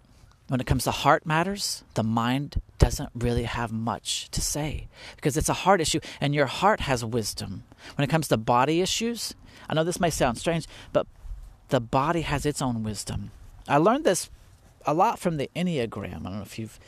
When 0.47 0.59
it 0.59 0.67
comes 0.67 0.83
to 0.83 0.91
heart 0.91 1.25
matters, 1.25 1.83
the 1.93 2.03
mind 2.03 2.61
doesn't 2.77 3.09
really 3.15 3.43
have 3.43 3.71
much 3.71 4.29
to 4.31 4.41
say 4.41 4.87
because 5.15 5.37
it's 5.37 5.49
a 5.49 5.53
heart 5.53 5.79
issue 5.79 5.99
and 6.19 6.35
your 6.35 6.47
heart 6.47 6.81
has 6.81 7.05
wisdom. 7.05 7.63
When 7.95 8.03
it 8.03 8.09
comes 8.09 8.27
to 8.27 8.37
body 8.37 8.81
issues, 8.81 9.33
I 9.69 9.73
know 9.73 9.83
this 9.83 9.99
may 9.99 10.09
sound 10.09 10.37
strange, 10.37 10.67
but 10.91 11.07
the 11.69 11.79
body 11.79 12.21
has 12.21 12.45
its 12.45 12.61
own 12.61 12.83
wisdom. 12.83 13.31
I 13.67 13.77
learned 13.77 14.03
this 14.03 14.29
a 14.85 14.93
lot 14.93 15.19
from 15.19 15.37
the 15.37 15.49
Enneagram. 15.55 16.21
I 16.21 16.23
don't 16.23 16.35
know 16.37 16.41
if 16.41 16.59
you've. 16.59 16.79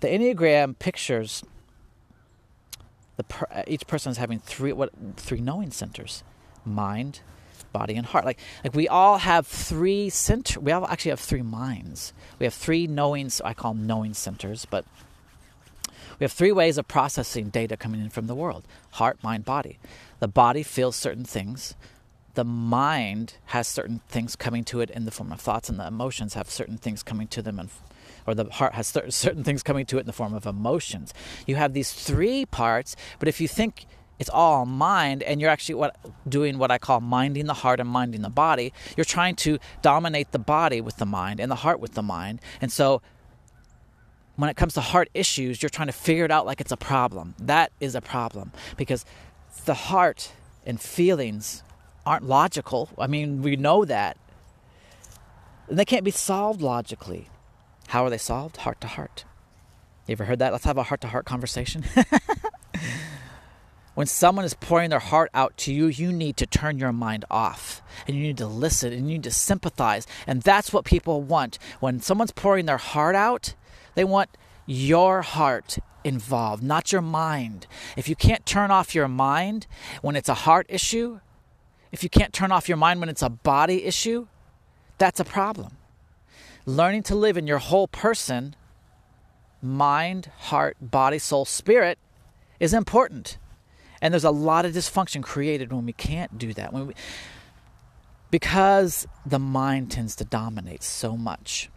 The 0.00 0.08
Enneagram 0.08 0.78
pictures 0.78 1.44
the 3.16 3.24
per, 3.24 3.46
each 3.66 3.86
person 3.86 4.10
is 4.10 4.18
having 4.18 4.40
three 4.40 4.72
what 4.72 4.90
three 5.16 5.40
knowing 5.40 5.70
centers, 5.70 6.24
mind, 6.64 7.20
body, 7.72 7.94
and 7.94 8.06
heart. 8.06 8.24
Like 8.24 8.38
like 8.62 8.74
we 8.74 8.88
all 8.88 9.18
have 9.18 9.46
three 9.46 10.10
center. 10.10 10.60
We 10.60 10.72
all 10.72 10.86
actually 10.86 11.10
have 11.10 11.20
three 11.20 11.42
minds. 11.42 12.12
We 12.38 12.46
have 12.46 12.54
three 12.54 12.86
knowings. 12.86 13.40
I 13.44 13.54
call 13.54 13.74
them 13.74 13.86
knowing 13.86 14.14
centers, 14.14 14.66
but 14.66 14.84
we 16.18 16.24
have 16.24 16.32
three 16.32 16.52
ways 16.52 16.78
of 16.78 16.86
processing 16.88 17.48
data 17.48 17.76
coming 17.76 18.00
in 18.00 18.10
from 18.10 18.26
the 18.26 18.34
world: 18.34 18.64
heart, 18.92 19.22
mind, 19.22 19.44
body. 19.44 19.78
The 20.20 20.28
body 20.28 20.62
feels 20.62 20.96
certain 20.96 21.24
things 21.24 21.74
the 22.34 22.44
mind 22.44 23.34
has 23.46 23.68
certain 23.68 24.00
things 24.08 24.36
coming 24.36 24.64
to 24.64 24.80
it 24.80 24.90
in 24.90 25.04
the 25.04 25.10
form 25.10 25.32
of 25.32 25.40
thoughts, 25.40 25.68
and 25.68 25.78
the 25.78 25.86
emotions 25.86 26.34
have 26.34 26.48
certain 26.50 26.78
things 26.78 27.02
coming 27.02 27.28
to 27.28 27.42
them, 27.42 27.58
and, 27.58 27.68
or 28.26 28.34
the 28.34 28.44
heart 28.44 28.74
has 28.74 28.86
certain 28.86 29.44
things 29.44 29.62
coming 29.62 29.84
to 29.86 29.98
it 29.98 30.00
in 30.00 30.06
the 30.06 30.12
form 30.12 30.34
of 30.34 30.46
emotions. 30.46 31.12
You 31.46 31.56
have 31.56 31.74
these 31.74 31.92
three 31.92 32.46
parts, 32.46 32.96
but 33.18 33.28
if 33.28 33.40
you 33.40 33.48
think 33.48 33.86
it's 34.18 34.30
all 34.30 34.66
mind, 34.66 35.22
and 35.22 35.40
you're 35.40 35.50
actually 35.50 35.74
what, 35.76 35.96
doing 36.28 36.58
what 36.58 36.70
I 36.70 36.78
call 36.78 37.00
minding 37.00 37.46
the 37.46 37.54
heart 37.54 37.80
and 37.80 37.88
minding 37.88 38.22
the 38.22 38.30
body, 38.30 38.72
you're 38.96 39.04
trying 39.04 39.36
to 39.36 39.58
dominate 39.80 40.32
the 40.32 40.38
body 40.38 40.80
with 40.80 40.98
the 40.98 41.06
mind 41.06 41.40
and 41.40 41.50
the 41.50 41.56
heart 41.56 41.80
with 41.80 41.94
the 41.94 42.02
mind. 42.02 42.40
And 42.60 42.70
so 42.70 43.02
when 44.36 44.48
it 44.48 44.56
comes 44.56 44.74
to 44.74 44.80
heart 44.80 45.08
issues, 45.14 45.62
you're 45.62 45.70
trying 45.70 45.88
to 45.88 45.92
figure 45.92 46.24
it 46.24 46.30
out 46.30 46.46
like 46.46 46.60
it's 46.60 46.72
a 46.72 46.76
problem. 46.76 47.34
That 47.38 47.72
is 47.80 47.94
a 47.94 48.00
problem 48.00 48.52
because 48.76 49.04
the 49.64 49.74
heart 49.74 50.32
and 50.64 50.80
feelings 50.80 51.62
aren't 52.06 52.24
logical. 52.24 52.88
I 52.98 53.06
mean, 53.06 53.42
we 53.42 53.56
know 53.56 53.84
that. 53.84 54.16
And 55.68 55.78
they 55.78 55.84
can't 55.84 56.04
be 56.04 56.10
solved 56.10 56.60
logically. 56.60 57.28
How 57.88 58.04
are 58.04 58.10
they 58.10 58.18
solved? 58.18 58.58
Heart 58.58 58.80
to 58.82 58.86
heart. 58.86 59.24
You 60.06 60.12
ever 60.12 60.24
heard 60.24 60.38
that? 60.40 60.52
Let's 60.52 60.64
have 60.64 60.78
a 60.78 60.82
heart 60.84 61.00
to 61.02 61.08
heart 61.08 61.24
conversation. 61.24 61.84
when 63.94 64.06
someone 64.06 64.44
is 64.44 64.54
pouring 64.54 64.90
their 64.90 64.98
heart 64.98 65.30
out 65.34 65.56
to 65.58 65.72
you, 65.72 65.86
you 65.86 66.12
need 66.12 66.36
to 66.38 66.46
turn 66.46 66.78
your 66.78 66.92
mind 66.92 67.24
off 67.30 67.82
and 68.06 68.16
you 68.16 68.22
need 68.22 68.38
to 68.38 68.46
listen 68.46 68.92
and 68.92 69.02
you 69.02 69.14
need 69.14 69.24
to 69.24 69.30
sympathize. 69.30 70.06
And 70.26 70.42
that's 70.42 70.72
what 70.72 70.84
people 70.84 71.22
want. 71.22 71.58
When 71.80 72.00
someone's 72.00 72.32
pouring 72.32 72.66
their 72.66 72.78
heart 72.78 73.14
out, 73.14 73.54
they 73.94 74.04
want 74.04 74.30
your 74.66 75.22
heart 75.22 75.78
involved, 76.04 76.62
not 76.62 76.92
your 76.92 77.02
mind. 77.02 77.66
If 77.96 78.08
you 78.08 78.16
can't 78.16 78.46
turn 78.46 78.70
off 78.70 78.94
your 78.94 79.08
mind 79.08 79.66
when 80.00 80.16
it's 80.16 80.28
a 80.28 80.34
heart 80.34 80.66
issue, 80.68 81.20
if 81.90 82.02
you 82.02 82.08
can't 82.08 82.32
turn 82.32 82.50
off 82.50 82.68
your 82.68 82.78
mind 82.78 83.00
when 83.00 83.10
it's 83.10 83.22
a 83.22 83.28
body 83.28 83.84
issue, 83.84 84.26
that's 84.98 85.20
a 85.20 85.24
problem. 85.24 85.76
Learning 86.64 87.02
to 87.02 87.14
live 87.14 87.36
in 87.36 87.46
your 87.46 87.58
whole 87.58 87.88
person, 87.88 88.56
mind, 89.60 90.30
heart, 90.38 90.76
body, 90.80 91.18
soul, 91.18 91.44
spirit, 91.44 91.98
is 92.58 92.72
important. 92.72 93.36
And 94.02 94.12
there's 94.12 94.24
a 94.24 94.30
lot 94.30 94.66
of 94.66 94.74
dysfunction 94.74 95.22
created 95.22 95.72
when 95.72 95.86
we 95.86 95.94
can't 95.94 96.36
do 96.36 96.52
that. 96.54 96.72
When 96.72 96.88
we, 96.88 96.94
because 98.30 99.06
the 99.24 99.38
mind 99.38 99.90
tends 99.90 100.16
to 100.16 100.24
dominate 100.24 100.82
so 100.82 101.16
much. 101.16 101.70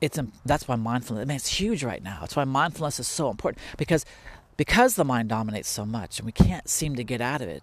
It's 0.00 0.18
that's 0.44 0.68
why 0.68 0.76
mindfulness. 0.76 1.22
I 1.22 1.24
mean, 1.24 1.36
it's 1.36 1.58
huge 1.58 1.82
right 1.82 2.02
now. 2.02 2.18
That's 2.20 2.36
why 2.36 2.44
mindfulness 2.44 3.00
is 3.00 3.08
so 3.08 3.30
important 3.30 3.62
because 3.78 4.04
because 4.56 4.96
the 4.96 5.04
mind 5.04 5.28
dominates 5.28 5.68
so 5.68 5.86
much 5.86 6.18
and 6.18 6.26
we 6.26 6.32
can't 6.32 6.68
seem 6.68 6.96
to 6.96 7.04
get 7.04 7.20
out 7.20 7.40
of 7.40 7.48
it, 7.48 7.62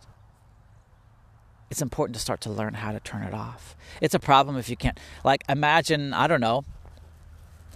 it's 1.70 1.82
important 1.82 2.16
to 2.16 2.20
start 2.22 2.42
to 2.42 2.50
learn 2.50 2.76
how 2.76 2.92
to 2.92 3.00
turn 3.00 3.24
it 3.24 3.34
off. 3.34 3.76
It's 4.02 4.16
a 4.16 4.20
problem 4.20 4.58
if 4.58 4.70
you 4.70 4.76
can't. 4.76 5.00
Like, 5.24 5.44
imagine, 5.48 6.14
I 6.14 6.28
don't 6.28 6.42
know, 6.42 6.66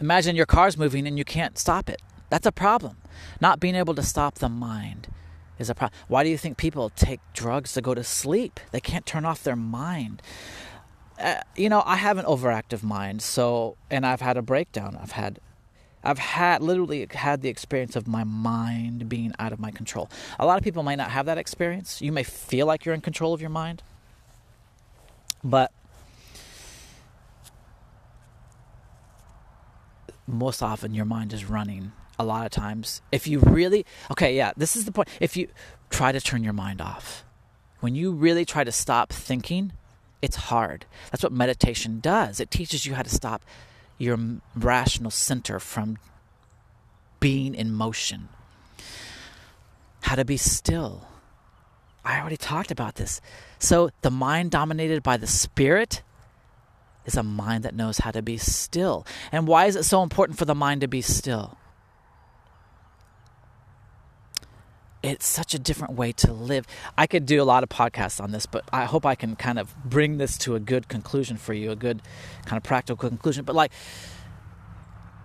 imagine 0.01 0.35
your 0.35 0.45
car's 0.45 0.77
moving 0.77 1.07
and 1.07 1.17
you 1.17 1.23
can't 1.23 1.57
stop 1.57 1.89
it. 1.89 2.01
That's 2.29 2.45
a 2.45 2.51
problem. 2.51 2.97
Not 3.41 3.59
being 3.59 3.75
able 3.75 3.95
to 3.95 4.03
stop 4.03 4.35
the 4.35 4.49
mind 4.49 5.07
is 5.59 5.69
a 5.69 5.75
problem. 5.75 5.97
Why 6.07 6.23
do 6.23 6.29
you 6.29 6.37
think 6.37 6.57
people 6.57 6.89
take 6.89 7.19
drugs 7.33 7.73
to 7.73 7.81
go 7.81 7.93
to 7.93 8.03
sleep? 8.03 8.59
They 8.71 8.79
can't 8.79 9.05
turn 9.05 9.25
off 9.25 9.43
their 9.43 9.55
mind. 9.55 10.21
Uh, 11.19 11.35
you 11.55 11.69
know, 11.69 11.81
I 11.85 11.95
have 11.95 12.17
an 12.17 12.25
overactive 12.25 12.83
mind, 12.83 13.21
so, 13.21 13.77
and 13.89 14.05
I've 14.05 14.21
had 14.21 14.35
a 14.35 14.41
breakdown. 14.41 14.97
I've 15.01 15.11
had 15.11 15.39
I've 16.05 16.19
had 16.19 16.61
literally 16.61 17.07
had 17.09 17.41
the 17.41 17.49
experience 17.49 17.95
of 17.95 18.07
my 18.07 18.23
mind 18.23 19.09
being 19.09 19.33
out 19.39 19.51
of 19.51 19.59
my 19.59 19.71
control. 19.71 20.09
A 20.37 20.45
lot 20.45 20.59
of 20.59 20.63
people 20.63 20.83
might 20.83 20.95
not 20.95 21.09
have 21.09 21.25
that 21.25 21.39
experience. 21.39 21.99
You 21.99 22.11
may 22.11 22.21
feel 22.21 22.67
like 22.67 22.85
you're 22.85 22.93
in 22.93 23.01
control 23.01 23.33
of 23.33 23.41
your 23.41 23.49
mind, 23.49 23.81
but 25.43 25.71
most 30.27 30.61
often 30.61 30.93
your 30.93 31.05
mind 31.05 31.33
is 31.33 31.45
running 31.45 31.91
a 32.17 32.23
lot 32.23 32.45
of 32.45 32.51
times. 32.51 33.01
If 33.11 33.27
you 33.27 33.39
really, 33.39 33.85
okay, 34.11 34.35
yeah, 34.35 34.53
this 34.55 34.75
is 34.75 34.85
the 34.85 34.91
point. 34.91 35.09
If 35.19 35.35
you 35.37 35.47
try 35.89 36.11
to 36.11 36.21
turn 36.21 36.43
your 36.43 36.53
mind 36.53 36.81
off, 36.81 37.23
when 37.79 37.95
you 37.95 38.11
really 38.11 38.45
try 38.45 38.63
to 38.63 38.71
stop 38.71 39.11
thinking, 39.11 39.73
it's 40.21 40.35
hard. 40.35 40.85
That's 41.11 41.23
what 41.23 41.31
meditation 41.31 41.99
does. 41.99 42.39
It 42.39 42.49
teaches 42.49 42.85
you 42.85 42.95
how 42.95 43.03
to 43.03 43.09
stop 43.09 43.43
your 43.97 44.17
rational 44.55 45.11
center 45.11 45.59
from 45.59 45.97
being 47.19 47.55
in 47.55 47.71
motion. 47.71 48.29
How 50.01 50.15
to 50.15 50.25
be 50.25 50.37
still. 50.37 51.07
I 52.03 52.19
already 52.19 52.37
talked 52.37 52.71
about 52.71 52.95
this. 52.95 53.19
So, 53.57 53.89
the 54.01 54.11
mind 54.11 54.51
dominated 54.51 55.01
by 55.01 55.17
the 55.17 55.27
spirit 55.27 56.03
is 57.05 57.17
a 57.17 57.23
mind 57.23 57.63
that 57.63 57.75
knows 57.75 57.99
how 57.99 58.11
to 58.11 58.21
be 58.21 58.37
still. 58.37 59.05
And 59.31 59.47
why 59.47 59.65
is 59.65 59.75
it 59.75 59.83
so 59.83 60.03
important 60.03 60.37
for 60.37 60.45
the 60.45 60.55
mind 60.55 60.81
to 60.81 60.87
be 60.87 61.01
still? 61.01 61.57
It's 65.05 65.27
such 65.27 65.53
a 65.53 65.59
different 65.59 65.93
way 65.93 66.11
to 66.13 66.33
live. 66.33 66.65
I 66.97 67.07
could 67.07 67.25
do 67.25 67.41
a 67.41 67.45
lot 67.45 67.63
of 67.63 67.69
podcasts 67.69 68.21
on 68.21 68.31
this, 68.31 68.45
but 68.45 68.63
I 68.73 68.85
hope 68.85 69.05
I 69.05 69.15
can 69.15 69.35
kind 69.35 69.59
of 69.59 69.75
bring 69.83 70.17
this 70.17 70.37
to 70.39 70.55
a 70.55 70.59
good 70.59 70.87
conclusion 70.87 71.37
for 71.37 71.53
you, 71.53 71.71
a 71.71 71.75
good 71.75 72.01
kind 72.45 72.57
of 72.57 72.63
practical 72.63 73.09
conclusion. 73.09 73.45
But 73.45 73.55
like 73.55 73.71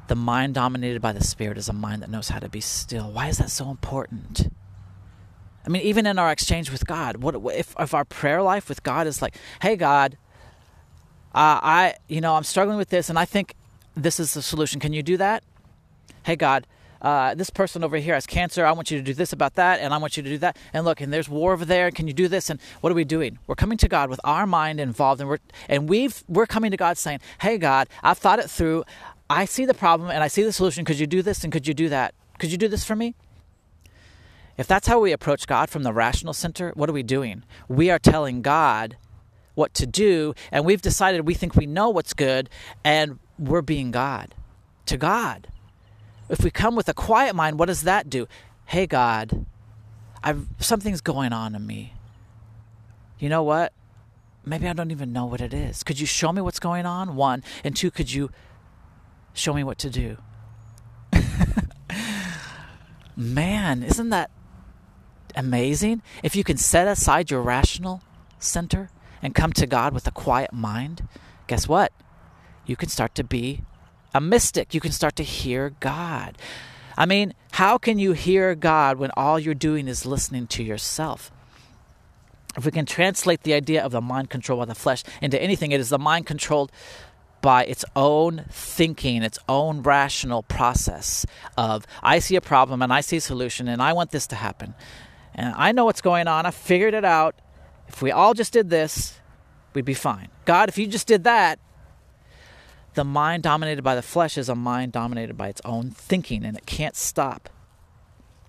the 0.08 0.16
mind 0.16 0.54
dominated 0.54 1.00
by 1.00 1.12
the 1.12 1.22
spirit 1.22 1.56
is 1.56 1.68
a 1.68 1.72
mind 1.72 2.02
that 2.02 2.10
knows 2.10 2.28
how 2.28 2.40
to 2.40 2.48
be 2.48 2.60
still. 2.60 3.10
Why 3.10 3.28
is 3.28 3.38
that 3.38 3.50
so 3.50 3.70
important? 3.70 4.52
I 5.64 5.68
mean, 5.68 5.82
even 5.82 6.06
in 6.06 6.18
our 6.18 6.32
exchange 6.32 6.70
with 6.70 6.86
God, 6.86 7.18
what 7.18 7.36
if, 7.54 7.74
if 7.78 7.94
our 7.94 8.04
prayer 8.04 8.42
life 8.42 8.68
with 8.68 8.82
God 8.82 9.06
is 9.06 9.22
like, 9.22 9.36
"Hey 9.60 9.76
God, 9.76 10.16
uh, 11.34 11.60
I 11.62 11.94
you 12.08 12.20
know 12.20 12.34
I'm 12.34 12.44
struggling 12.44 12.76
with 12.76 12.88
this, 12.88 13.08
and 13.08 13.18
I 13.18 13.24
think 13.24 13.54
this 13.94 14.18
is 14.18 14.34
the 14.34 14.42
solution. 14.42 14.80
Can 14.80 14.92
you 14.92 15.02
do 15.02 15.16
that? 15.18 15.44
Hey 16.24 16.36
God, 16.36 16.66
uh, 17.02 17.34
this 17.34 17.50
person 17.50 17.82
over 17.82 17.96
here 17.96 18.14
has 18.14 18.26
cancer. 18.26 18.66
I 18.66 18.72
want 18.72 18.90
you 18.90 18.98
to 18.98 19.04
do 19.04 19.14
this 19.14 19.32
about 19.32 19.54
that, 19.54 19.80
and 19.80 19.94
I 19.94 19.96
want 19.98 20.16
you 20.16 20.22
to 20.22 20.28
do 20.28 20.38
that. 20.38 20.56
And 20.72 20.84
look, 20.84 21.00
and 21.00 21.12
there's 21.12 21.28
war 21.28 21.52
over 21.52 21.64
there. 21.64 21.90
Can 21.90 22.06
you 22.06 22.12
do 22.12 22.28
this? 22.28 22.50
And 22.50 22.60
what 22.80 22.92
are 22.92 22.94
we 22.94 23.04
doing? 23.04 23.38
We're 23.46 23.54
coming 23.54 23.78
to 23.78 23.88
God 23.88 24.10
with 24.10 24.20
our 24.24 24.46
mind 24.46 24.80
involved, 24.80 25.20
and 25.20 25.28
we're 25.28 25.38
and 25.68 25.88
we've 25.88 26.22
we're 26.28 26.46
coming 26.46 26.70
to 26.70 26.76
God 26.76 26.98
saying, 26.98 27.20
"Hey, 27.40 27.58
God, 27.58 27.88
I've 28.02 28.18
thought 28.18 28.38
it 28.38 28.50
through. 28.50 28.84
I 29.28 29.44
see 29.44 29.64
the 29.64 29.74
problem 29.74 30.10
and 30.10 30.22
I 30.22 30.28
see 30.28 30.42
the 30.42 30.52
solution. 30.52 30.84
Could 30.84 30.98
you 30.98 31.06
do 31.06 31.22
this 31.22 31.44
and 31.44 31.52
could 31.52 31.66
you 31.66 31.74
do 31.74 31.88
that? 31.88 32.14
Could 32.38 32.52
you 32.52 32.58
do 32.58 32.68
this 32.68 32.84
for 32.84 32.96
me?" 32.96 33.14
If 34.58 34.66
that's 34.66 34.88
how 34.88 35.00
we 35.00 35.12
approach 35.12 35.46
God 35.46 35.70
from 35.70 35.84
the 35.84 35.92
rational 35.92 36.34
center, 36.34 36.72
what 36.74 36.90
are 36.90 36.92
we 36.92 37.02
doing? 37.02 37.44
We 37.66 37.90
are 37.90 37.98
telling 37.98 38.42
God 38.42 38.98
what 39.54 39.72
to 39.74 39.86
do, 39.86 40.34
and 40.52 40.66
we've 40.66 40.82
decided 40.82 41.26
we 41.26 41.34
think 41.34 41.54
we 41.56 41.66
know 41.66 41.88
what's 41.88 42.12
good, 42.12 42.50
and 42.84 43.18
we're 43.38 43.62
being 43.62 43.90
God 43.90 44.34
to 44.86 44.98
God. 44.98 45.48
If 46.30 46.44
we 46.44 46.50
come 46.50 46.76
with 46.76 46.88
a 46.88 46.94
quiet 46.94 47.34
mind, 47.34 47.58
what 47.58 47.66
does 47.66 47.82
that 47.82 48.08
do? 48.08 48.28
Hey, 48.64 48.86
God, 48.86 49.44
I've, 50.22 50.46
something's 50.60 51.00
going 51.00 51.32
on 51.32 51.56
in 51.56 51.66
me. 51.66 51.94
You 53.18 53.28
know 53.28 53.42
what? 53.42 53.72
Maybe 54.44 54.68
I 54.68 54.72
don't 54.72 54.92
even 54.92 55.12
know 55.12 55.26
what 55.26 55.40
it 55.40 55.52
is. 55.52 55.82
Could 55.82 55.98
you 55.98 56.06
show 56.06 56.32
me 56.32 56.40
what's 56.40 56.60
going 56.60 56.86
on? 56.86 57.16
One. 57.16 57.42
And 57.64 57.76
two, 57.76 57.90
could 57.90 58.12
you 58.12 58.30
show 59.34 59.52
me 59.52 59.64
what 59.64 59.76
to 59.78 59.90
do? 59.90 60.16
Man, 63.16 63.82
isn't 63.82 64.10
that 64.10 64.30
amazing? 65.34 66.00
If 66.22 66.36
you 66.36 66.44
can 66.44 66.56
set 66.56 66.86
aside 66.86 67.30
your 67.30 67.42
rational 67.42 68.02
center 68.38 68.90
and 69.20 69.34
come 69.34 69.52
to 69.54 69.66
God 69.66 69.92
with 69.92 70.06
a 70.06 70.12
quiet 70.12 70.52
mind, 70.52 71.06
guess 71.48 71.68
what? 71.68 71.92
You 72.66 72.76
can 72.76 72.88
start 72.88 73.14
to 73.16 73.24
be 73.24 73.62
a 74.14 74.20
mystic, 74.20 74.74
you 74.74 74.80
can 74.80 74.92
start 74.92 75.16
to 75.16 75.22
hear 75.22 75.74
God. 75.80 76.36
I 76.96 77.06
mean, 77.06 77.34
how 77.52 77.78
can 77.78 77.98
you 77.98 78.12
hear 78.12 78.54
God 78.54 78.98
when 78.98 79.10
all 79.16 79.38
you're 79.38 79.54
doing 79.54 79.88
is 79.88 80.04
listening 80.04 80.46
to 80.48 80.62
yourself? 80.62 81.30
If 82.56 82.64
we 82.64 82.72
can 82.72 82.86
translate 82.86 83.42
the 83.42 83.54
idea 83.54 83.84
of 83.84 83.92
the 83.92 84.00
mind 84.00 84.28
controlled 84.28 84.60
by 84.60 84.64
the 84.66 84.74
flesh 84.74 85.04
into 85.22 85.40
anything, 85.40 85.72
it 85.72 85.80
is 85.80 85.88
the 85.88 85.98
mind 85.98 86.26
controlled 86.26 86.72
by 87.40 87.64
its 87.64 87.84
own 87.96 88.44
thinking, 88.50 89.22
its 89.22 89.38
own 89.48 89.82
rational 89.82 90.42
process 90.42 91.24
of 91.56 91.86
I 92.02 92.18
see 92.18 92.36
a 92.36 92.40
problem 92.40 92.82
and 92.82 92.92
I 92.92 93.00
see 93.00 93.16
a 93.16 93.20
solution 93.20 93.68
and 93.68 93.80
I 93.80 93.92
want 93.92 94.10
this 94.10 94.26
to 94.28 94.36
happen. 94.36 94.74
And 95.34 95.54
I 95.56 95.72
know 95.72 95.84
what's 95.84 96.02
going 96.02 96.28
on. 96.28 96.44
I 96.44 96.50
figured 96.50 96.92
it 96.92 97.04
out. 97.04 97.34
If 97.88 98.02
we 98.02 98.10
all 98.10 98.34
just 98.34 98.52
did 98.52 98.68
this, 98.68 99.18
we'd 99.74 99.84
be 99.84 99.94
fine. 99.94 100.28
God, 100.44 100.68
if 100.68 100.76
you 100.76 100.86
just 100.86 101.06
did 101.06 101.24
that, 101.24 101.58
the 102.94 103.04
mind 103.04 103.42
dominated 103.42 103.82
by 103.82 103.94
the 103.94 104.02
flesh 104.02 104.36
is 104.36 104.48
a 104.48 104.54
mind 104.54 104.92
dominated 104.92 105.36
by 105.36 105.48
its 105.48 105.60
own 105.64 105.90
thinking 105.90 106.44
and 106.44 106.56
it 106.56 106.66
can't 106.66 106.96
stop. 106.96 107.48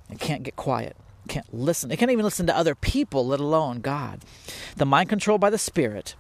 It 0.09 0.19
can't 0.19 0.43
get 0.43 0.55
quiet. 0.55 0.95
It 1.25 1.29
can't 1.29 1.53
listen. 1.53 1.91
It 1.91 1.97
can't 1.97 2.11
even 2.11 2.25
listen 2.25 2.47
to 2.47 2.57
other 2.57 2.75
people, 2.75 3.27
let 3.27 3.39
alone 3.39 3.81
God. 3.81 4.21
The 4.75 4.85
mind 4.85 5.09
controlled 5.09 5.41
by 5.41 5.49
the 5.49 5.57
Spirit 5.57 6.15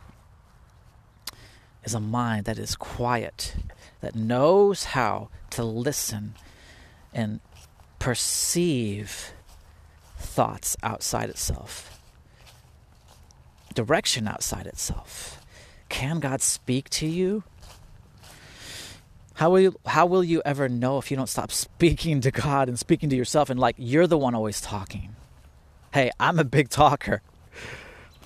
is 1.83 1.93
a 1.93 1.99
mind 1.99 2.45
that 2.45 2.59
is 2.59 2.75
quiet, 2.75 3.55
that 4.01 4.15
knows 4.15 4.85
how 4.85 5.29
to 5.51 5.63
listen 5.63 6.35
and 7.13 7.39
perceive 7.99 9.33
thoughts 10.17 10.77
outside 10.83 11.29
itself, 11.29 11.99
direction 13.73 14.27
outside 14.27 14.67
itself. 14.67 15.43
Can 15.89 16.19
God 16.19 16.41
speak 16.41 16.89
to 16.91 17.07
you? 17.07 17.43
How 19.41 19.49
will 19.49 19.59
you, 19.59 19.75
how 19.87 20.05
will 20.05 20.23
you 20.23 20.43
ever 20.45 20.69
know 20.69 20.99
if 20.99 21.09
you 21.09 21.17
don't 21.17 21.25
stop 21.25 21.51
speaking 21.51 22.21
to 22.21 22.29
God 22.29 22.69
and 22.69 22.77
speaking 22.77 23.09
to 23.09 23.15
yourself 23.15 23.49
and 23.49 23.59
like 23.59 23.73
you're 23.79 24.05
the 24.05 24.15
one 24.15 24.35
always 24.35 24.61
talking? 24.61 25.15
Hey, 25.95 26.11
I'm 26.19 26.37
a 26.37 26.43
big 26.43 26.69
talker. 26.69 27.23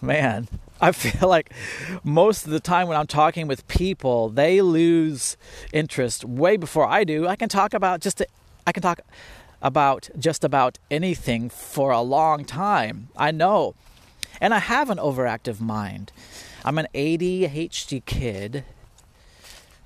Man, 0.01 0.49
I 0.81 0.91
feel 0.91 1.29
like 1.29 1.53
most 2.03 2.43
of 2.43 2.51
the 2.51 2.59
time 2.59 2.89
when 2.89 2.97
I'm 2.97 3.07
talking 3.07 3.47
with 3.47 3.65
people, 3.69 4.27
they 4.27 4.59
lose 4.59 5.37
interest 5.71 6.25
way 6.25 6.57
before 6.57 6.85
I 6.85 7.05
do. 7.05 7.29
I 7.29 7.37
can 7.37 7.47
talk 7.47 7.73
about 7.73 8.01
just 8.01 8.21
I 8.67 8.73
can 8.73 8.83
talk 8.83 8.99
about 9.61 10.09
just 10.19 10.43
about 10.43 10.79
anything 10.91 11.49
for 11.49 11.91
a 11.91 12.01
long 12.01 12.43
time. 12.43 13.07
I 13.15 13.31
know. 13.31 13.73
And 14.41 14.53
I 14.53 14.59
have 14.59 14.89
an 14.89 14.97
overactive 14.97 15.61
mind. 15.61 16.11
I'm 16.65 16.77
an 16.77 16.87
ADHD 16.93 18.03
kid. 18.03 18.65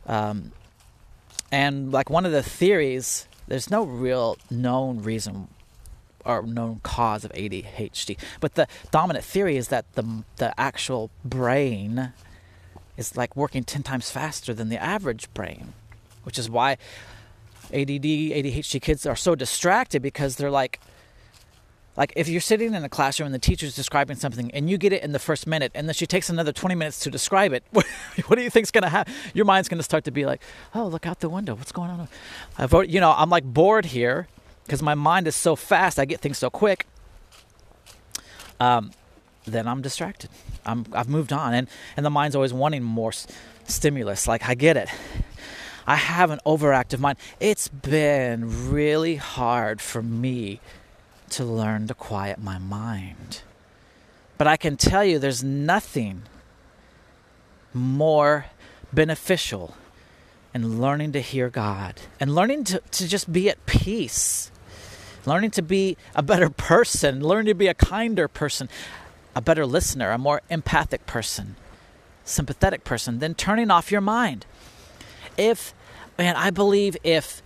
Um, 0.08 0.54
and 1.52 1.92
like 1.92 2.10
one 2.10 2.26
of 2.26 2.32
the 2.32 2.44
theories, 2.44 3.28
there's 3.48 3.70
no 3.70 3.84
real 3.84 4.38
known 4.50 5.02
reason 5.02 5.48
or 6.26 6.44
known 6.44 6.82
cause 6.84 7.24
of 7.24 7.32
ADHD. 7.34 8.18
But 8.40 8.56
the 8.56 8.68
dominant 8.92 9.26
theory 9.26 9.58
is 9.58 9.70
that 9.70 9.92
the 9.94 10.24
the 10.38 10.60
actual 10.60 11.10
brain 11.26 12.14
is 12.98 13.16
like 13.16 13.36
working 13.36 13.64
10 13.64 13.84
times 13.84 14.12
faster 14.12 14.54
than 14.54 14.70
the 14.70 14.82
average 14.82 15.34
brain, 15.34 15.74
which 16.24 16.38
is 16.38 16.50
why 16.50 16.74
ADD, 17.72 18.04
ADHD 18.04 18.82
kids 18.82 19.06
are 19.06 19.16
so 19.16 19.36
distracted 19.36 20.02
because 20.02 20.36
they're 20.36 20.52
like 20.52 20.80
like 22.00 22.12
if 22.16 22.28
you're 22.28 22.42
sitting 22.42 22.74
in 22.74 22.84
a 22.84 22.90
classroom 22.90 23.28
and 23.28 23.36
the 23.36 23.40
teacher's 23.40 23.76
describing 23.76 24.18
something 24.18 24.50
and 24.52 24.68
you 24.72 24.80
get 24.80 24.92
it 24.92 25.04
in 25.04 25.12
the 25.12 25.20
first 25.20 25.46
minute 25.46 25.72
and 25.76 25.88
then 25.88 25.94
she 25.94 26.08
takes 26.08 26.30
another 26.30 26.52
20 26.52 26.74
minutes 26.74 27.00
to 27.02 27.12
describe 27.12 27.54
it 27.54 27.64
what, 27.72 27.86
do 28.36 28.42
you 28.42 28.50
think's 28.50 28.72
going 28.72 28.84
to 28.84 28.90
happen 28.90 29.14
your 29.36 29.46
mind's 29.46 29.70
going 29.70 29.78
to 29.78 29.84
start 29.84 30.04
to 30.06 30.12
be 30.12 30.26
like 30.26 30.42
oh 30.74 30.88
look 30.88 31.06
out 31.06 31.20
the 31.20 31.30
window 31.30 31.54
what's 31.54 31.72
going 31.72 31.92
on 31.92 32.08
i've 32.58 32.74
you 32.90 33.00
know 33.00 33.14
i'm 33.16 33.30
like 33.30 33.44
bored 33.44 33.86
here 33.86 34.28
because 34.70 34.84
my 34.84 34.94
mind 34.94 35.28
is 35.28 35.36
so 35.36 35.56
fast, 35.56 35.98
I 35.98 36.06
get 36.06 36.22
things 36.22 36.38
so 36.38 36.52
quick. 36.52 36.86
Um, 38.60 38.92
then 39.46 39.68
I'm 39.68 39.82
distracted. 39.82 40.30
I'm 40.64 40.86
I've 40.94 41.10
moved 41.10 41.34
on, 41.34 41.56
and 41.56 41.68
and 41.98 42.06
the 42.06 42.12
mind's 42.12 42.36
always 42.36 42.54
wanting 42.54 42.84
more 42.84 43.10
s- 43.10 43.26
stimulus. 43.64 44.28
Like 44.28 44.48
I 44.48 44.54
get 44.54 44.78
it. 44.78 44.88
I 45.88 45.96
have 45.96 46.30
an 46.30 46.40
overactive 46.46 47.00
mind. 47.00 47.18
It's 47.40 47.68
been 47.68 48.70
really 48.70 49.16
hard 49.16 49.82
for 49.82 50.04
me 50.04 50.60
to 51.30 51.44
learn 51.44 51.88
to 51.88 51.94
quiet 51.94 52.40
my 52.40 52.58
mind. 52.58 53.42
But 54.38 54.48
I 54.48 54.58
can 54.58 54.78
tell 54.78 55.04
you 55.04 55.20
there's 55.20 55.44
nothing 55.44 56.24
more 57.74 58.46
beneficial 58.92 59.76
in 60.54 60.82
learning 60.82 61.12
to 61.12 61.22
hear 61.22 61.50
God 61.50 62.02
and 62.20 62.34
learning 62.34 62.64
to, 62.66 62.82
to 62.92 63.08
just 63.08 63.32
be 63.32 63.50
at 63.50 63.66
peace 63.66 64.52
learning 65.26 65.52
to 65.52 65.62
be 65.62 65.98
a 66.16 66.24
better 66.24 66.50
person, 66.50 67.22
learning 67.22 67.48
to 67.48 67.54
be 67.54 67.68
a 67.68 67.74
kinder 67.74 68.28
person, 68.28 68.70
a 69.36 69.42
better 69.42 69.66
listener, 69.66 70.12
a 70.12 70.18
more 70.18 70.42
empathic 70.50 71.06
person, 71.06 71.56
sympathetic 72.24 72.84
person, 72.84 73.20
than 73.20 73.36
turning 73.36 73.72
off 73.72 73.92
your 73.92 74.02
mind. 74.02 74.46
If, 75.38 75.74
man, 76.18 76.36
I 76.36 76.50
believe 76.50 76.98
if 77.04 77.42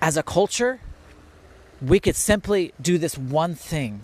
as 0.00 0.16
a 0.16 0.22
culture 0.22 0.80
we 1.82 2.00
could 2.00 2.16
simply 2.16 2.72
do 2.80 2.98
this 2.98 3.16
one 3.18 3.54
thing, 3.54 4.00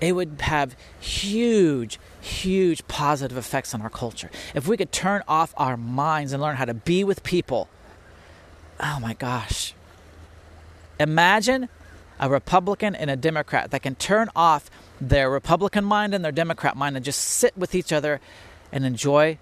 it 0.00 0.12
would 0.12 0.40
have 0.40 0.76
huge, 1.00 1.98
huge 2.20 2.86
positive 2.88 3.36
effects 3.36 3.74
on 3.74 3.82
our 3.82 3.90
culture. 3.90 4.30
If 4.54 4.68
we 4.68 4.76
could 4.76 4.92
turn 4.92 5.22
off 5.28 5.54
our 5.56 5.76
minds 5.76 6.32
and 6.32 6.42
learn 6.42 6.56
how 6.56 6.64
to 6.64 6.74
be 6.74 7.04
with 7.04 7.22
people, 7.22 7.68
oh 8.80 8.98
my 9.00 9.14
gosh. 9.14 9.74
Imagine 11.00 11.68
a 12.20 12.28
Republican 12.28 12.94
and 12.94 13.10
a 13.10 13.16
Democrat 13.16 13.70
that 13.70 13.82
can 13.82 13.94
turn 13.94 14.28
off 14.36 14.70
their 15.00 15.30
Republican 15.30 15.84
mind 15.84 16.14
and 16.14 16.24
their 16.24 16.32
Democrat 16.32 16.76
mind 16.76 16.96
and 16.96 17.04
just 17.04 17.20
sit 17.20 17.56
with 17.56 17.74
each 17.74 17.92
other 17.92 18.20
and 18.72 18.84
enjoy 18.84 19.38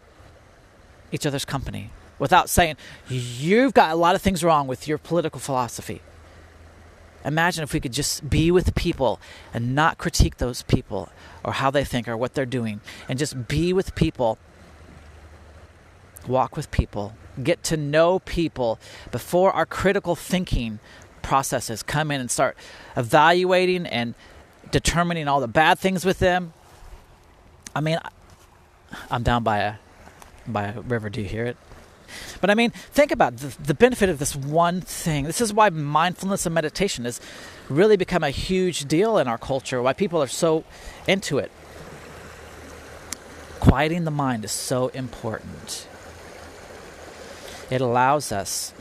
each 1.10 1.26
other's 1.26 1.44
company 1.44 1.90
without 2.18 2.48
saying, 2.48 2.76
You've 3.08 3.74
got 3.74 3.90
a 3.90 3.96
lot 3.96 4.14
of 4.14 4.22
things 4.22 4.42
wrong 4.42 4.66
with 4.66 4.88
your 4.88 4.98
political 4.98 5.40
philosophy. 5.40 6.00
Imagine 7.24 7.62
if 7.62 7.72
we 7.72 7.80
could 7.80 7.92
just 7.92 8.28
be 8.28 8.50
with 8.50 8.74
people 8.74 9.20
and 9.54 9.74
not 9.74 9.98
critique 9.98 10.38
those 10.38 10.62
people 10.62 11.08
or 11.44 11.52
how 11.52 11.70
they 11.70 11.84
think 11.84 12.08
or 12.08 12.16
what 12.16 12.34
they're 12.34 12.46
doing 12.46 12.80
and 13.08 13.18
just 13.18 13.48
be 13.48 13.72
with 13.72 13.94
people, 13.94 14.38
walk 16.26 16.56
with 16.56 16.70
people, 16.70 17.14
get 17.42 17.62
to 17.64 17.76
know 17.76 18.18
people 18.18 18.78
before 19.10 19.52
our 19.52 19.66
critical 19.66 20.16
thinking 20.16 20.78
processes 21.22 21.82
come 21.82 22.10
in 22.10 22.20
and 22.20 22.30
start 22.30 22.56
evaluating 22.96 23.86
and 23.86 24.14
determining 24.70 25.28
all 25.28 25.40
the 25.40 25.48
bad 25.48 25.78
things 25.78 26.04
with 26.04 26.18
them. 26.18 26.52
I 27.74 27.80
mean, 27.80 27.98
I'm 29.10 29.22
down 29.22 29.44
by 29.44 29.58
a 29.58 29.74
by 30.46 30.64
a 30.64 30.80
river. 30.80 31.08
Do 31.08 31.22
you 31.22 31.28
hear 31.28 31.44
it? 31.44 31.56
But 32.40 32.50
I 32.50 32.54
mean, 32.54 32.70
think 32.70 33.10
about 33.10 33.38
the, 33.38 33.56
the 33.62 33.74
benefit 33.74 34.08
of 34.08 34.18
this 34.18 34.34
one 34.34 34.80
thing. 34.80 35.24
This 35.24 35.40
is 35.40 35.52
why 35.52 35.70
mindfulness 35.70 36.46
and 36.46 36.54
meditation 36.54 37.04
has 37.04 37.20
really 37.68 37.96
become 37.96 38.22
a 38.22 38.30
huge 38.30 38.86
deal 38.86 39.18
in 39.18 39.28
our 39.28 39.38
culture. 39.38 39.80
Why 39.82 39.92
people 39.92 40.22
are 40.22 40.28
so 40.28 40.64
into 41.06 41.38
it. 41.38 41.50
Quieting 43.60 44.04
the 44.04 44.10
mind 44.10 44.44
is 44.44 44.52
so 44.52 44.88
important. 44.88 45.86
It 47.70 47.80
allows 47.80 48.32
us 48.32 48.74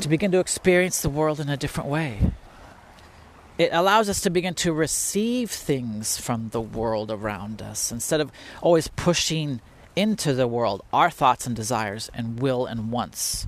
to 0.00 0.08
begin 0.08 0.32
to 0.32 0.40
experience 0.40 1.00
the 1.00 1.08
world 1.08 1.40
in 1.40 1.48
a 1.48 1.56
different 1.56 1.88
way. 1.88 2.32
It 3.58 3.70
allows 3.72 4.08
us 4.08 4.20
to 4.22 4.30
begin 4.30 4.54
to 4.54 4.72
receive 4.72 5.50
things 5.50 6.18
from 6.18 6.50
the 6.50 6.60
world 6.60 7.10
around 7.10 7.62
us 7.62 7.90
instead 7.90 8.20
of 8.20 8.30
always 8.60 8.88
pushing 8.88 9.60
into 9.96 10.34
the 10.34 10.46
world 10.46 10.82
our 10.92 11.10
thoughts 11.10 11.46
and 11.46 11.56
desires 11.56 12.10
and 12.14 12.38
will 12.38 12.66
and 12.66 12.92
wants. 12.92 13.46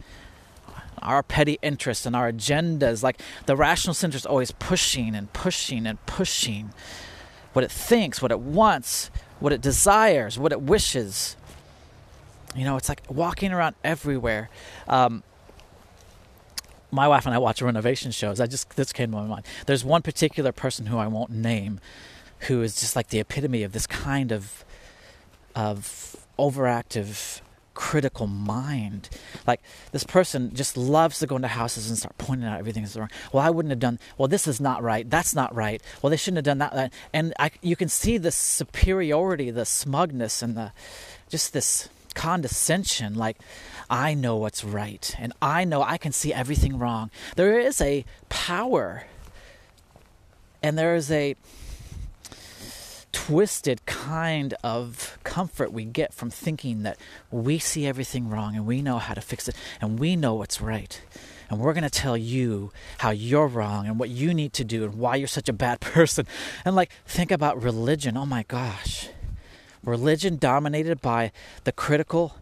Our 1.01 1.22
petty 1.22 1.59
interests 1.62 2.07
and 2.07 2.16
our 2.16 2.32
agendas, 2.32 3.03
like 3.05 3.20
the 3.46 3.55
rational 3.55 3.94
center 3.94 4.16
is 4.16 4.26
always 4.26 4.51
pushing 4.51 5.14
and 5.14 5.32
pushing 5.32 5.86
and 5.86 6.05
pushing 6.07 6.72
what 7.53 7.64
it 7.64 7.70
thinks, 7.70 8.20
what 8.20 8.32
it 8.32 8.40
wants, 8.40 9.11
what 9.38 9.53
it 9.53 9.61
desires, 9.61 10.38
what 10.38 10.51
it 10.51 10.61
wishes. 10.61 11.36
You 12.57 12.64
know, 12.64 12.76
it's 12.76 12.88
like 12.88 13.03
walking 13.09 13.53
around 13.53 13.76
everywhere. 13.84 14.51
Um, 14.88 15.22
my 16.90 17.07
wife 17.07 17.26
and 17.26 17.34
I 17.34 17.38
watch 17.38 17.61
renovation 17.62 18.11
shows. 18.11 18.40
I 18.40 18.46
just 18.46 18.70
this 18.76 18.92
came 18.92 19.11
to 19.11 19.18
my 19.18 19.26
mind. 19.26 19.46
There's 19.66 19.84
one 19.84 20.03
particular 20.03 20.53
person 20.53 20.86
who 20.86 20.99
I 20.99 21.07
won't 21.07 21.30
name, 21.30 21.80
who 22.40 22.62
is 22.62 22.80
just 22.80 22.96
like 22.96 23.09
the 23.09 23.20
epitome 23.20 23.62
of 23.62 23.72
this 23.72 23.86
kind 23.86 24.32
of 24.32 24.64
of 25.55 26.18
overactive 26.39 27.41
critical 27.74 28.26
mind. 28.26 29.09
Like 29.47 29.61
this 29.93 30.03
person 30.03 30.53
just 30.53 30.76
loves 30.76 31.20
to 31.20 31.26
go 31.28 31.36
into 31.36 31.49
houses 31.49 31.89
and 31.89 31.97
start 31.97 32.18
pointing 32.18 32.49
out 32.49 32.59
everything 32.59 32.82
that's 32.82 32.97
wrong. 32.97 33.11
Well, 33.32 33.45
I 33.45 33.51
wouldn't 33.51 33.70
have 33.70 33.78
done. 33.78 34.01
Well, 34.18 34.26
this 34.26 34.49
is 34.49 34.61
not 34.61 34.82
right. 34.82 35.09
That's 35.09 35.34
not 35.34 35.55
right. 35.55 35.80
Well, 36.03 36.11
they 36.11 36.16
shouldn't 36.16 36.39
have 36.39 36.59
done 36.59 36.59
that. 36.59 36.93
And 37.12 37.32
I, 37.39 37.53
you 37.62 37.76
can 37.76 37.89
see 37.89 38.18
the 38.18 38.32
superiority, 38.32 39.53
the 39.53 39.64
smugness, 39.64 40.43
and 40.43 40.57
the 40.57 40.72
just 41.28 41.53
this 41.53 41.89
condescension, 42.14 43.14
like 43.14 43.36
I 43.89 44.12
know 44.12 44.36
what's 44.36 44.64
right 44.64 45.14
and 45.18 45.32
I 45.41 45.64
know 45.64 45.82
I 45.82 45.99
can 45.99 46.11
see 46.11 46.34
everything 46.34 46.78
wrong. 46.78 47.12
There 47.36 47.61
is 47.61 47.80
a 47.80 48.05
power 48.28 49.05
and 50.62 50.76
there 50.76 50.97
is 50.97 51.12
a 51.12 51.36
twisted 53.29 53.85
kind 53.85 54.55
of 54.64 55.18
comfort 55.22 55.70
we 55.70 55.85
get 55.85 56.14
from 56.14 56.31
thinking 56.31 56.83
that 56.83 56.97
we 57.31 57.59
see 57.59 57.87
everything 57.87 58.31
wrong 58.31 58.57
and 58.57 58.64
we 58.64 58.81
know 58.81 58.97
how 58.97 59.12
to 59.12 59.20
fix 59.20 59.47
it 59.47 59.55
and 59.83 59.99
we 59.99 60.16
know 60.16 60.33
what's 60.33 60.62
right. 60.62 61.03
And 61.51 61.61
we're 61.61 61.74
going 61.74 61.85
to 61.85 61.91
tell 61.91 62.16
you 62.16 62.72
how 62.97 63.11
you're 63.11 63.47
wrong 63.47 63.87
and 63.87 63.99
what 63.99 64.09
you 64.09 64.33
need 64.33 64.55
to 64.55 64.64
do 64.64 64.83
and 64.85 64.95
why 64.95 65.16
you're 65.16 65.29
such 65.29 65.51
a 65.51 65.53
bad 65.53 65.81
person. 65.81 66.26
And 66.64 66.74
like, 66.74 66.91
think 67.05 67.31
about 67.31 67.62
religion. 67.62 68.16
Oh 68.16 68.24
my 68.24 68.45
gosh. 68.49 69.11
Religion 69.85 70.39
dominated 70.39 71.03
by 71.03 71.31
the 71.64 71.72
critical, 71.72 72.37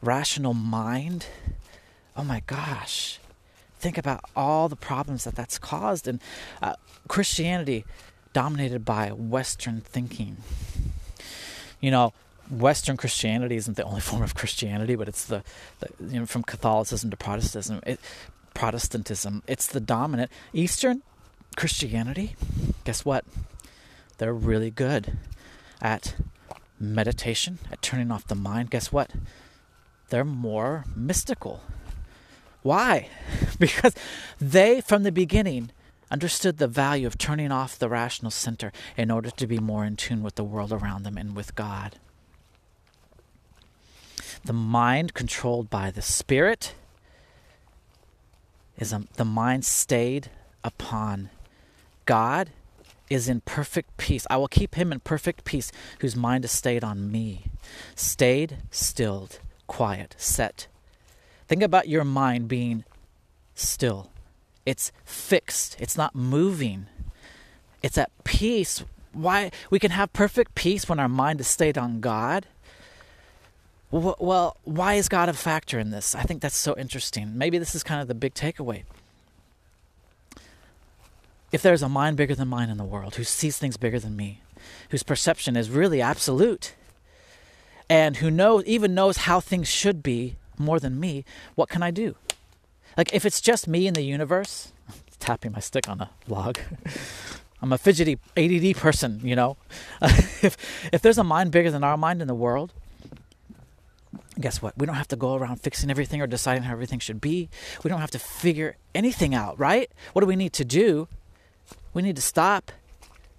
rational 0.00 0.54
mind. 0.54 1.26
Oh 2.16 2.22
my 2.22 2.40
gosh. 2.46 3.18
Think 3.80 3.98
about 3.98 4.20
all 4.36 4.68
the 4.68 4.76
problems 4.76 5.24
that 5.24 5.34
that's 5.34 5.58
caused. 5.58 6.06
And 6.06 6.20
uh, 6.62 6.74
Christianity 7.08 7.84
dominated 8.34 8.84
by 8.84 9.08
Western 9.08 9.80
thinking. 9.80 10.36
You 11.80 11.90
know, 11.90 12.12
Western 12.50 12.98
Christianity 12.98 13.56
isn't 13.56 13.78
the 13.78 13.84
only 13.84 14.00
form 14.10 14.22
of 14.22 14.34
Christianity, 14.34 14.94
but 14.94 15.08
it's 15.08 15.24
the, 15.24 15.42
the 15.80 15.88
you 16.00 16.20
know 16.20 16.26
from 16.26 16.42
Catholicism 16.42 17.10
to 17.10 17.16
Protestantism. 17.16 17.80
It, 17.86 17.98
Protestantism, 18.52 19.42
it's 19.46 19.66
the 19.66 19.80
dominant. 19.80 20.30
Eastern 20.52 21.02
Christianity, 21.56 22.36
guess 22.84 23.04
what? 23.04 23.24
They're 24.18 24.34
really 24.34 24.70
good 24.70 25.18
at 25.82 26.14
meditation, 26.78 27.58
at 27.72 27.82
turning 27.82 28.12
off 28.12 28.26
the 28.26 28.36
mind. 28.36 28.70
Guess 28.70 28.92
what? 28.92 29.10
They're 30.10 30.24
more 30.24 30.84
mystical. 30.94 31.62
Why? 32.62 33.08
because 33.58 33.94
they, 34.40 34.80
from 34.80 35.02
the 35.02 35.12
beginning, 35.12 35.70
understood 36.14 36.58
the 36.58 36.68
value 36.68 37.08
of 37.08 37.18
turning 37.18 37.50
off 37.50 37.76
the 37.76 37.88
rational 37.88 38.30
center 38.30 38.70
in 38.96 39.10
order 39.10 39.30
to 39.30 39.48
be 39.48 39.58
more 39.58 39.84
in 39.84 39.96
tune 39.96 40.22
with 40.22 40.36
the 40.36 40.44
world 40.44 40.72
around 40.72 41.02
them 41.02 41.18
and 41.18 41.34
with 41.34 41.56
God. 41.56 41.96
The 44.44 44.52
mind 44.52 45.12
controlled 45.14 45.68
by 45.70 45.90
the 45.90 46.02
Spirit 46.02 46.76
is 48.78 48.92
a, 48.92 49.02
the 49.16 49.24
mind 49.24 49.64
stayed 49.64 50.30
upon 50.62 51.30
God 52.06 52.50
is 53.10 53.28
in 53.28 53.40
perfect 53.40 53.96
peace. 53.96 54.24
I 54.30 54.36
will 54.36 54.46
keep 54.46 54.76
him 54.76 54.92
in 54.92 55.00
perfect 55.00 55.44
peace 55.44 55.72
whose 55.98 56.14
mind 56.14 56.44
is 56.44 56.52
stayed 56.52 56.84
on 56.84 57.10
me. 57.10 57.46
Stayed, 57.96 58.58
stilled, 58.70 59.40
quiet, 59.66 60.14
set. 60.16 60.68
Think 61.48 61.64
about 61.64 61.88
your 61.88 62.04
mind 62.04 62.46
being 62.46 62.84
still. 63.56 64.12
It's 64.66 64.92
fixed. 65.04 65.76
It's 65.78 65.96
not 65.96 66.14
moving. 66.14 66.86
It's 67.82 67.98
at 67.98 68.10
peace. 68.24 68.84
Why 69.12 69.50
we 69.70 69.78
can 69.78 69.90
have 69.90 70.12
perfect 70.12 70.54
peace 70.54 70.88
when 70.88 70.98
our 70.98 71.08
mind 71.08 71.40
is 71.40 71.46
stayed 71.46 71.78
on 71.78 72.00
God? 72.00 72.46
Well, 73.90 74.56
why 74.64 74.94
is 74.94 75.08
God 75.08 75.28
a 75.28 75.32
factor 75.32 75.78
in 75.78 75.90
this? 75.90 76.16
I 76.16 76.22
think 76.22 76.42
that's 76.42 76.56
so 76.56 76.74
interesting. 76.76 77.38
Maybe 77.38 77.58
this 77.58 77.76
is 77.76 77.84
kind 77.84 78.00
of 78.00 78.08
the 78.08 78.14
big 78.14 78.34
takeaway. 78.34 78.82
If 81.52 81.62
there's 81.62 81.82
a 81.82 81.88
mind 81.88 82.16
bigger 82.16 82.34
than 82.34 82.48
mine 82.48 82.70
in 82.70 82.76
the 82.76 82.84
world, 82.84 83.14
who 83.14 83.22
sees 83.22 83.56
things 83.56 83.76
bigger 83.76 84.00
than 84.00 84.16
me, 84.16 84.40
whose 84.90 85.04
perception 85.04 85.56
is 85.56 85.70
really 85.70 86.02
absolute, 86.02 86.74
and 87.88 88.16
who 88.16 88.32
knows 88.32 88.64
even 88.64 88.94
knows 88.94 89.18
how 89.18 89.38
things 89.38 89.68
should 89.68 90.02
be 90.02 90.34
more 90.58 90.80
than 90.80 90.98
me, 90.98 91.24
what 91.54 91.68
can 91.68 91.82
I 91.82 91.92
do? 91.92 92.16
Like 92.96 93.12
if 93.12 93.24
it's 93.24 93.40
just 93.40 93.66
me 93.66 93.86
in 93.86 93.94
the 93.94 94.02
universe, 94.02 94.72
tapping 95.18 95.52
my 95.52 95.60
stick 95.60 95.88
on 95.88 96.00
a 96.00 96.10
log. 96.28 96.58
I'm 97.62 97.72
a 97.72 97.78
fidgety 97.78 98.18
ADD 98.36 98.76
person, 98.76 99.20
you 99.24 99.34
know. 99.34 99.56
if 100.02 100.56
if 100.92 101.00
there's 101.00 101.18
a 101.18 101.24
mind 101.24 101.50
bigger 101.50 101.70
than 101.70 101.82
our 101.82 101.96
mind 101.96 102.20
in 102.20 102.28
the 102.28 102.34
world, 102.34 102.74
guess 104.38 104.60
what? 104.60 104.76
We 104.76 104.86
don't 104.86 104.96
have 104.96 105.08
to 105.08 105.16
go 105.16 105.34
around 105.34 105.62
fixing 105.62 105.90
everything 105.90 106.20
or 106.20 106.26
deciding 106.26 106.64
how 106.64 106.72
everything 106.72 106.98
should 106.98 107.20
be. 107.20 107.48
We 107.82 107.88
don't 107.88 108.00
have 108.00 108.10
to 108.12 108.18
figure 108.18 108.76
anything 108.94 109.34
out, 109.34 109.58
right? 109.58 109.90
What 110.12 110.20
do 110.20 110.26
we 110.26 110.36
need 110.36 110.52
to 110.54 110.64
do? 110.64 111.08
We 111.94 112.02
need 112.02 112.16
to 112.16 112.22
stop 112.22 112.70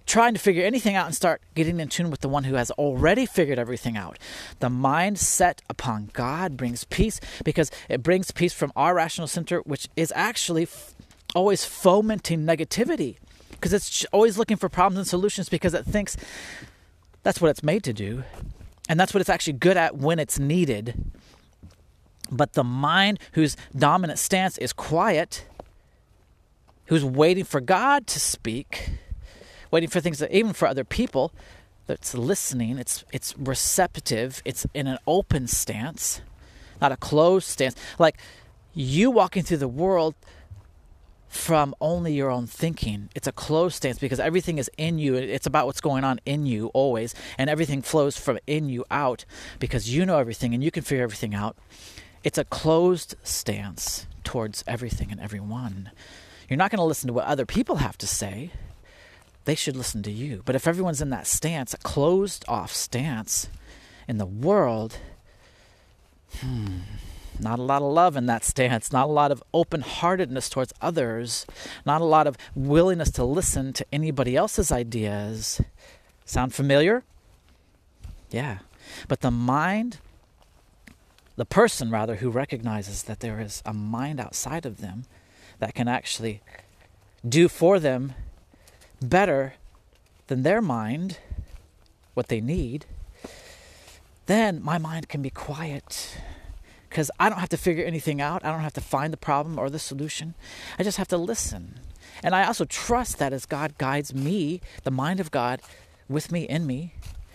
trying 0.06 0.34
to 0.34 0.40
figure 0.40 0.64
anything 0.64 0.94
out 0.94 1.06
and 1.06 1.14
start 1.14 1.42
getting 1.54 1.80
in 1.80 1.88
tune 1.88 2.10
with 2.10 2.20
the 2.20 2.28
one 2.28 2.44
who 2.44 2.54
has 2.54 2.70
already 2.72 3.26
figured 3.26 3.58
everything 3.58 3.96
out. 3.96 4.18
The 4.60 4.70
mind 4.70 5.18
set 5.18 5.62
upon 5.68 6.10
God 6.12 6.56
brings 6.56 6.84
peace 6.84 7.20
because 7.44 7.70
it 7.88 8.02
brings 8.02 8.30
peace 8.30 8.52
from 8.52 8.72
our 8.76 8.94
rational 8.94 9.26
center, 9.26 9.60
which 9.60 9.88
is 9.96 10.12
actually 10.16 10.62
f- 10.64 10.94
always 11.34 11.64
fomenting 11.64 12.46
negativity 12.46 13.16
because 13.50 13.72
it's 13.72 14.04
always 14.12 14.38
looking 14.38 14.56
for 14.56 14.68
problems 14.68 14.98
and 14.98 15.06
solutions 15.06 15.48
because 15.48 15.74
it 15.74 15.84
thinks 15.84 16.16
that's 17.22 17.40
what 17.40 17.50
it's 17.50 17.62
made 17.62 17.82
to 17.84 17.92
do. 17.92 18.22
And 18.88 19.00
that's 19.00 19.12
what 19.12 19.20
it's 19.20 19.30
actually 19.30 19.54
good 19.54 19.76
at 19.76 19.96
when 19.96 20.20
it's 20.20 20.38
needed. 20.38 21.12
But 22.30 22.52
the 22.52 22.62
mind 22.62 23.18
whose 23.32 23.56
dominant 23.76 24.18
stance 24.18 24.58
is 24.58 24.72
quiet, 24.72 25.44
who's 26.86 27.04
waiting 27.04 27.44
for 27.44 27.60
God 27.60 28.06
to 28.08 28.20
speak, 28.20 28.90
waiting 29.70 29.88
for 29.88 30.00
things 30.00 30.18
that 30.18 30.30
even 30.32 30.52
for 30.52 30.66
other 30.68 30.84
people 30.84 31.32
that's 31.86 32.14
listening 32.14 32.78
it's 32.78 33.04
it's 33.12 33.36
receptive 33.38 34.42
it's 34.44 34.66
in 34.74 34.86
an 34.86 34.98
open 35.06 35.46
stance 35.46 36.20
not 36.80 36.92
a 36.92 36.96
closed 36.96 37.48
stance. 37.48 37.74
Like 37.98 38.18
you 38.74 39.10
walking 39.10 39.42
through 39.42 39.58
the 39.58 39.68
world 39.68 40.14
from 41.28 41.74
only 41.80 42.14
your 42.14 42.30
own 42.30 42.46
thinking 42.46 43.10
it's 43.14 43.26
a 43.26 43.32
closed 43.32 43.76
stance 43.76 43.98
because 43.98 44.20
everything 44.20 44.58
is 44.58 44.70
in 44.78 44.98
you. 44.98 45.14
It's 45.14 45.46
about 45.46 45.66
what's 45.66 45.80
going 45.80 46.04
on 46.04 46.20
in 46.24 46.46
you 46.46 46.68
always 46.68 47.14
and 47.36 47.50
everything 47.50 47.82
flows 47.82 48.16
from 48.16 48.38
in 48.46 48.68
you 48.68 48.84
out 48.90 49.24
because 49.58 49.92
you 49.94 50.06
know 50.06 50.18
everything 50.18 50.54
and 50.54 50.62
you 50.62 50.70
can 50.70 50.82
figure 50.82 51.04
everything 51.04 51.34
out. 51.34 51.56
It's 52.24 52.38
a 52.38 52.44
closed 52.44 53.16
stance 53.22 54.06
towards 54.24 54.64
everything 54.66 55.10
and 55.10 55.20
everyone. 55.20 55.90
You're 56.48 56.56
not 56.56 56.70
going 56.70 56.78
to 56.78 56.84
listen 56.84 57.08
to 57.08 57.12
what 57.12 57.26
other 57.26 57.44
people 57.44 57.76
have 57.76 57.98
to 57.98 58.06
say 58.06 58.52
they 59.46 59.54
should 59.54 59.76
listen 59.76 60.02
to 60.02 60.10
you. 60.10 60.42
But 60.44 60.54
if 60.54 60.66
everyone's 60.66 61.00
in 61.00 61.10
that 61.10 61.26
stance, 61.26 61.72
a 61.72 61.78
closed 61.78 62.44
off 62.48 62.72
stance 62.72 63.48
in 64.06 64.18
the 64.18 64.26
world, 64.26 64.98
hmm, 66.40 66.78
not 67.38 67.60
a 67.60 67.62
lot 67.62 67.80
of 67.80 67.92
love 67.92 68.16
in 68.16 68.26
that 68.26 68.44
stance, 68.44 68.92
not 68.92 69.08
a 69.08 69.12
lot 69.12 69.30
of 69.30 69.42
open 69.54 69.82
heartedness 69.82 70.48
towards 70.48 70.74
others, 70.80 71.46
not 71.86 72.00
a 72.00 72.04
lot 72.04 72.26
of 72.26 72.36
willingness 72.56 73.10
to 73.12 73.24
listen 73.24 73.72
to 73.72 73.86
anybody 73.92 74.36
else's 74.36 74.72
ideas. 74.72 75.60
Sound 76.24 76.52
familiar? 76.52 77.04
Yeah. 78.30 78.58
But 79.06 79.20
the 79.20 79.30
mind, 79.30 79.98
the 81.36 81.44
person 81.44 81.88
rather, 81.88 82.16
who 82.16 82.30
recognizes 82.30 83.04
that 83.04 83.20
there 83.20 83.40
is 83.40 83.62
a 83.64 83.72
mind 83.72 84.18
outside 84.18 84.66
of 84.66 84.78
them 84.80 85.04
that 85.60 85.74
can 85.74 85.86
actually 85.86 86.40
do 87.26 87.48
for 87.48 87.78
them 87.78 88.14
better 89.00 89.54
than 90.26 90.42
their 90.42 90.60
mind, 90.60 91.18
what 92.14 92.28
they 92.28 92.40
need, 92.40 92.86
then 94.26 94.62
my 94.62 94.78
mind 94.78 95.08
can 95.08 95.22
be 95.22 95.30
quiet. 95.30 96.18
Because 96.88 97.10
I 97.20 97.28
don't 97.28 97.38
have 97.38 97.48
to 97.50 97.56
figure 97.56 97.84
anything 97.84 98.20
out. 98.20 98.44
I 98.44 98.50
don't 98.50 98.60
have 98.60 98.72
to 98.74 98.80
find 98.80 99.12
the 99.12 99.18
problem 99.18 99.58
or 99.58 99.68
the 99.68 99.78
solution. 99.78 100.34
I 100.78 100.82
just 100.82 100.98
have 100.98 101.08
to 101.08 101.18
listen. 101.18 101.80
And 102.22 102.34
I 102.34 102.46
also 102.46 102.64
trust 102.64 103.18
that 103.18 103.32
as 103.32 103.44
God 103.46 103.76
guides 103.78 104.14
me, 104.14 104.60
the 104.84 104.90
mind 104.90 105.20
of 105.20 105.30
God 105.30 105.60
with 106.08 106.32
me, 106.32 106.44
in 106.44 106.66
me, 106.66 106.94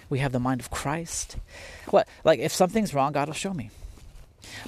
we 0.10 0.20
have 0.20 0.32
the 0.32 0.40
mind 0.40 0.62
of 0.62 0.72
Christ. 0.72 1.38
What, 1.90 2.08
like, 2.24 2.40
if 2.40 2.52
something's 2.52 2.94
wrong, 2.94 3.14
God 3.14 3.28
will 3.28 3.36
show 3.36 3.54
me. 3.54 3.70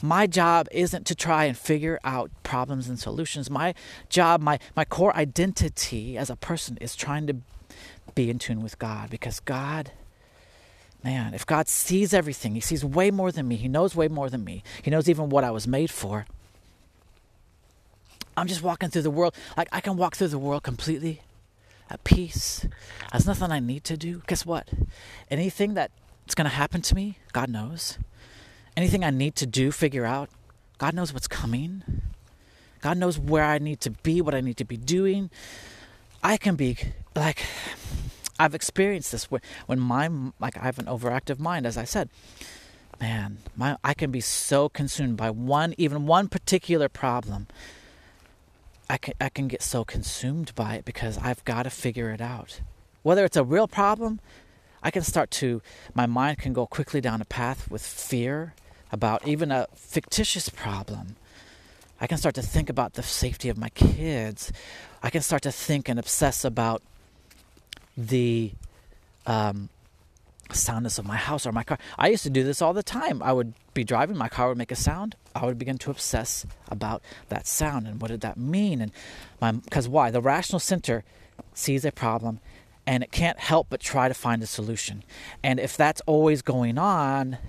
My 0.01 0.27
job 0.27 0.67
isn't 0.71 1.05
to 1.07 1.15
try 1.15 1.45
and 1.45 1.57
figure 1.57 1.99
out 2.03 2.31
problems 2.43 2.87
and 2.87 2.99
solutions. 2.99 3.49
My 3.49 3.73
job, 4.09 4.41
my, 4.41 4.59
my 4.75 4.85
core 4.85 5.15
identity 5.15 6.17
as 6.17 6.29
a 6.29 6.35
person 6.35 6.77
is 6.81 6.95
trying 6.95 7.27
to 7.27 7.35
be 8.15 8.29
in 8.29 8.39
tune 8.39 8.61
with 8.61 8.77
God 8.79 9.09
because 9.09 9.39
God, 9.39 9.91
man, 11.03 11.33
if 11.33 11.45
God 11.45 11.67
sees 11.67 12.13
everything, 12.13 12.55
He 12.55 12.61
sees 12.61 12.85
way 12.85 13.11
more 13.11 13.31
than 13.31 13.47
me, 13.47 13.55
He 13.55 13.67
knows 13.67 13.95
way 13.95 14.07
more 14.07 14.29
than 14.29 14.43
me, 14.43 14.63
He 14.81 14.91
knows 14.91 15.09
even 15.09 15.29
what 15.29 15.43
I 15.43 15.51
was 15.51 15.67
made 15.67 15.91
for. 15.91 16.25
I'm 18.35 18.47
just 18.47 18.63
walking 18.63 18.89
through 18.89 19.03
the 19.03 19.11
world. 19.11 19.35
Like 19.55 19.69
I 19.71 19.79
can 19.79 19.95
walk 19.95 20.15
through 20.15 20.29
the 20.29 20.39
world 20.39 20.63
completely 20.63 21.21
at 21.89 22.03
peace. 22.03 22.65
There's 23.11 23.27
nothing 23.27 23.51
I 23.51 23.59
need 23.59 23.83
to 23.85 23.97
do. 23.97 24.23
Guess 24.27 24.45
what? 24.45 24.67
Anything 25.29 25.75
that's 25.75 26.35
going 26.35 26.49
to 26.49 26.55
happen 26.55 26.81
to 26.81 26.95
me, 26.95 27.19
God 27.31 27.49
knows 27.49 27.99
anything 28.75 29.03
I 29.03 29.09
need 29.09 29.35
to 29.37 29.45
do, 29.45 29.71
figure 29.71 30.05
out, 30.05 30.29
God 30.77 30.93
knows 30.93 31.13
what's 31.13 31.27
coming. 31.27 31.83
God 32.81 32.97
knows 32.97 33.17
where 33.17 33.43
I 33.43 33.59
need 33.59 33.79
to 33.81 33.91
be, 33.91 34.21
what 34.21 34.35
I 34.35 34.41
need 34.41 34.57
to 34.57 34.65
be 34.65 34.77
doing. 34.77 35.29
I 36.21 36.37
can 36.37 36.55
be 36.55 36.77
like, 37.15 37.45
I've 38.39 38.55
experienced 38.55 39.11
this 39.11 39.29
when, 39.31 39.41
when 39.67 39.79
my, 39.79 40.09
like, 40.39 40.57
I 40.57 40.63
have 40.63 40.79
an 40.79 40.85
overactive 40.85 41.39
mind, 41.39 41.65
as 41.65 41.77
I 41.77 41.85
said. 41.85 42.09
man, 42.99 43.37
my 43.55 43.77
I 43.83 43.93
can 43.93 44.11
be 44.11 44.21
so 44.21 44.69
consumed 44.69 45.17
by 45.17 45.29
one 45.29 45.73
even 45.77 46.05
one 46.05 46.27
particular 46.27 46.89
problem. 46.89 47.47
I 48.89 48.97
can 48.97 49.13
I 49.19 49.29
can 49.29 49.47
get 49.47 49.61
so 49.61 49.83
consumed 49.83 50.53
by 50.55 50.75
it 50.75 50.85
because 50.85 51.17
I've 51.17 51.43
got 51.45 51.63
to 51.63 51.69
figure 51.69 52.11
it 52.11 52.21
out. 52.21 52.61
Whether 53.01 53.25
it's 53.25 53.37
a 53.37 53.43
real 53.43 53.67
problem, 53.67 54.19
I 54.81 54.91
can 54.91 55.01
start 55.03 55.31
to 55.31 55.61
my 55.93 56.05
mind 56.05 56.37
can 56.39 56.53
go 56.53 56.65
quickly 56.65 57.01
down 57.01 57.21
a 57.21 57.25
path 57.25 57.69
with 57.69 57.81
fear 57.81 58.53
about 58.93 59.27
even 59.27 59.51
a 59.51 59.67
fictitious 59.75 60.47
problem. 60.47 61.17
I 61.99 62.05
can 62.05 62.17
start 62.19 62.35
to 62.35 62.43
think 62.43 62.69
about 62.69 62.93
the 62.93 63.01
safety 63.01 63.49
of 63.49 63.57
my 63.57 63.69
kids. 63.69 64.53
I 65.01 65.09
can 65.09 65.21
start 65.21 65.41
to 65.43 65.51
think 65.51 65.89
and 65.89 65.97
obsess 65.97 66.45
about 66.45 66.83
the 67.97 68.51
um, 69.25 69.69
soundness 70.51 70.99
of 70.99 71.05
my 71.05 71.15
house 71.15 71.47
or 71.47 71.51
my 71.51 71.63
car. 71.63 71.79
I 71.97 72.09
used 72.09 72.23
to 72.23 72.29
do 72.29 72.43
this 72.43 72.61
all 72.61 72.73
the 72.73 72.83
time. 72.83 73.23
I 73.23 73.33
would 73.33 73.53
be 73.73 73.83
driving, 73.83 74.15
my 74.15 74.29
car 74.29 74.49
would 74.49 74.57
make 74.59 74.71
a 74.71 74.75
sound. 74.75 75.15
I 75.33 75.47
would 75.47 75.57
begin 75.57 75.79
to 75.79 75.91
obsess 75.91 76.45
about 76.69 77.01
that 77.29 77.47
sound 77.47 77.87
and 77.87 77.99
what 77.99 78.11
did 78.11 78.21
that 78.21 78.37
mean 78.37 78.79
and 79.41 79.63
because 79.63 79.89
why? 79.89 80.11
The 80.11 80.21
rational 80.21 80.59
center 80.59 81.03
sees 81.55 81.83
a 81.83 81.91
problem 81.91 82.39
and 82.85 83.01
it 83.01 83.11
can't 83.11 83.39
help 83.39 83.67
but 83.71 83.79
try 83.79 84.07
to 84.07 84.13
find 84.13 84.43
a 84.43 84.47
solution. 84.47 85.03
And 85.41 85.59
if 85.59 85.75
that's 85.75 86.01
always 86.05 86.43
going 86.43 86.77
on, 86.77 87.39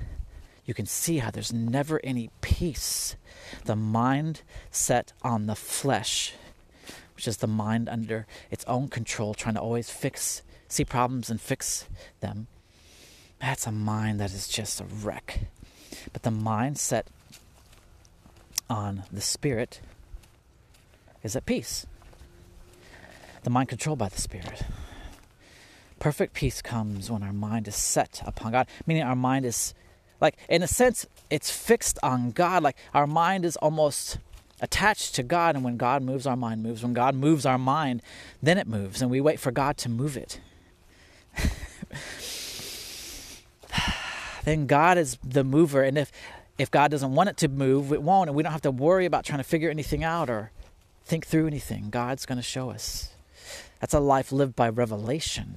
you 0.65 0.75
can 0.75 0.87
see 0.87 1.19
how 1.19 1.31
there's 1.31 1.53
never 1.53 2.01
any 2.03 2.31
peace. 2.41 3.17
The 3.65 3.77
mind 3.77 4.43
set 4.71 5.13
on 5.23 5.47
the 5.47 5.55
flesh, 5.55 6.35
which 7.15 7.29
is 7.29 7.39
the 7.39 7.47
mind 7.47 7.89
under 7.89 8.27
its 8.51 8.65
own 8.67 8.89
control, 8.89 9.35
trying 9.35 9.55
to 9.55 9.61
always 9.61 9.91
fix, 9.91 10.43
see 10.69 10.85
problems 10.85 11.31
and 11.31 11.41
fix 11.41 11.87
them, 12.21 12.47
that's 13.41 13.67
a 13.67 13.73
mind 13.73 14.21
that 14.21 14.33
is 14.33 14.49
just 14.49 14.81
a 14.81 14.85
wreck. 14.85 15.41
But 16.13 16.23
the 16.23 16.31
mind 16.31 16.79
set 16.79 17.09
on 18.71 19.05
the 19.13 19.21
spirit 19.21 19.81
is 21.23 21.37
at 21.37 21.45
peace. 21.45 21.87
The 23.43 23.51
mind 23.51 23.69
controlled 23.69 23.99
by 23.99 24.09
the 24.09 24.21
spirit. 24.21 24.63
Perfect 25.99 26.33
peace 26.35 26.63
comes 26.63 27.11
when 27.11 27.23
our 27.23 27.33
mind 27.33 27.69
is 27.69 27.77
set 27.77 28.23
upon 28.27 28.53
God, 28.53 28.67
meaning 28.87 29.03
our 29.03 29.17
mind 29.17 29.45
is, 29.45 29.75
like, 30.21 30.37
in 30.49 30.63
a 30.63 30.67
sense, 30.67 31.07
it's 31.31 31.51
fixed 31.51 31.99
on 32.03 32.31
God. 32.31 32.63
Like, 32.63 32.77
our 32.93 33.07
mind 33.07 33.45
is 33.45 33.57
almost 33.57 34.19
attached 34.61 35.15
to 35.17 35.23
God, 35.23 35.55
and 35.55 35.65
when 35.65 35.77
God 35.77 36.03
moves, 36.03 36.27
our 36.27 36.37
mind 36.37 36.63
moves. 36.63 36.83
When 36.83 36.95
God 36.95 37.15
moves 37.15 37.45
our 37.45 37.59
mind, 37.59 38.03
then 38.43 38.59
it 38.59 38.67
moves, 38.67 39.03
and 39.03 39.11
we 39.11 39.21
wait 39.21 39.41
for 39.41 39.51
God 39.51 39.77
to 39.79 39.89
move 39.89 40.17
it. 40.17 40.41
then 44.45 44.67
God 44.67 44.99
is 44.99 45.19
the 45.25 45.45
mover. 45.45 45.83
And 45.83 45.99
if 45.99 46.13
if 46.57 46.71
God 46.71 46.91
doesn't 46.91 47.15
want 47.15 47.29
it 47.29 47.37
to 47.39 47.49
move, 47.49 47.93
it 47.93 48.03
won't, 48.03 48.29
and 48.29 48.37
we 48.37 48.43
don't 48.43 48.53
have 48.53 48.63
to 48.63 48.71
worry 48.71 49.07
about 49.07 49.25
trying 49.25 49.39
to 49.39 49.45
figure 49.45 49.71
anything 49.71 50.05
out 50.05 50.31
or 50.31 50.53
think 51.05 51.27
through 51.27 51.47
anything. 51.47 51.91
God's 51.91 52.27
going 52.27 52.39
to 52.39 52.43
show 52.43 52.71
us. 52.71 53.11
That's 53.81 53.93
a 53.93 54.01
life 54.01 54.31
lived 54.31 54.55
by 54.55 54.69
revelation. 54.69 55.57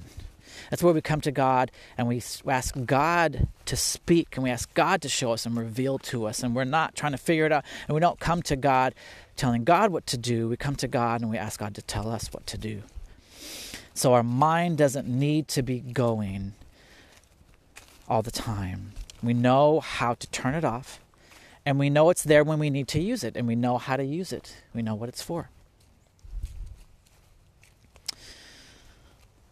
That's 0.70 0.82
where 0.82 0.94
we 0.94 1.00
come 1.00 1.20
to 1.22 1.30
God 1.30 1.70
and 1.96 2.08
we 2.08 2.22
ask 2.46 2.74
God 2.84 3.48
to 3.64 3.76
speak 3.76 4.36
and 4.36 4.44
we 4.44 4.50
ask 4.50 4.72
God 4.74 5.02
to 5.02 5.08
show 5.08 5.32
us 5.32 5.46
and 5.46 5.56
reveal 5.56 5.98
to 5.98 6.26
us. 6.26 6.42
And 6.42 6.54
we're 6.54 6.64
not 6.64 6.94
trying 6.94 7.12
to 7.12 7.18
figure 7.18 7.46
it 7.46 7.52
out. 7.52 7.64
And 7.86 7.94
we 7.94 8.00
don't 8.00 8.20
come 8.20 8.42
to 8.42 8.56
God 8.56 8.94
telling 9.36 9.64
God 9.64 9.90
what 9.90 10.06
to 10.08 10.18
do. 10.18 10.48
We 10.48 10.56
come 10.56 10.76
to 10.76 10.88
God 10.88 11.22
and 11.22 11.30
we 11.30 11.38
ask 11.38 11.60
God 11.60 11.74
to 11.74 11.82
tell 11.82 12.10
us 12.10 12.28
what 12.32 12.46
to 12.48 12.58
do. 12.58 12.82
So 13.94 14.14
our 14.14 14.22
mind 14.22 14.78
doesn't 14.78 15.08
need 15.08 15.48
to 15.48 15.62
be 15.62 15.80
going 15.80 16.52
all 18.08 18.22
the 18.22 18.30
time. 18.30 18.92
We 19.22 19.34
know 19.34 19.80
how 19.80 20.14
to 20.14 20.26
turn 20.28 20.54
it 20.54 20.64
off, 20.64 21.00
and 21.66 21.80
we 21.80 21.90
know 21.90 22.08
it's 22.08 22.22
there 22.22 22.44
when 22.44 22.60
we 22.60 22.70
need 22.70 22.86
to 22.88 23.00
use 23.00 23.24
it, 23.24 23.36
and 23.36 23.48
we 23.48 23.56
know 23.56 23.76
how 23.76 23.96
to 23.96 24.04
use 24.04 24.32
it. 24.32 24.54
We 24.72 24.82
know 24.82 24.94
what 24.94 25.08
it's 25.08 25.22
for. 25.22 25.50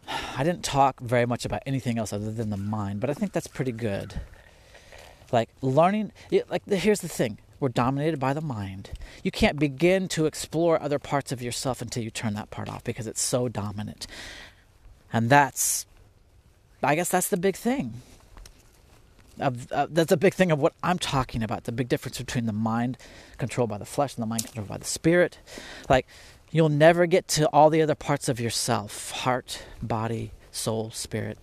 I 0.07 0.43
didn't 0.43 0.63
talk 0.63 0.99
very 0.99 1.25
much 1.25 1.45
about 1.45 1.63
anything 1.65 1.97
else 1.97 2.13
other 2.13 2.31
than 2.31 2.49
the 2.49 2.57
mind, 2.57 2.99
but 2.99 3.09
I 3.09 3.13
think 3.13 3.31
that's 3.31 3.47
pretty 3.47 3.71
good. 3.71 4.21
Like 5.31 5.49
learning, 5.61 6.11
like 6.49 6.65
here's 6.65 7.01
the 7.01 7.09
thing 7.09 7.39
we're 7.59 7.69
dominated 7.69 8.19
by 8.19 8.33
the 8.33 8.41
mind. 8.41 8.91
You 9.23 9.31
can't 9.31 9.57
begin 9.59 10.07
to 10.09 10.25
explore 10.25 10.81
other 10.81 10.99
parts 10.99 11.31
of 11.31 11.41
yourself 11.41 11.81
until 11.81 12.03
you 12.03 12.11
turn 12.11 12.35
that 12.35 12.51
part 12.51 12.69
off 12.69 12.83
because 12.83 13.07
it's 13.07 13.21
so 13.21 13.49
dominant. 13.49 14.05
And 15.11 15.29
that's, 15.29 15.85
I 16.83 16.95
guess 16.95 17.09
that's 17.09 17.29
the 17.29 17.37
big 17.37 17.55
thing 17.55 18.01
of, 19.39 19.71
uh, 19.71 19.87
that's 19.89 20.11
a 20.11 20.17
big 20.17 20.33
thing 20.33 20.51
of 20.51 20.59
what 20.59 20.73
I'm 20.83 20.99
talking 20.99 21.43
about. 21.43 21.63
The 21.63 21.71
big 21.71 21.89
difference 21.89 22.17
between 22.17 22.45
the 22.45 22.53
mind 22.53 22.97
controlled 23.37 23.69
by 23.69 23.77
the 23.77 23.85
flesh 23.85 24.15
and 24.15 24.21
the 24.21 24.27
mind 24.27 24.45
controlled 24.45 24.69
by 24.69 24.77
the 24.77 24.85
spirit. 24.85 25.39
Like 25.89 26.07
you'll 26.51 26.69
never 26.69 27.05
get 27.05 27.27
to 27.27 27.47
all 27.47 27.69
the 27.69 27.81
other 27.81 27.95
parts 27.95 28.29
of 28.29 28.39
yourself, 28.39 29.11
heart, 29.11 29.63
body, 29.81 30.31
soul, 30.51 30.91
spirit, 30.91 31.37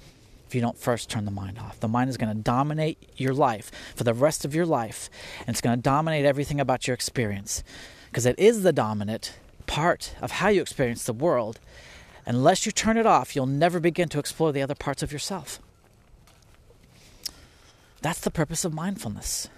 if 0.46 0.54
you 0.54 0.60
don't 0.60 0.78
first 0.78 1.10
turn 1.10 1.24
the 1.24 1.30
mind 1.30 1.58
off. 1.58 1.80
The 1.80 1.88
mind 1.88 2.10
is 2.10 2.16
going 2.16 2.34
to 2.34 2.42
dominate 2.42 2.98
your 3.16 3.34
life 3.34 3.70
for 3.94 4.04
the 4.04 4.14
rest 4.14 4.44
of 4.44 4.54
your 4.54 4.66
life, 4.66 5.10
and 5.40 5.50
it's 5.50 5.60
going 5.60 5.76
to 5.76 5.82
dominate 5.82 6.24
everything 6.24 6.60
about 6.60 6.86
your 6.86 6.94
experience 6.94 7.62
because 8.10 8.26
it 8.26 8.38
is 8.38 8.62
the 8.62 8.72
dominant 8.72 9.34
part 9.66 10.14
of 10.22 10.32
how 10.32 10.48
you 10.48 10.62
experience 10.62 11.04
the 11.04 11.12
world. 11.12 11.58
Unless 12.26 12.64
you 12.64 12.72
turn 12.72 12.96
it 12.96 13.06
off, 13.06 13.34
you'll 13.34 13.46
never 13.46 13.80
begin 13.80 14.08
to 14.10 14.18
explore 14.18 14.52
the 14.52 14.62
other 14.62 14.74
parts 14.74 15.02
of 15.02 15.12
yourself. 15.12 15.60
That's 18.00 18.20
the 18.20 18.30
purpose 18.30 18.64
of 18.64 18.72
mindfulness. 18.72 19.48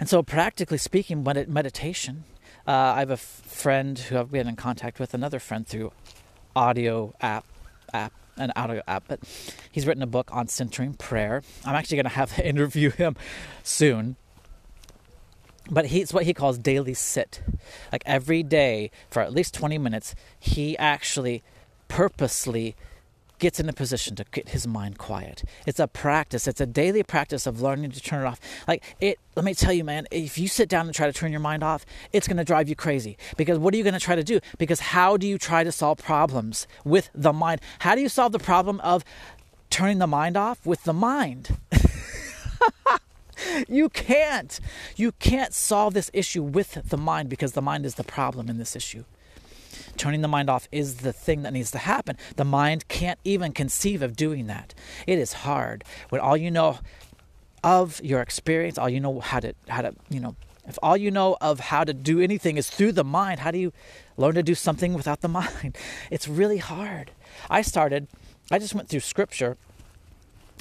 And 0.00 0.08
so, 0.08 0.22
practically 0.22 0.78
speaking, 0.78 1.22
when 1.22 1.36
it 1.36 1.48
meditation, 1.48 2.24
uh, 2.66 2.70
I 2.70 3.00
have 3.00 3.10
a 3.10 3.14
f- 3.14 3.20
friend 3.20 3.98
who 3.98 4.18
I've 4.18 4.30
been 4.30 4.48
in 4.48 4.56
contact 4.56 5.00
with, 5.00 5.14
another 5.14 5.38
friend 5.38 5.66
through 5.66 5.92
audio 6.54 7.14
app, 7.20 7.44
app, 7.92 8.12
an 8.36 8.52
audio 8.56 8.82
app, 8.86 9.04
but 9.08 9.20
he's 9.70 9.86
written 9.86 10.02
a 10.02 10.06
book 10.06 10.30
on 10.32 10.48
centering 10.48 10.94
prayer. 10.94 11.42
I'm 11.64 11.74
actually 11.74 11.96
going 11.96 12.04
to 12.04 12.10
have 12.10 12.34
to 12.36 12.46
interview 12.48 12.90
him 12.90 13.16
soon. 13.62 14.16
But 15.70 15.86
he's 15.86 16.12
what 16.12 16.24
he 16.24 16.34
calls 16.34 16.58
daily 16.58 16.94
sit. 16.94 17.42
Like 17.92 18.02
every 18.04 18.42
day 18.42 18.90
for 19.10 19.22
at 19.22 19.32
least 19.32 19.54
20 19.54 19.78
minutes, 19.78 20.14
he 20.38 20.76
actually 20.76 21.42
purposely 21.88 22.74
gets 23.42 23.58
in 23.58 23.68
a 23.68 23.72
position 23.72 24.14
to 24.14 24.24
get 24.30 24.50
his 24.50 24.68
mind 24.68 24.98
quiet. 24.98 25.42
It's 25.66 25.80
a 25.80 25.88
practice. 25.88 26.46
It's 26.46 26.60
a 26.60 26.66
daily 26.66 27.02
practice 27.02 27.44
of 27.44 27.60
learning 27.60 27.90
to 27.90 28.00
turn 28.00 28.24
it 28.24 28.28
off. 28.28 28.38
Like 28.68 28.84
it 29.00 29.18
let 29.34 29.44
me 29.44 29.52
tell 29.52 29.72
you 29.72 29.82
man, 29.82 30.06
if 30.12 30.38
you 30.38 30.46
sit 30.46 30.68
down 30.68 30.86
and 30.86 30.94
try 30.94 31.06
to 31.06 31.12
turn 31.12 31.32
your 31.32 31.40
mind 31.40 31.64
off, 31.64 31.84
it's 32.12 32.28
going 32.28 32.36
to 32.36 32.44
drive 32.44 32.68
you 32.68 32.76
crazy. 32.76 33.18
Because 33.36 33.58
what 33.58 33.74
are 33.74 33.76
you 33.76 33.82
going 33.82 33.94
to 33.94 34.00
try 34.00 34.14
to 34.14 34.22
do? 34.22 34.38
Because 34.58 34.78
how 34.78 35.16
do 35.16 35.26
you 35.26 35.38
try 35.38 35.64
to 35.64 35.72
solve 35.72 35.98
problems 35.98 36.68
with 36.84 37.10
the 37.16 37.32
mind? 37.32 37.60
How 37.80 37.96
do 37.96 38.00
you 38.00 38.08
solve 38.08 38.30
the 38.30 38.38
problem 38.38 38.78
of 38.80 39.04
turning 39.70 39.98
the 39.98 40.06
mind 40.06 40.36
off 40.36 40.64
with 40.64 40.84
the 40.84 40.92
mind? 40.92 41.58
you 43.68 43.88
can't. 43.88 44.60
You 44.94 45.10
can't 45.18 45.52
solve 45.52 45.94
this 45.94 46.12
issue 46.14 46.44
with 46.44 46.78
the 46.84 46.96
mind 46.96 47.28
because 47.28 47.52
the 47.52 47.62
mind 47.62 47.86
is 47.86 47.96
the 47.96 48.04
problem 48.04 48.48
in 48.48 48.58
this 48.58 48.76
issue. 48.76 49.02
Turning 49.96 50.22
the 50.22 50.28
mind 50.28 50.48
off 50.50 50.68
is 50.72 50.96
the 50.96 51.12
thing 51.12 51.42
that 51.42 51.52
needs 51.52 51.70
to 51.72 51.78
happen. 51.78 52.16
The 52.36 52.44
mind 52.44 52.88
can't 52.88 53.18
even 53.24 53.52
conceive 53.52 54.02
of 54.02 54.16
doing 54.16 54.46
that. 54.46 54.74
It 55.06 55.18
is 55.18 55.32
hard 55.32 55.84
when 56.08 56.20
all 56.20 56.36
you 56.36 56.50
know 56.50 56.78
of 57.62 58.00
your 58.02 58.20
experience, 58.20 58.78
all 58.78 58.88
you 58.88 59.00
know 59.00 59.20
how 59.20 59.40
to 59.40 59.54
how 59.68 59.82
to 59.82 59.94
you 60.08 60.20
know 60.20 60.36
if 60.66 60.78
all 60.82 60.96
you 60.96 61.10
know 61.10 61.36
of 61.40 61.60
how 61.60 61.84
to 61.84 61.92
do 61.92 62.20
anything 62.20 62.56
is 62.56 62.70
through 62.70 62.92
the 62.92 63.04
mind, 63.04 63.40
how 63.40 63.50
do 63.50 63.58
you 63.58 63.72
learn 64.16 64.34
to 64.34 64.42
do 64.42 64.54
something 64.54 64.94
without 64.94 65.20
the 65.20 65.28
mind? 65.40 65.76
It's 66.10 66.28
really 66.28 66.58
hard. 66.58 67.10
I 67.50 67.62
started, 67.62 68.06
I 68.50 68.58
just 68.58 68.74
went 68.74 68.88
through 68.88 69.00
scripture 69.00 69.56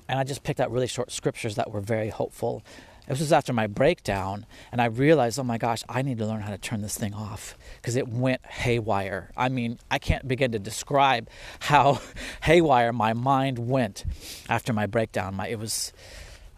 and 0.08 0.20
I 0.20 0.24
just 0.24 0.44
picked 0.44 0.60
out 0.60 0.72
really 0.72 0.88
short 0.88 1.12
scriptures 1.12 1.56
that 1.56 1.72
were 1.72 1.82
very 1.82 2.10
hopeful 2.10 2.64
this 3.08 3.20
was 3.20 3.34
after 3.34 3.52
my 3.52 3.68
breakdown, 3.68 4.46
and 4.72 4.82
I 4.82 4.86
realized, 4.86 5.40
oh 5.40 5.44
my 5.44 5.58
gosh, 5.58 5.84
I 5.90 6.02
need 6.02 6.18
to 6.20 6.26
learn 6.26 6.42
how 6.42 6.52
to 6.52 6.58
turn 6.58 6.82
this 6.82 6.98
thing 6.98 7.14
off 7.14 7.58
because 7.82 7.96
it 7.96 8.08
went 8.08 8.46
haywire. 8.46 9.32
I 9.36 9.50
mean, 9.50 9.80
I 9.90 10.00
can't 10.00 10.28
begin 10.28 10.52
to 10.52 10.60
describe 10.60 11.30
how 11.60 12.02
haywire 12.44 12.94
my 12.94 13.14
mind 13.14 13.60
went 13.60 14.06
after 14.48 14.72
my 14.72 14.86
breakdown. 14.86 15.36
My, 15.36 15.48
it 15.48 15.60
was, 15.60 15.94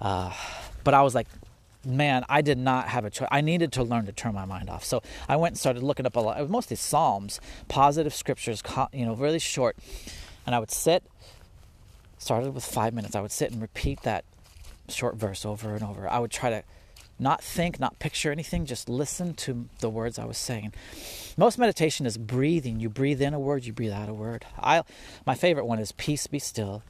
uh, 0.02 0.34
but 0.84 0.94
I 0.94 1.02
was 1.02 1.16
like, 1.16 1.28
man, 1.86 2.24
I 2.30 2.42
did 2.42 2.58
not 2.58 2.88
have 2.90 3.06
a 3.06 3.10
choice. 3.10 3.28
I 3.32 3.42
needed 3.42 3.72
to 3.74 3.84
learn 3.84 4.06
to 4.06 4.12
turn 4.12 4.34
my 4.34 4.46
mind 4.46 4.70
off. 4.70 4.84
So 4.84 5.02
I 5.28 5.36
went 5.38 5.54
and 5.54 5.60
started 5.60 5.84
looking 5.84 6.06
up 6.06 6.16
a 6.16 6.20
lot. 6.20 6.38
It 6.38 6.42
was 6.42 6.52
mostly 6.52 6.76
Psalms, 6.76 7.40
positive 7.68 8.14
scriptures, 8.14 8.62
you 8.94 9.06
know, 9.06 9.16
really 9.16 9.40
short. 9.40 9.78
And 10.46 10.54
I 10.54 10.60
would 10.60 10.72
sit, 10.72 11.04
started 12.18 12.54
with 12.54 12.66
five 12.66 12.94
minutes. 12.94 13.16
I 13.16 13.22
would 13.22 13.32
sit 13.32 13.52
and 13.52 13.62
repeat 13.62 14.02
that 14.04 14.26
short 14.90 15.16
verse 15.16 15.46
over 15.46 15.74
and 15.74 15.84
over. 15.84 16.08
I 16.10 16.20
would 16.20 16.32
try 16.32 16.50
to 16.50 16.64
not 17.20 17.44
think, 17.44 17.80
not 17.80 18.00
picture 18.00 18.32
anything, 18.32 18.66
just 18.66 18.90
listen 18.90 19.34
to 19.36 19.70
the 19.80 19.90
words 19.90 20.18
I 20.18 20.26
was 20.26 20.38
saying. 20.38 20.74
Most 21.38 21.58
meditation 21.58 22.06
is 22.06 22.18
breathing. 22.18 22.80
You 22.80 22.90
breathe 22.90 23.22
in 23.22 23.34
a 23.34 23.40
word, 23.40 23.66
you 23.66 23.74
breathe 23.74 23.92
out 23.92 24.10
a 24.10 24.14
word. 24.14 24.46
I 24.60 24.84
my 25.26 25.36
favorite 25.36 25.66
one 25.66 25.80
is 25.80 25.92
peace 25.94 26.28
be 26.28 26.40
still. 26.40 26.84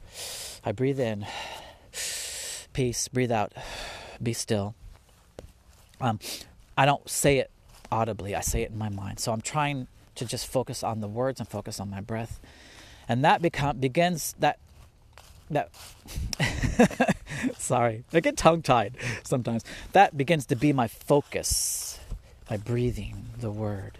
I 0.64 0.72
breathe 0.72 0.98
in 0.98 1.26
peace, 2.72 3.08
breathe 3.08 3.32
out 3.32 3.52
be 4.22 4.32
still. 4.32 4.74
Um, 6.00 6.18
I 6.76 6.86
don't 6.86 7.08
say 7.08 7.38
it 7.38 7.50
audibly, 7.92 8.34
I 8.34 8.40
say 8.40 8.62
it 8.62 8.70
in 8.70 8.78
my 8.78 8.88
mind. 8.88 9.20
So 9.20 9.32
I'm 9.32 9.40
trying 9.40 9.86
to 10.16 10.24
just 10.24 10.46
focus 10.46 10.82
on 10.82 11.00
the 11.00 11.08
words 11.08 11.40
and 11.40 11.48
focus 11.48 11.80
on 11.80 11.90
my 11.90 12.00
breath. 12.00 12.40
And 13.08 13.24
that 13.24 13.42
become, 13.42 13.78
begins 13.78 14.34
that 14.38 14.58
that 15.54 15.70
sorry. 17.58 18.04
I 18.12 18.20
get 18.20 18.36
tongue 18.36 18.62
tied 18.62 18.96
sometimes. 19.22 19.64
That 19.92 20.16
begins 20.16 20.46
to 20.46 20.56
be 20.56 20.72
my 20.72 20.88
focus 20.88 21.98
my 22.50 22.56
breathing 22.56 23.30
the 23.38 23.50
word. 23.50 23.98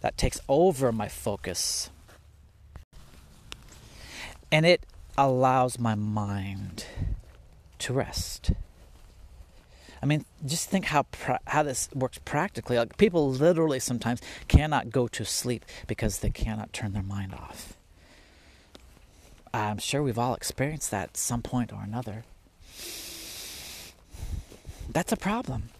That 0.00 0.16
takes 0.16 0.40
over 0.48 0.92
my 0.92 1.08
focus. 1.08 1.90
And 4.50 4.66
it 4.66 4.84
allows 5.16 5.78
my 5.78 5.94
mind 5.94 6.86
to 7.78 7.92
rest. 7.92 8.52
I 10.02 10.06
mean, 10.06 10.24
just 10.46 10.70
think 10.70 10.86
how 10.86 11.02
pra- 11.04 11.40
how 11.46 11.62
this 11.62 11.90
works 11.94 12.18
practically. 12.24 12.78
Like 12.78 12.96
people 12.96 13.30
literally 13.30 13.80
sometimes 13.80 14.20
cannot 14.48 14.90
go 14.90 15.06
to 15.08 15.24
sleep 15.24 15.64
because 15.86 16.20
they 16.20 16.30
cannot 16.30 16.72
turn 16.72 16.92
their 16.92 17.02
mind 17.02 17.34
off. 17.34 17.76
I'm 19.52 19.78
sure 19.78 20.02
we've 20.02 20.18
all 20.18 20.34
experienced 20.34 20.90
that 20.90 21.10
at 21.10 21.16
some 21.16 21.42
point 21.42 21.72
or 21.72 21.82
another. 21.82 22.24
That's 24.88 25.12
a 25.12 25.16
problem. 25.16 25.70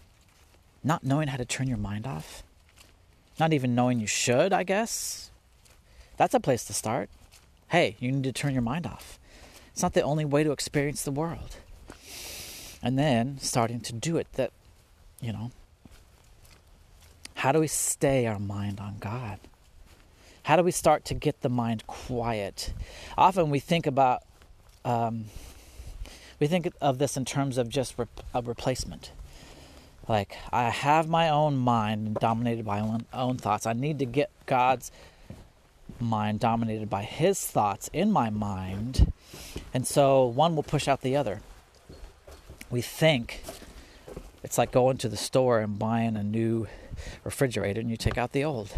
Not 0.83 1.03
knowing 1.03 1.29
how 1.29 1.37
to 1.37 1.45
turn 1.45 1.67
your 1.67 1.77
mind 1.77 2.07
off. 2.07 2.43
Not 3.39 3.53
even 3.53 3.75
knowing 3.75 3.99
you 3.99 4.07
should, 4.07 4.53
I 4.53 4.63
guess. 4.63 5.31
That's 6.17 6.33
a 6.33 6.39
place 6.39 6.63
to 6.65 6.73
start. 6.73 7.09
Hey, 7.69 7.95
you 7.99 8.11
need 8.11 8.23
to 8.23 8.31
turn 8.31 8.53
your 8.53 8.61
mind 8.61 8.85
off. 8.85 9.17
It's 9.71 9.81
not 9.81 9.93
the 9.93 10.01
only 10.01 10.25
way 10.25 10.43
to 10.43 10.51
experience 10.51 11.03
the 11.03 11.11
world. 11.11 11.55
And 12.83 12.97
then 12.97 13.37
starting 13.39 13.79
to 13.81 13.93
do 13.93 14.17
it 14.17 14.27
that, 14.33 14.51
you 15.21 15.31
know, 15.31 15.51
how 17.35 17.51
do 17.51 17.59
we 17.59 17.67
stay 17.67 18.27
our 18.27 18.39
mind 18.39 18.79
on 18.79 18.97
God? 18.99 19.39
How 20.51 20.57
do 20.57 20.63
we 20.63 20.71
start 20.71 21.05
to 21.05 21.13
get 21.13 21.39
the 21.39 21.47
mind 21.47 21.87
quiet? 21.87 22.73
Often 23.17 23.51
we 23.51 23.59
think 23.59 23.87
about, 23.87 24.23
um, 24.83 25.27
we 26.41 26.47
think 26.47 26.69
of 26.81 26.97
this 26.97 27.15
in 27.15 27.23
terms 27.23 27.57
of 27.57 27.69
just 27.69 27.95
a 28.33 28.41
replacement. 28.41 29.13
Like, 30.09 30.35
I 30.51 30.63
have 30.63 31.07
my 31.07 31.29
own 31.29 31.55
mind 31.55 32.15
dominated 32.15 32.65
by 32.65 32.81
my 32.81 32.85
own, 32.85 33.05
own 33.13 33.37
thoughts. 33.37 33.65
I 33.65 33.71
need 33.71 33.97
to 33.99 34.05
get 34.05 34.29
God's 34.45 34.91
mind 36.01 36.41
dominated 36.41 36.89
by 36.89 37.03
His 37.03 37.39
thoughts 37.39 37.89
in 37.93 38.11
my 38.11 38.29
mind. 38.29 39.13
And 39.73 39.87
so 39.87 40.25
one 40.25 40.57
will 40.57 40.63
push 40.63 40.89
out 40.89 40.99
the 40.99 41.15
other. 41.15 41.39
We 42.69 42.81
think 42.81 43.41
it's 44.43 44.57
like 44.57 44.73
going 44.73 44.97
to 44.97 45.07
the 45.07 45.15
store 45.15 45.61
and 45.61 45.79
buying 45.79 46.17
a 46.17 46.23
new 46.23 46.67
refrigerator 47.23 47.79
and 47.79 47.89
you 47.89 47.95
take 47.95 48.17
out 48.17 48.33
the 48.33 48.43
old 48.43 48.73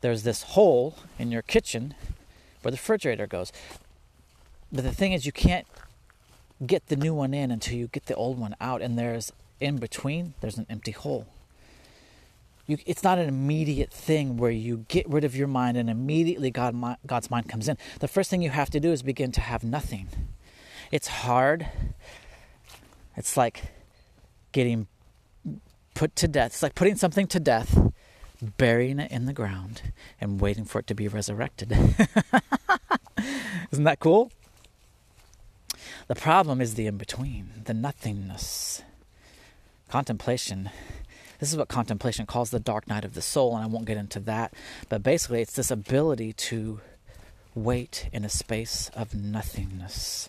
there's 0.00 0.22
this 0.22 0.42
hole 0.42 0.96
in 1.18 1.30
your 1.30 1.42
kitchen 1.42 1.94
where 2.62 2.70
the 2.70 2.76
refrigerator 2.76 3.26
goes. 3.26 3.52
But 4.72 4.84
the 4.84 4.92
thing 4.92 5.12
is, 5.12 5.26
you 5.26 5.32
can't 5.32 5.66
get 6.64 6.86
the 6.86 6.96
new 6.96 7.14
one 7.14 7.34
in 7.34 7.50
until 7.50 7.74
you 7.74 7.88
get 7.88 8.06
the 8.06 8.14
old 8.14 8.38
one 8.38 8.54
out, 8.60 8.82
and 8.82 8.98
there's 8.98 9.32
in 9.60 9.76
between, 9.76 10.34
there's 10.40 10.58
an 10.58 10.66
empty 10.70 10.92
hole. 10.92 11.26
You, 12.66 12.78
it's 12.86 13.02
not 13.02 13.18
an 13.18 13.28
immediate 13.28 13.92
thing 13.92 14.36
where 14.36 14.50
you 14.50 14.84
get 14.88 15.08
rid 15.08 15.24
of 15.24 15.34
your 15.34 15.48
mind 15.48 15.76
and 15.76 15.90
immediately 15.90 16.50
God, 16.50 16.76
God's 17.06 17.30
mind 17.30 17.48
comes 17.48 17.68
in. 17.68 17.76
The 17.98 18.08
first 18.08 18.30
thing 18.30 18.42
you 18.42 18.50
have 18.50 18.70
to 18.70 18.80
do 18.80 18.92
is 18.92 19.02
begin 19.02 19.32
to 19.32 19.40
have 19.40 19.64
nothing. 19.64 20.08
It's 20.92 21.08
hard. 21.08 21.66
It's 23.16 23.36
like 23.36 23.64
getting 24.52 24.86
put 25.94 26.14
to 26.16 26.28
death. 26.28 26.52
It's 26.52 26.62
like 26.62 26.76
putting 26.76 26.94
something 26.94 27.26
to 27.28 27.40
death 27.40 27.76
burying 28.40 28.98
it 28.98 29.10
in 29.10 29.26
the 29.26 29.32
ground 29.32 29.92
and 30.20 30.40
waiting 30.40 30.64
for 30.64 30.78
it 30.78 30.86
to 30.88 30.94
be 30.94 31.08
resurrected. 31.08 31.72
Isn't 33.70 33.84
that 33.84 34.00
cool? 34.00 34.30
The 36.08 36.14
problem 36.14 36.60
is 36.60 36.74
the 36.74 36.86
in 36.86 36.96
between, 36.96 37.62
the 37.64 37.74
nothingness. 37.74 38.82
Contemplation. 39.88 40.70
This 41.38 41.52
is 41.52 41.56
what 41.56 41.68
contemplation 41.68 42.26
calls 42.26 42.50
the 42.50 42.60
dark 42.60 42.88
night 42.88 43.04
of 43.04 43.14
the 43.14 43.22
soul, 43.22 43.54
and 43.54 43.64
I 43.64 43.66
won't 43.66 43.86
get 43.86 43.96
into 43.96 44.20
that. 44.20 44.52
But 44.88 45.02
basically, 45.02 45.40
it's 45.40 45.54
this 45.54 45.70
ability 45.70 46.32
to 46.32 46.80
wait 47.54 48.08
in 48.12 48.24
a 48.24 48.28
space 48.28 48.90
of 48.94 49.14
nothingness, 49.14 50.28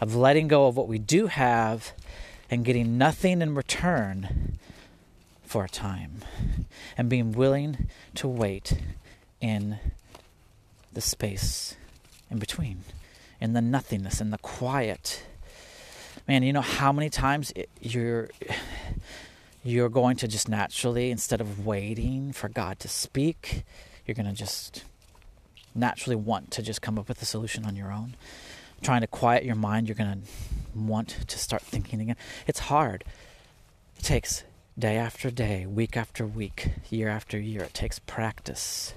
of 0.00 0.14
letting 0.14 0.48
go 0.48 0.66
of 0.66 0.76
what 0.76 0.88
we 0.88 0.98
do 0.98 1.26
have 1.26 1.92
and 2.50 2.64
getting 2.64 2.98
nothing 2.98 3.40
in 3.42 3.54
return 3.54 4.58
for 5.52 5.66
a 5.66 5.68
time 5.68 6.24
and 6.96 7.10
being 7.10 7.30
willing 7.30 7.90
to 8.14 8.26
wait 8.26 8.80
in 9.38 9.78
the 10.94 11.00
space 11.02 11.76
in 12.30 12.38
between, 12.38 12.84
in 13.38 13.52
the 13.52 13.60
nothingness, 13.60 14.18
in 14.18 14.30
the 14.30 14.38
quiet. 14.38 15.22
Man, 16.26 16.42
you 16.42 16.54
know 16.54 16.62
how 16.62 16.90
many 16.90 17.10
times 17.10 17.52
it, 17.54 17.68
you're 17.82 18.30
you're 19.62 19.90
going 19.90 20.16
to 20.16 20.26
just 20.26 20.48
naturally 20.48 21.10
instead 21.10 21.42
of 21.42 21.66
waiting 21.66 22.32
for 22.32 22.48
God 22.48 22.78
to 22.78 22.88
speak, 22.88 23.64
you're 24.06 24.14
going 24.14 24.24
to 24.24 24.32
just 24.32 24.84
naturally 25.74 26.16
want 26.16 26.50
to 26.52 26.62
just 26.62 26.80
come 26.80 26.98
up 26.98 27.08
with 27.08 27.20
a 27.20 27.26
solution 27.26 27.66
on 27.66 27.76
your 27.76 27.92
own. 27.92 28.16
Trying 28.80 29.02
to 29.02 29.06
quiet 29.06 29.44
your 29.44 29.54
mind, 29.54 29.86
you're 29.86 29.96
going 29.96 30.22
to 30.22 30.78
want 30.78 31.10
to 31.28 31.38
start 31.38 31.60
thinking 31.60 32.00
again. 32.00 32.16
It's 32.46 32.60
hard. 32.60 33.04
It 33.98 34.02
takes 34.02 34.44
day 34.78 34.96
after 34.96 35.30
day, 35.30 35.66
week 35.66 35.96
after 35.96 36.26
week, 36.26 36.70
year 36.90 37.08
after 37.08 37.38
year. 37.38 37.62
It 37.62 37.74
takes 37.74 37.98
practice. 37.98 38.94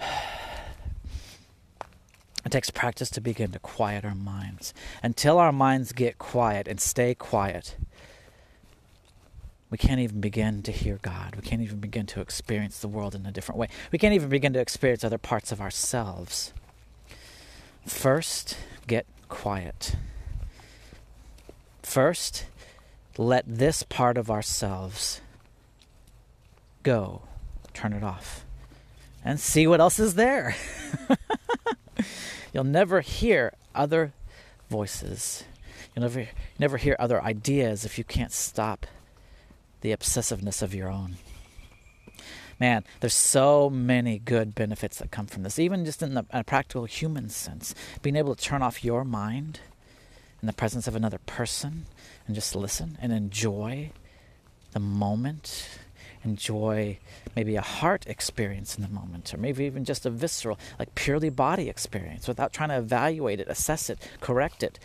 It 2.46 2.52
takes 2.52 2.70
practice 2.70 3.10
to 3.10 3.20
begin 3.20 3.50
to 3.50 3.58
quiet 3.58 4.06
our 4.06 4.14
minds. 4.14 4.72
Until 5.02 5.38
our 5.38 5.52
minds 5.52 5.92
get 5.92 6.16
quiet 6.16 6.66
and 6.66 6.80
stay 6.80 7.14
quiet, 7.14 7.76
we 9.70 9.76
can't 9.76 10.00
even 10.00 10.20
begin 10.22 10.62
to 10.62 10.72
hear 10.72 10.98
God. 11.02 11.36
We 11.36 11.42
can't 11.42 11.60
even 11.60 11.78
begin 11.78 12.06
to 12.06 12.22
experience 12.22 12.78
the 12.78 12.88
world 12.88 13.14
in 13.14 13.26
a 13.26 13.32
different 13.32 13.58
way. 13.58 13.68
We 13.92 13.98
can't 13.98 14.14
even 14.14 14.30
begin 14.30 14.54
to 14.54 14.60
experience 14.60 15.04
other 15.04 15.18
parts 15.18 15.52
of 15.52 15.60
ourselves. 15.60 16.54
First, 17.86 18.56
get 18.86 19.04
quiet. 19.28 19.96
First, 21.82 22.46
let 23.18 23.44
this 23.46 23.82
part 23.82 24.16
of 24.16 24.30
ourselves 24.30 25.20
go. 26.84 27.22
Turn 27.74 27.92
it 27.92 28.04
off. 28.04 28.46
And 29.24 29.38
see 29.38 29.66
what 29.66 29.80
else 29.80 29.98
is 29.98 30.14
there. 30.14 30.54
You'll 32.54 32.64
never 32.64 33.00
hear 33.00 33.52
other 33.74 34.12
voices. 34.70 35.44
You'll 35.94 36.04
never, 36.04 36.28
never 36.58 36.76
hear 36.76 36.96
other 36.98 37.22
ideas 37.22 37.84
if 37.84 37.98
you 37.98 38.04
can't 38.04 38.32
stop 38.32 38.86
the 39.80 39.92
obsessiveness 39.92 40.62
of 40.62 40.74
your 40.74 40.88
own. 40.88 41.16
Man, 42.60 42.84
there's 43.00 43.14
so 43.14 43.70
many 43.70 44.18
good 44.18 44.54
benefits 44.54 44.98
that 44.98 45.10
come 45.10 45.26
from 45.26 45.42
this, 45.42 45.58
even 45.58 45.84
just 45.84 46.02
in, 46.02 46.14
the, 46.14 46.24
in 46.32 46.40
a 46.40 46.44
practical 46.44 46.84
human 46.86 47.28
sense. 47.28 47.74
Being 48.02 48.16
able 48.16 48.34
to 48.34 48.42
turn 48.42 48.62
off 48.62 48.84
your 48.84 49.04
mind 49.04 49.60
in 50.40 50.46
the 50.46 50.52
presence 50.52 50.88
of 50.88 50.96
another 50.96 51.18
person 51.18 51.86
and 52.28 52.34
just 52.34 52.54
listen 52.54 52.96
and 53.00 53.10
enjoy 53.12 53.90
the 54.72 54.78
moment. 54.78 55.68
Enjoy 56.24 56.98
maybe 57.34 57.56
a 57.56 57.62
heart 57.62 58.04
experience 58.06 58.76
in 58.76 58.82
the 58.82 58.88
moment, 58.88 59.32
or 59.32 59.38
maybe 59.38 59.64
even 59.64 59.84
just 59.84 60.04
a 60.04 60.10
visceral, 60.10 60.58
like 60.78 60.94
purely 60.94 61.30
body 61.30 61.68
experience 61.68 62.28
without 62.28 62.52
trying 62.52 62.68
to 62.68 62.76
evaluate 62.76 63.40
it, 63.40 63.48
assess 63.48 63.88
it, 63.88 63.98
correct 64.20 64.62
it, 64.62 64.78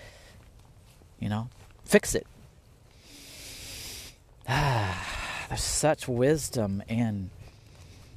you 1.19 1.27
know, 1.27 1.49
fix 1.83 2.15
it. 2.15 2.25
Ah, 4.47 5.45
there's 5.49 5.61
such 5.61 6.07
wisdom 6.07 6.81
in 6.87 7.29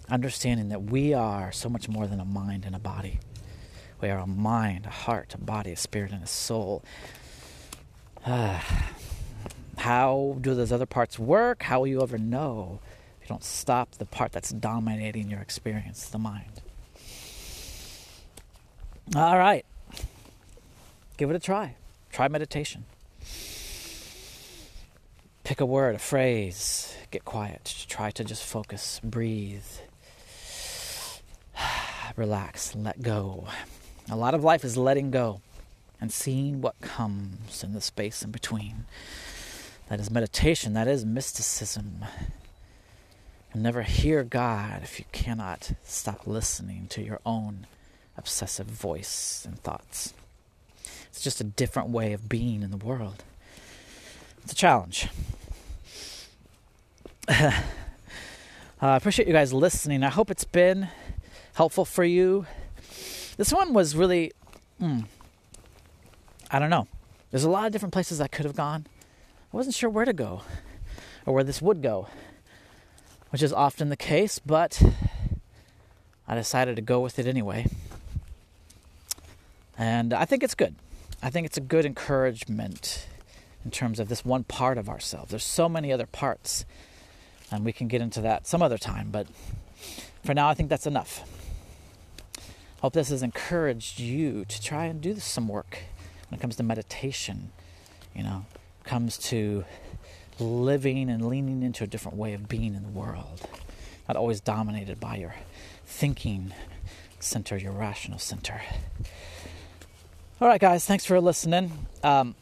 understanding 0.08 0.68
that 0.68 0.84
we 0.84 1.14
are 1.14 1.50
so 1.50 1.68
much 1.68 1.88
more 1.88 2.06
than 2.06 2.20
a 2.20 2.24
mind 2.24 2.64
and 2.64 2.76
a 2.76 2.78
body. 2.78 3.18
We 4.00 4.08
are 4.10 4.18
a 4.18 4.26
mind, 4.26 4.86
a 4.86 4.90
heart, 4.90 5.34
a 5.34 5.38
body, 5.38 5.72
a 5.72 5.76
spirit, 5.76 6.12
and 6.12 6.22
a 6.22 6.28
soul. 6.28 6.84
how 9.76 10.36
do 10.40 10.54
those 10.54 10.72
other 10.72 10.86
parts 10.86 11.18
work? 11.18 11.64
How 11.64 11.80
will 11.80 11.86
you 11.86 12.02
ever 12.02 12.18
know 12.18 12.80
if 13.20 13.28
you 13.28 13.28
don't 13.28 13.44
stop 13.44 13.92
the 13.92 14.06
part 14.06 14.32
that's 14.32 14.50
dominating 14.50 15.30
your 15.30 15.40
experience, 15.40 16.08
the 16.08 16.18
mind? 16.18 16.62
All 19.14 19.38
right. 19.38 19.64
Give 21.16 21.30
it 21.30 21.36
a 21.36 21.38
try. 21.38 21.76
Try 22.10 22.28
meditation. 22.28 22.84
Pick 25.44 25.60
a 25.60 25.66
word, 25.66 25.94
a 25.94 25.98
phrase, 25.98 26.96
get 27.12 27.24
quiet. 27.24 27.84
Try 27.88 28.10
to 28.10 28.24
just 28.24 28.42
focus, 28.42 29.00
breathe, 29.04 29.62
relax, 32.16 32.74
let 32.74 33.00
go. 33.00 33.46
A 34.10 34.16
lot 34.16 34.34
of 34.34 34.42
life 34.42 34.64
is 34.64 34.76
letting 34.76 35.10
go. 35.12 35.40
and 36.00 36.12
seeing 36.12 36.60
what 36.60 36.78
comes 36.80 37.64
in 37.64 37.72
the 37.72 37.80
space 37.80 38.22
in 38.22 38.30
between. 38.30 38.84
That 39.88 40.00
is 40.00 40.10
meditation, 40.10 40.72
that 40.74 40.88
is 40.88 41.04
mysticism. 41.04 42.04
You'll 43.54 43.62
never 43.62 43.82
hear 43.82 44.24
God 44.24 44.82
if 44.82 44.98
you 44.98 45.04
cannot 45.12 45.72
stop 45.84 46.26
listening 46.26 46.88
to 46.88 47.02
your 47.02 47.20
own 47.24 47.66
obsessive 48.18 48.66
voice 48.66 49.44
and 49.46 49.58
thoughts. 49.62 50.12
It's 51.06 51.22
just 51.22 51.40
a 51.40 51.44
different 51.44 51.90
way 51.90 52.12
of 52.12 52.28
being 52.28 52.62
in 52.62 52.72
the 52.72 52.76
world. 52.76 53.22
It's 54.42 54.52
a 54.52 54.56
challenge. 54.56 55.08
uh, 57.28 57.52
I 58.80 58.96
appreciate 58.96 59.28
you 59.28 59.34
guys 59.34 59.52
listening. 59.52 60.02
I 60.02 60.10
hope 60.10 60.30
it's 60.32 60.44
been 60.44 60.88
helpful 61.54 61.84
for 61.84 62.04
you. 62.04 62.44
This 63.36 63.52
one 63.52 63.72
was 63.72 63.94
really, 63.94 64.32
mm, 64.82 65.04
I 66.50 66.58
don't 66.58 66.70
know. 66.70 66.88
There's 67.30 67.44
a 67.44 67.50
lot 67.50 67.66
of 67.66 67.72
different 67.72 67.92
places 67.92 68.20
I 68.20 68.26
could 68.26 68.44
have 68.46 68.56
gone. 68.56 68.86
I 69.56 69.58
wasn't 69.58 69.74
sure 69.74 69.88
where 69.88 70.04
to 70.04 70.12
go 70.12 70.42
or 71.24 71.32
where 71.32 71.42
this 71.42 71.62
would 71.62 71.80
go, 71.80 72.08
which 73.30 73.42
is 73.42 73.54
often 73.54 73.88
the 73.88 73.96
case, 73.96 74.38
but 74.38 74.82
I 76.28 76.34
decided 76.34 76.76
to 76.76 76.82
go 76.82 77.00
with 77.00 77.18
it 77.18 77.26
anyway. 77.26 77.64
And 79.78 80.12
I 80.12 80.26
think 80.26 80.42
it's 80.42 80.54
good. 80.54 80.74
I 81.22 81.30
think 81.30 81.46
it's 81.46 81.56
a 81.56 81.62
good 81.62 81.86
encouragement 81.86 83.06
in 83.64 83.70
terms 83.70 83.98
of 83.98 84.10
this 84.10 84.26
one 84.26 84.44
part 84.44 84.76
of 84.76 84.90
ourselves. 84.90 85.30
There's 85.30 85.42
so 85.42 85.70
many 85.70 85.90
other 85.90 86.04
parts, 86.04 86.66
and 87.50 87.64
we 87.64 87.72
can 87.72 87.88
get 87.88 88.02
into 88.02 88.20
that 88.20 88.46
some 88.46 88.60
other 88.60 88.76
time, 88.76 89.08
but 89.10 89.26
for 90.22 90.34
now, 90.34 90.50
I 90.50 90.52
think 90.54 90.68
that's 90.68 90.86
enough. 90.86 91.22
Hope 92.82 92.92
this 92.92 93.08
has 93.08 93.22
encouraged 93.22 94.00
you 94.00 94.44
to 94.44 94.60
try 94.60 94.84
and 94.84 95.00
do 95.00 95.18
some 95.18 95.48
work 95.48 95.78
when 96.28 96.38
it 96.38 96.42
comes 96.42 96.56
to 96.56 96.62
meditation, 96.62 97.52
you 98.14 98.22
know, 98.22 98.44
comes 98.86 99.18
to 99.18 99.64
living 100.38 101.10
and 101.10 101.28
leaning 101.28 101.62
into 101.62 101.84
a 101.84 101.86
different 101.86 102.16
way 102.16 102.32
of 102.32 102.48
being 102.48 102.74
in 102.74 102.82
the 102.82 102.88
world, 102.88 103.46
not 104.08 104.16
always 104.16 104.40
dominated 104.40 104.98
by 105.00 105.16
your 105.16 105.34
thinking 105.84 106.54
center, 107.20 107.56
your 107.56 107.72
rational 107.72 108.18
center. 108.18 108.60
All 110.40 110.48
right, 110.48 110.60
guys, 110.60 110.84
thanks 110.84 111.06
for 111.06 111.20
listening. 111.20 111.86
Um, 112.02 112.34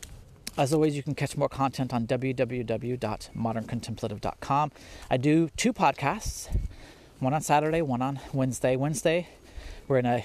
as 0.57 0.73
always, 0.73 0.97
you 0.97 1.03
can 1.03 1.15
catch 1.15 1.37
more 1.37 1.49
content 1.49 1.93
on 1.93 2.07
www.moderncontemplative.com. 2.07 4.73
I 5.11 5.17
do 5.17 5.51
two 5.57 5.73
podcasts, 5.73 6.57
one 7.21 7.35
on 7.35 7.41
Saturday, 7.41 7.83
one 7.83 8.03
on 8.03 8.21
Wednesday. 8.33 8.77
Wednesday, 8.77 9.29
we're 9.89 9.99
in 9.99 10.07
a 10.07 10.25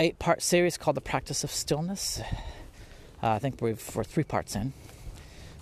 eight 0.00 0.18
part 0.18 0.42
series 0.42 0.76
called 0.76 0.96
The 0.96 1.00
Practice 1.00 1.44
of 1.44 1.50
Stillness. 1.50 2.20
Uh, 3.22 3.30
I 3.30 3.38
think 3.38 3.60
we've, 3.60 3.94
we're 3.94 4.02
three 4.02 4.24
parts 4.24 4.56
in. 4.56 4.72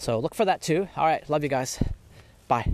So 0.01 0.19
look 0.19 0.35
for 0.35 0.47
that 0.47 0.63
too. 0.63 0.89
All 0.97 1.05
right, 1.05 1.29
love 1.29 1.43
you 1.43 1.51
guys. 1.51 1.79
Bye. 2.49 2.73